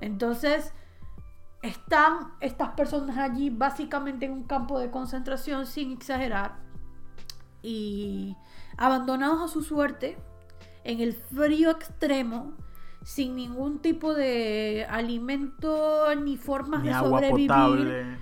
Entonces, 0.00 0.74
están 1.62 2.32
estas 2.40 2.70
personas 2.70 3.16
allí 3.16 3.50
básicamente 3.50 4.26
en 4.26 4.32
un 4.32 4.44
campo 4.44 4.80
de 4.80 4.90
concentración 4.90 5.64
sin 5.66 5.92
exagerar 5.92 6.56
y 7.62 8.36
abandonados 8.76 9.42
a 9.42 9.48
su 9.48 9.62
suerte 9.62 10.18
en 10.84 11.00
el 11.00 11.14
frío 11.14 11.70
extremo 11.70 12.54
sin 13.04 13.36
ningún 13.36 13.80
tipo 13.80 14.14
de 14.14 14.86
alimento 14.88 16.14
ni 16.16 16.36
formas 16.36 16.82
Ni 16.82 16.88
de 16.88 16.92
agua 16.92 17.20
sobrevivir 17.20 17.48
potable. 17.48 18.18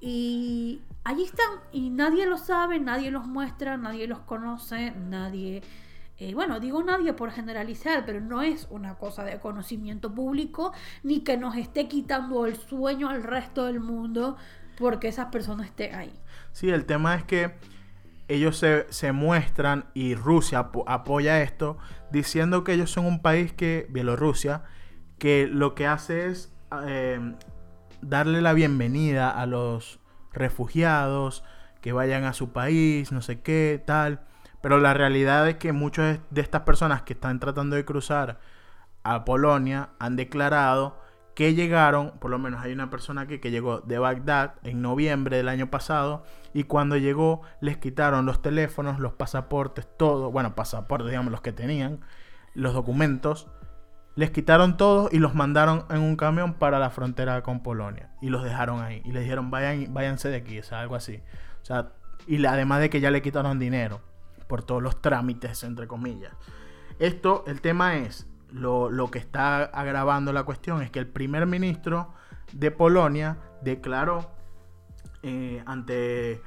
y 0.00 0.82
allí 1.04 1.24
están 1.24 1.46
y 1.72 1.90
nadie 1.90 2.26
lo 2.26 2.38
sabe, 2.38 2.78
nadie 2.80 3.10
los 3.10 3.26
muestra, 3.26 3.76
nadie 3.76 4.06
los 4.06 4.20
conoce, 4.20 4.92
nadie... 4.92 5.62
eh, 6.18 6.34
bueno, 6.34 6.60
digo 6.60 6.82
nadie 6.82 7.12
por 7.14 7.30
generalizar, 7.30 8.04
pero 8.06 8.20
no 8.20 8.42
es 8.42 8.66
una 8.70 8.96
cosa 8.96 9.24
de 9.24 9.38
conocimiento 9.40 10.14
público 10.14 10.72
ni 11.02 11.20
que 11.20 11.36
nos 11.36 11.56
esté 11.56 11.88
quitando 11.88 12.46
el 12.46 12.56
sueño 12.56 13.08
al 13.08 13.22
resto 13.22 13.64
del 13.66 13.80
mundo 13.80 14.36
porque 14.78 15.08
esas 15.08 15.26
personas 15.26 15.66
estén 15.66 15.94
ahí. 15.94 16.12
Sí, 16.52 16.68
el 16.70 16.84
tema 16.86 17.14
es 17.16 17.24
que 17.24 17.54
ellos 18.34 18.56
se, 18.56 18.86
se 18.90 19.12
muestran 19.12 19.86
y 19.94 20.14
Rusia 20.14 20.72
apo- 20.72 20.84
apoya 20.86 21.42
esto 21.42 21.78
diciendo 22.10 22.64
que 22.64 22.72
ellos 22.72 22.90
son 22.90 23.06
un 23.06 23.22
país 23.22 23.52
que, 23.52 23.86
Bielorrusia, 23.90 24.64
que 25.18 25.46
lo 25.46 25.74
que 25.74 25.86
hace 25.86 26.28
es 26.28 26.52
eh, 26.86 27.34
darle 28.00 28.42
la 28.42 28.52
bienvenida 28.52 29.30
a 29.30 29.46
los 29.46 30.00
refugiados, 30.32 31.44
que 31.80 31.92
vayan 31.92 32.24
a 32.24 32.32
su 32.32 32.52
país, 32.52 33.12
no 33.12 33.22
sé 33.22 33.40
qué, 33.40 33.82
tal. 33.84 34.20
Pero 34.60 34.78
la 34.78 34.94
realidad 34.94 35.48
es 35.48 35.56
que 35.56 35.72
muchas 35.72 36.20
de 36.30 36.40
estas 36.40 36.62
personas 36.62 37.02
que 37.02 37.14
están 37.14 37.40
tratando 37.40 37.76
de 37.76 37.84
cruzar 37.84 38.38
a 39.02 39.24
Polonia 39.24 39.90
han 39.98 40.16
declarado 40.16 41.00
que 41.34 41.54
llegaron, 41.54 42.12
por 42.20 42.30
lo 42.30 42.38
menos 42.38 42.62
hay 42.62 42.72
una 42.72 42.90
persona 42.90 43.22
aquí 43.22 43.38
que 43.38 43.50
llegó 43.50 43.80
de 43.80 43.98
Bagdad 43.98 44.54
en 44.62 44.82
noviembre 44.82 45.38
del 45.38 45.48
año 45.48 45.70
pasado 45.70 46.24
y 46.54 46.64
cuando 46.64 46.96
llegó 46.96 47.42
les 47.60 47.76
quitaron 47.76 48.26
los 48.26 48.42
teléfonos, 48.42 48.98
los 49.00 49.12
pasaportes, 49.12 49.86
todo, 49.96 50.30
bueno, 50.30 50.54
pasaportes, 50.54 51.08
digamos, 51.08 51.32
los 51.32 51.40
que 51.40 51.52
tenían, 51.52 52.00
los 52.54 52.74
documentos, 52.74 53.48
les 54.14 54.30
quitaron 54.30 54.76
todos 54.76 55.12
y 55.12 55.18
los 55.18 55.34
mandaron 55.34 55.86
en 55.88 56.00
un 56.00 56.16
camión 56.16 56.54
para 56.54 56.78
la 56.78 56.90
frontera 56.90 57.42
con 57.42 57.62
Polonia 57.62 58.10
y 58.20 58.28
los 58.28 58.44
dejaron 58.44 58.82
ahí 58.82 59.00
y 59.04 59.12
les 59.12 59.22
dijeron 59.22 59.50
vayan, 59.50 59.92
váyanse 59.94 60.28
de 60.28 60.36
aquí, 60.36 60.58
o 60.58 60.62
sea, 60.62 60.80
algo 60.80 60.94
así. 60.94 61.22
O 61.62 61.64
sea, 61.64 61.92
y 62.26 62.44
además 62.44 62.80
de 62.80 62.90
que 62.90 63.00
ya 63.00 63.10
le 63.10 63.22
quitaron 63.22 63.58
dinero 63.58 64.00
por 64.48 64.62
todos 64.62 64.82
los 64.82 65.00
trámites, 65.00 65.64
entre 65.64 65.86
comillas. 65.86 66.32
Esto, 66.98 67.44
el 67.46 67.60
tema 67.62 67.96
es, 67.96 68.28
lo, 68.50 68.90
lo 68.90 69.10
que 69.10 69.18
está 69.18 69.64
agravando 69.64 70.32
la 70.32 70.42
cuestión 70.44 70.82
es 70.82 70.90
que 70.90 70.98
el 70.98 71.06
primer 71.06 71.46
ministro 71.46 72.12
de 72.52 72.70
Polonia 72.70 73.38
declaró 73.62 74.30
eh, 75.22 75.62
ante 75.66 76.42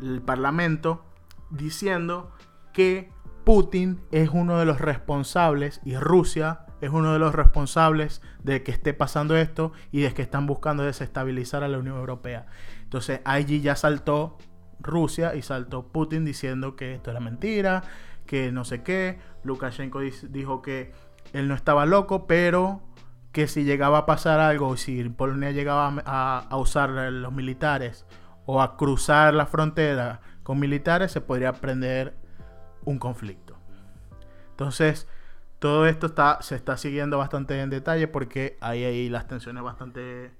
el 0.00 0.22
parlamento 0.22 1.04
diciendo 1.50 2.32
que 2.72 3.10
Putin 3.44 4.00
es 4.12 4.28
uno 4.30 4.58
de 4.58 4.66
los 4.66 4.80
responsables 4.80 5.80
y 5.84 5.96
Rusia 5.96 6.66
es 6.80 6.90
uno 6.90 7.12
de 7.12 7.18
los 7.18 7.34
responsables 7.34 8.22
de 8.42 8.62
que 8.62 8.70
esté 8.70 8.94
pasando 8.94 9.36
esto 9.36 9.72
y 9.90 10.00
de 10.00 10.14
que 10.14 10.22
están 10.22 10.46
buscando 10.46 10.84
desestabilizar 10.84 11.64
a 11.64 11.68
la 11.68 11.78
Unión 11.78 11.96
Europea. 11.96 12.46
Entonces 12.82 13.20
allí 13.24 13.60
ya 13.60 13.74
saltó 13.74 14.38
Rusia 14.80 15.34
y 15.34 15.42
saltó 15.42 15.88
Putin 15.88 16.24
diciendo 16.24 16.76
que 16.76 16.94
esto 16.94 17.10
era 17.10 17.20
mentira, 17.20 17.82
que 18.26 18.52
no 18.52 18.64
sé 18.64 18.82
qué. 18.82 19.18
Lukashenko 19.42 20.00
dijo 20.00 20.62
que 20.62 20.92
él 21.32 21.48
no 21.48 21.54
estaba 21.54 21.86
loco, 21.86 22.26
pero 22.26 22.80
que 23.32 23.46
si 23.46 23.64
llegaba 23.64 23.98
a 23.98 24.06
pasar 24.06 24.40
algo, 24.40 24.76
si 24.76 25.08
Polonia 25.10 25.50
llegaba 25.50 26.02
a, 26.04 26.56
usar 26.56 26.90
los 26.90 27.32
militares 27.32 28.06
o 28.46 28.62
a 28.62 28.76
cruzar 28.76 29.34
la 29.34 29.46
frontera 29.46 30.20
con 30.42 30.58
militares, 30.58 31.12
se 31.12 31.20
podría 31.20 31.52
prender 31.52 32.16
un 32.84 32.98
conflicto. 32.98 33.58
Entonces, 34.50 35.08
todo 35.58 35.86
esto 35.86 36.06
está, 36.06 36.38
se 36.40 36.54
está 36.54 36.76
siguiendo 36.76 37.18
bastante 37.18 37.60
en 37.60 37.70
detalle 37.70 38.08
porque 38.08 38.56
hay 38.60 38.84
ahí 38.84 39.08
las 39.08 39.26
tensiones 39.26 39.62
bastante 39.62 40.32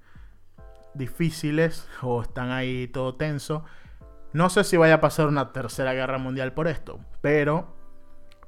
difíciles 0.93 1.87
o 2.01 2.21
están 2.21 2.51
ahí 2.51 2.87
todo 2.87 3.15
tenso. 3.15 3.63
No 4.33 4.49
sé 4.49 4.63
si 4.63 4.77
vaya 4.77 4.95
a 4.95 5.01
pasar 5.01 5.27
una 5.27 5.51
tercera 5.51 5.93
guerra 5.93 6.17
mundial 6.17 6.53
por 6.53 6.67
esto, 6.67 6.99
pero 7.21 7.78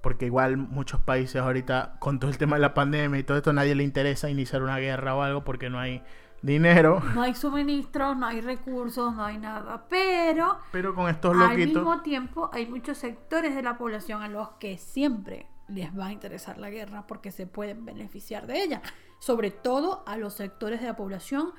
porque 0.01 0.25
igual 0.25 0.57
muchos 0.57 0.99
países 0.99 1.41
ahorita 1.41 1.95
con 1.99 2.19
todo 2.19 2.31
el 2.31 2.37
tema 2.37 2.55
de 2.55 2.61
la 2.61 2.73
pandemia 2.73 3.19
y 3.19 3.23
todo 3.23 3.37
esto 3.37 3.53
nadie 3.53 3.75
le 3.75 3.83
interesa 3.83 4.29
iniciar 4.29 4.63
una 4.63 4.77
guerra 4.77 5.15
o 5.15 5.21
algo 5.21 5.43
porque 5.43 5.69
no 5.69 5.79
hay 5.79 6.01
dinero. 6.41 7.01
No 7.13 7.21
hay 7.21 7.35
suministros, 7.35 8.17
no 8.17 8.25
hay 8.25 8.41
recursos, 8.41 9.15
no 9.15 9.23
hay 9.23 9.37
nada. 9.37 9.85
Pero 9.89 10.57
Pero 10.71 10.95
con 10.95 11.07
estos 11.09 11.37
al 11.37 11.55
mismo 11.57 12.01
tiempo 12.01 12.49
hay 12.51 12.65
muchos 12.65 12.97
sectores 12.97 13.53
de 13.55 13.61
la 13.61 13.77
población 13.77 14.23
a 14.23 14.27
los 14.27 14.49
que 14.59 14.77
siempre 14.77 15.45
les 15.67 15.97
va 15.97 16.07
a 16.07 16.11
interesar 16.11 16.57
la 16.57 16.69
guerra 16.69 17.05
porque 17.07 17.31
se 17.31 17.45
pueden 17.47 17.85
beneficiar 17.85 18.47
de 18.47 18.63
ella. 18.63 18.81
Sobre 19.19 19.51
todo 19.51 20.03
a 20.07 20.17
los 20.17 20.33
sectores 20.33 20.81
de 20.81 20.87
la 20.87 20.95
población 20.95 21.51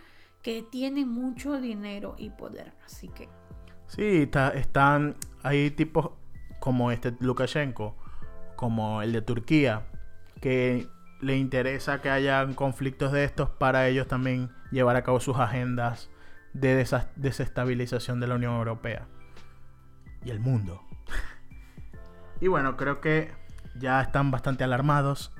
que 0.43 0.63
tienen 0.69 1.09
mucho 1.09 1.61
dinero 1.61 2.17
y 2.19 2.31
poder. 2.31 2.73
Así 2.85 3.09
que 3.09 3.29
Sí, 3.87 4.23
está- 4.23 4.49
están 4.51 5.15
hay 5.45 5.71
tipos 5.71 6.11
como 6.59 6.91
este 6.91 7.15
Lukashenko, 7.21 7.97
como 8.63 9.03
el 9.03 9.11
de 9.11 9.23
Turquía, 9.23 9.83
que 10.41 10.87
le 11.21 11.37
interesa 11.37 12.01
que 12.01 12.11
hayan 12.11 12.55
conflictos 12.55 13.11
de 13.11 13.25
estos 13.25 13.51
para 13.51 13.89
ellos 13.89 14.07
también 14.07 14.51
llevar 14.71 14.95
a 14.95 15.03
cabo 15.03 15.19
sus 15.19 15.37
agendas 15.37 16.11
de 16.53 16.87
desestabilización 17.17 18.21
de 18.21 18.29
la 18.29 18.37
Unión 18.37 18.55
Europea 18.55 19.09
y 20.25 20.31
el 20.31 20.39
mundo. 20.39 20.81
y 22.41 22.47
bueno, 22.47 22.77
creo 22.77 23.01
que 23.01 23.33
ya 23.75 24.01
están 24.01 24.31
bastante 24.31 24.63
alarmados. 24.63 25.33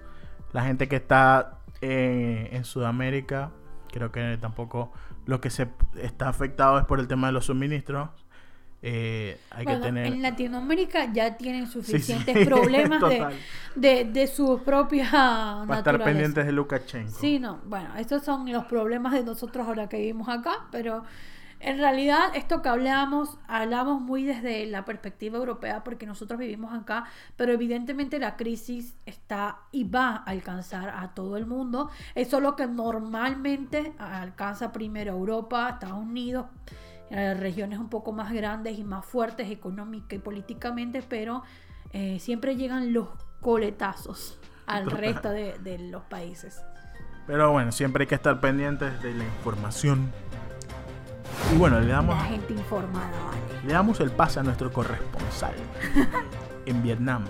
La 0.53 0.65
gente 0.65 0.89
que 0.89 0.97
está 0.97 1.61
eh, 1.81 2.49
en 2.51 2.65
Sudamérica, 2.65 3.53
creo 3.93 4.11
que 4.11 4.37
tampoco 4.41 4.93
lo 5.27 5.41
que 5.41 5.51
se 5.51 5.69
está 5.95 6.29
afectado 6.29 6.77
es 6.81 6.87
por 6.87 6.99
el 6.99 7.07
tema 7.07 7.29
de 7.29 7.35
los 7.35 7.47
suministros. 7.47 8.09
Eh, 8.85 9.39
hay 9.51 9.65
bueno, 9.65 9.81
que 9.81 9.87
tener... 9.87 10.07
en 10.07 10.23
Latinoamérica 10.23 11.13
ya 11.13 11.37
tienen 11.37 11.67
Sí, 11.67 11.73
sí, 11.73 11.93
suficientes 11.93 12.47
problemas 12.47 13.01
de, 13.01 13.27
de, 13.77 14.05
de 14.07 14.27
su 14.27 14.61
propia 14.65 15.09
Para 15.67 15.79
estar 15.79 16.03
pendientes 16.03 16.45
de 16.45 16.51
Lukashenko. 16.51 17.13
Sí, 17.13 17.39
no, 17.39 17.61
bueno, 17.65 17.97
estos 17.97 18.25
son 18.25 18.51
los 18.51 18.65
problemas 18.65 19.13
de 19.13 19.23
nosotros 19.23 19.69
ahora 19.69 19.89
que 19.89 19.99
vivimos 19.99 20.29
acá, 20.29 20.67
pero 20.73 21.05
en 21.61 21.79
realidad 21.79 22.35
esto 22.35 22.61
que 22.61 22.69
hablamos, 22.69 23.39
hablamos 23.47 24.03
muy 24.03 24.25
desde 24.25 24.67
la 24.67 24.85
perspectiva 24.85 25.39
europea 25.39 25.85
porque 25.85 26.07
nosotros 26.07 26.41
vivimos 26.41 26.75
acá, 26.75 27.05
pero 27.37 27.53
evidentemente 27.53 28.19
la 28.19 28.35
crisis 28.37 28.97
está 29.07 29.59
y 29.71 29.85
va 29.85 30.09
a 30.09 30.17
alcanzar 30.25 30.89
a 30.89 31.15
todo 31.15 31.37
el 31.37 31.47
mundo. 31.47 31.89
Eso 32.17 32.39
es 32.39 32.43
lo 32.43 32.57
que 32.57 32.67
normalmente 32.67 33.93
alcanza 33.99 34.73
primero 34.73 35.13
Europa, 35.13 35.71
Estados 35.71 36.01
Unidos, 36.01 36.47
eh, 37.13 37.35
regiones 37.35 37.79
un 37.79 37.89
poco 37.89 38.11
más 38.13 38.33
grandes 38.33 38.77
y 38.79 38.83
más 38.85 39.05
fuertes 39.07 39.51
económica 39.51 40.17
y 40.17 40.19
políticamente, 40.19 41.03
pero 41.09 41.43
eh, 41.93 42.19
siempre 42.19 42.57
llegan 42.57 42.93
los 42.93 43.09
coletazos 43.41 44.41
al 44.67 44.91
resto 44.91 45.29
de, 45.31 45.59
de 45.59 45.79
los 45.79 46.03
países. 46.05 46.61
Pero 47.27 47.53
bueno, 47.53 47.71
siempre 47.71 48.03
hay 48.05 48.07
que 48.09 48.15
estar 48.17 48.41
pendientes 48.41 49.01
de 49.03 49.13
la 49.15 49.25
información. 49.25 50.11
Y 51.55 51.57
bueno, 51.59 51.79
le 51.81 51.87
damos, 51.89 52.17
La 52.17 52.25
gente 52.25 52.53
informada, 52.55 53.11
vale. 53.27 53.67
le 53.67 53.73
damos 53.73 54.01
el 54.01 54.11
pase 54.11 54.41
a 54.41 54.43
nuestro 54.43 54.73
corresponsal 54.73 55.55
en 56.67 56.83
Vietnam. 56.83 57.25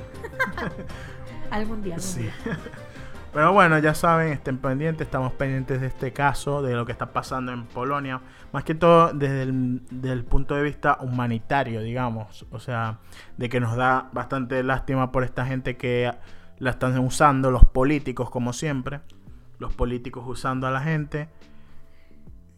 Algún 1.50 1.82
día. 1.82 1.94
algún 1.96 2.08
Sí. 2.08 2.22
día. 2.22 2.34
Pero 3.32 3.52
bueno, 3.52 3.78
ya 3.78 3.94
saben, 3.94 4.30
estén 4.32 4.58
pendientes, 4.58 5.06
estamos 5.06 5.32
pendientes 5.32 5.80
de 5.80 5.86
este 5.86 6.12
caso, 6.12 6.60
de 6.60 6.74
lo 6.74 6.84
que 6.84 6.92
está 6.92 7.14
pasando 7.14 7.50
en 7.52 7.64
Polonia, 7.64 8.20
más 8.52 8.62
que 8.64 8.74
todo 8.74 9.12
desde 9.14 9.42
el 9.42 10.24
punto 10.24 10.54
de 10.54 10.62
vista 10.62 10.98
humanitario, 11.00 11.80
digamos, 11.80 12.44
o 12.50 12.58
sea, 12.58 12.98
de 13.38 13.48
que 13.48 13.58
nos 13.58 13.74
da 13.74 14.10
bastante 14.12 14.62
lástima 14.62 15.12
por 15.12 15.24
esta 15.24 15.46
gente 15.46 15.78
que 15.78 16.12
la 16.58 16.70
están 16.70 16.98
usando 16.98 17.50
los 17.50 17.64
políticos 17.64 18.28
como 18.28 18.52
siempre, 18.52 19.00
los 19.58 19.72
políticos 19.72 20.24
usando 20.26 20.66
a 20.66 20.70
la 20.70 20.82
gente 20.82 21.30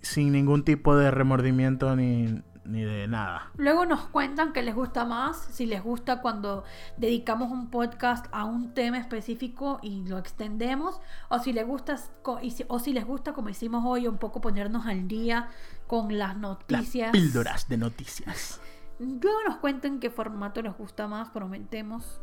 sin 0.01 0.33
ningún 0.33 0.65
tipo 0.65 0.97
de 0.97 1.13
remordimiento 1.13 1.95
ni, 1.95 2.43
ni 2.65 2.83
de 2.83 3.07
nada. 3.09 3.51
Luego 3.57 3.87
nos 3.87 4.07
cuentan 4.07 4.53
que 4.53 4.63
les 4.63 4.75
gusta 4.75 5.05
más, 5.05 5.37
si 5.37 5.67
les 5.67 5.83
gusta 5.83 6.21
cuando 6.21 6.65
dedicamos 6.97 7.51
un 7.51 7.71
podcast 7.71 8.27
a 8.33 8.45
un 8.45 8.75
tema 8.75 8.99
específico 8.99 9.79
y 9.83 10.05
lo 10.07 10.19
extendemos, 10.19 11.01
o 11.29 11.39
si 11.39 11.53
les 11.53 11.67
gusta, 11.67 11.97
o 12.23 12.79
si 12.79 12.93
les 12.93 13.07
gusta 13.07 13.33
como 13.33 13.49
hicimos 13.49 13.85
hoy, 13.87 14.07
un 14.07 14.19
poco 14.19 14.41
ponernos 14.41 14.87
al 14.87 15.07
día 15.09 15.49
con 15.87 16.17
las 16.19 16.31
Las 16.31 16.39
noticias. 16.39 17.13
píldoras 17.13 17.69
de 17.69 17.77
noticias. 17.77 18.61
Luego 18.99 19.39
nos 19.47 19.57
cuenten 19.57 20.01
qué 20.01 20.11
formato 20.11 20.63
les 20.63 20.77
gusta 20.77 21.09
más, 21.09 21.31
prometemos 21.31 22.21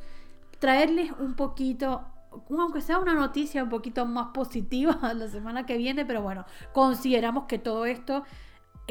traerles 0.59 1.11
un 1.19 1.33
poquito, 1.33 2.05
aunque 2.49 2.81
sea 2.81 2.99
una 2.99 3.13
noticia 3.13 3.63
un 3.63 3.69
poquito 3.69 4.05
más 4.05 4.27
positiva 4.27 4.97
la 5.13 5.27
semana 5.27 5.65
que 5.65 5.77
viene, 5.77 6.05
pero 6.05 6.21
bueno, 6.21 6.45
consideramos 6.73 7.45
que 7.45 7.59
todo 7.59 7.85
esto 7.85 8.23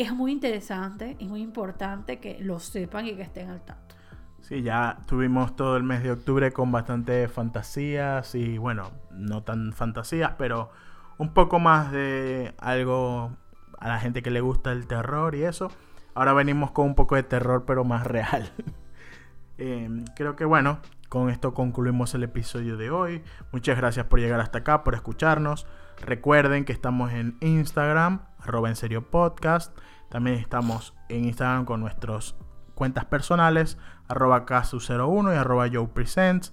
es 0.02 0.12
muy 0.12 0.32
interesante 0.32 1.16
y 1.18 1.26
muy 1.26 1.42
importante 1.42 2.20
que 2.20 2.38
lo 2.40 2.58
sepan 2.58 3.06
y 3.06 3.14
que 3.14 3.22
estén 3.22 3.50
al 3.50 3.64
tanto. 3.64 3.94
Sí, 4.40 4.62
ya 4.62 4.98
tuvimos 5.06 5.54
todo 5.54 5.76
el 5.76 5.82
mes 5.82 6.02
de 6.02 6.12
octubre 6.12 6.52
con 6.52 6.72
bastante 6.72 7.28
fantasías 7.28 8.34
y 8.34 8.58
bueno, 8.58 8.90
no 9.12 9.42
tan 9.42 9.72
fantasías, 9.72 10.32
pero 10.38 10.70
un 11.18 11.34
poco 11.34 11.58
más 11.58 11.92
de 11.92 12.54
algo 12.58 13.32
a 13.78 13.88
la 13.88 13.98
gente 13.98 14.22
que 14.22 14.30
le 14.30 14.40
gusta 14.40 14.72
el 14.72 14.86
terror 14.86 15.34
y 15.34 15.42
eso. 15.42 15.70
Ahora 16.14 16.32
venimos 16.32 16.70
con 16.70 16.86
un 16.86 16.94
poco 16.94 17.16
de 17.16 17.22
terror, 17.22 17.64
pero 17.66 17.84
más 17.84 18.06
real. 18.06 18.50
Eh, 19.62 19.90
creo 20.16 20.36
que 20.36 20.46
bueno, 20.46 20.78
con 21.10 21.28
esto 21.28 21.52
concluimos 21.52 22.14
el 22.14 22.22
episodio 22.22 22.78
de 22.78 22.90
hoy. 22.90 23.22
Muchas 23.52 23.76
gracias 23.76 24.06
por 24.06 24.18
llegar 24.18 24.40
hasta 24.40 24.60
acá, 24.60 24.82
por 24.82 24.94
escucharnos. 24.94 25.66
Recuerden 25.98 26.64
que 26.64 26.72
estamos 26.72 27.12
en 27.12 27.36
Instagram, 27.42 28.22
arroba 28.38 28.70
en 28.70 28.76
serio 28.76 29.10
podcast. 29.10 29.76
También 30.10 30.36
estamos 30.36 30.94
en 31.08 31.24
Instagram 31.24 31.64
con 31.64 31.80
nuestras 31.80 32.34
cuentas 32.74 33.04
personales, 33.04 33.78
arroba 34.08 34.44
casu01 34.44 35.34
y 35.34 35.36
arroba 35.36 35.68
presents 35.94 36.52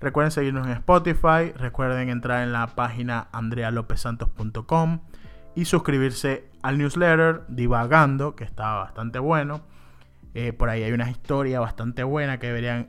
Recuerden 0.00 0.30
seguirnos 0.30 0.66
en 0.66 0.72
Spotify. 0.74 1.52
Recuerden 1.56 2.08
entrar 2.08 2.42
en 2.42 2.52
la 2.52 2.68
página 2.68 3.28
andrealopesantos.com 3.32 5.00
y 5.56 5.64
suscribirse 5.64 6.50
al 6.62 6.78
newsletter 6.78 7.42
Divagando, 7.48 8.36
que 8.36 8.44
está 8.44 8.74
bastante 8.74 9.18
bueno. 9.18 9.62
Eh, 10.34 10.52
por 10.52 10.68
ahí 10.68 10.84
hay 10.84 10.92
una 10.92 11.10
historia 11.10 11.58
bastante 11.58 12.04
buena 12.04 12.38
que 12.38 12.46
deberían 12.48 12.86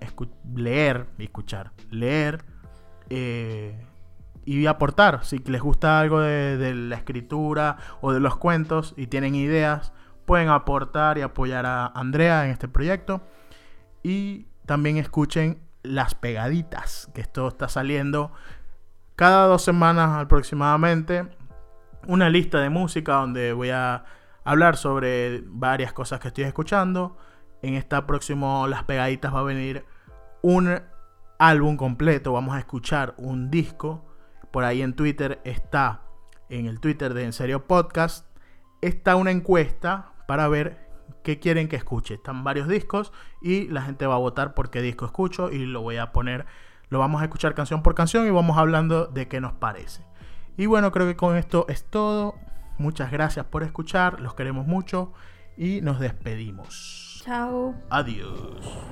leer 0.53 1.07
y 1.17 1.23
escuchar. 1.23 1.71
Leer 1.89 2.43
eh, 3.09 3.83
y 4.45 4.67
aportar. 4.67 5.23
Si 5.23 5.39
les 5.39 5.61
gusta 5.61 5.99
algo 5.99 6.19
de 6.19 6.75
la 6.75 6.95
escritura 6.95 7.77
o 8.01 8.13
de 8.13 8.19
los 8.19 8.35
cuentos 8.35 8.93
y 8.97 9.07
tienen 9.07 9.33
ideas, 9.33 9.93
pueden 10.29 10.49
aportar 10.49 11.17
y 11.17 11.23
apoyar 11.23 11.65
a 11.65 11.87
Andrea 11.87 12.45
en 12.45 12.51
este 12.51 12.67
proyecto. 12.67 13.21
Y 14.03 14.45
también 14.67 14.97
escuchen 14.97 15.59
las 15.81 16.13
pegaditas, 16.13 17.09
que 17.15 17.21
esto 17.21 17.47
está 17.47 17.67
saliendo 17.67 18.31
cada 19.15 19.47
dos 19.47 19.63
semanas 19.63 20.21
aproximadamente. 20.21 21.27
Una 22.05 22.29
lista 22.29 22.59
de 22.59 22.69
música 22.69 23.13
donde 23.13 23.53
voy 23.53 23.71
a 23.71 24.05
hablar 24.43 24.77
sobre 24.77 25.41
varias 25.47 25.93
cosas 25.93 26.19
que 26.19 26.27
estoy 26.27 26.43
escuchando. 26.43 27.17
En 27.63 27.73
esta 27.73 28.05
próximo 28.05 28.67
Las 28.67 28.83
Pegaditas 28.83 29.33
va 29.33 29.39
a 29.39 29.43
venir 29.43 29.83
un 30.43 30.79
álbum 31.39 31.75
completo. 31.75 32.33
Vamos 32.33 32.55
a 32.55 32.59
escuchar 32.59 33.15
un 33.17 33.49
disco. 33.49 34.05
Por 34.51 34.63
ahí 34.63 34.83
en 34.83 34.93
Twitter 34.93 35.41
está, 35.43 36.01
en 36.49 36.67
el 36.67 36.79
Twitter 36.79 37.15
de 37.15 37.23
En 37.23 37.33
Serio 37.33 37.65
Podcast, 37.65 38.27
está 38.79 39.15
una 39.15 39.31
encuesta 39.31 40.13
para 40.29 40.47
ver 40.47 40.77
qué 41.23 41.39
quieren 41.39 41.67
que 41.67 41.75
escuche. 41.75 42.13
Están 42.13 42.43
varios 42.43 42.67
discos 42.67 43.11
y 43.41 43.67
la 43.69 43.81
gente 43.81 44.05
va 44.05 44.13
a 44.13 44.19
votar 44.19 44.53
por 44.53 44.69
qué 44.69 44.79
disco 44.79 45.07
escucho 45.07 45.49
y 45.51 45.65
lo 45.65 45.81
voy 45.81 45.97
a 45.97 46.11
poner, 46.11 46.45
lo 46.89 46.99
vamos 46.99 47.23
a 47.23 47.25
escuchar 47.25 47.55
canción 47.55 47.81
por 47.81 47.95
canción 47.95 48.27
y 48.27 48.29
vamos 48.29 48.55
hablando 48.59 49.07
de 49.07 49.27
qué 49.27 49.41
nos 49.41 49.53
parece. 49.53 50.05
Y 50.55 50.67
bueno, 50.67 50.91
creo 50.91 51.07
que 51.07 51.15
con 51.15 51.35
esto 51.35 51.65
es 51.67 51.83
todo. 51.83 52.35
Muchas 52.77 53.11
gracias 53.11 53.47
por 53.47 53.63
escuchar, 53.63 54.19
los 54.19 54.35
queremos 54.35 54.67
mucho 54.67 55.13
y 55.57 55.81
nos 55.81 55.99
despedimos. 55.99 57.23
Chao. 57.25 57.73
Adiós. 57.89 58.85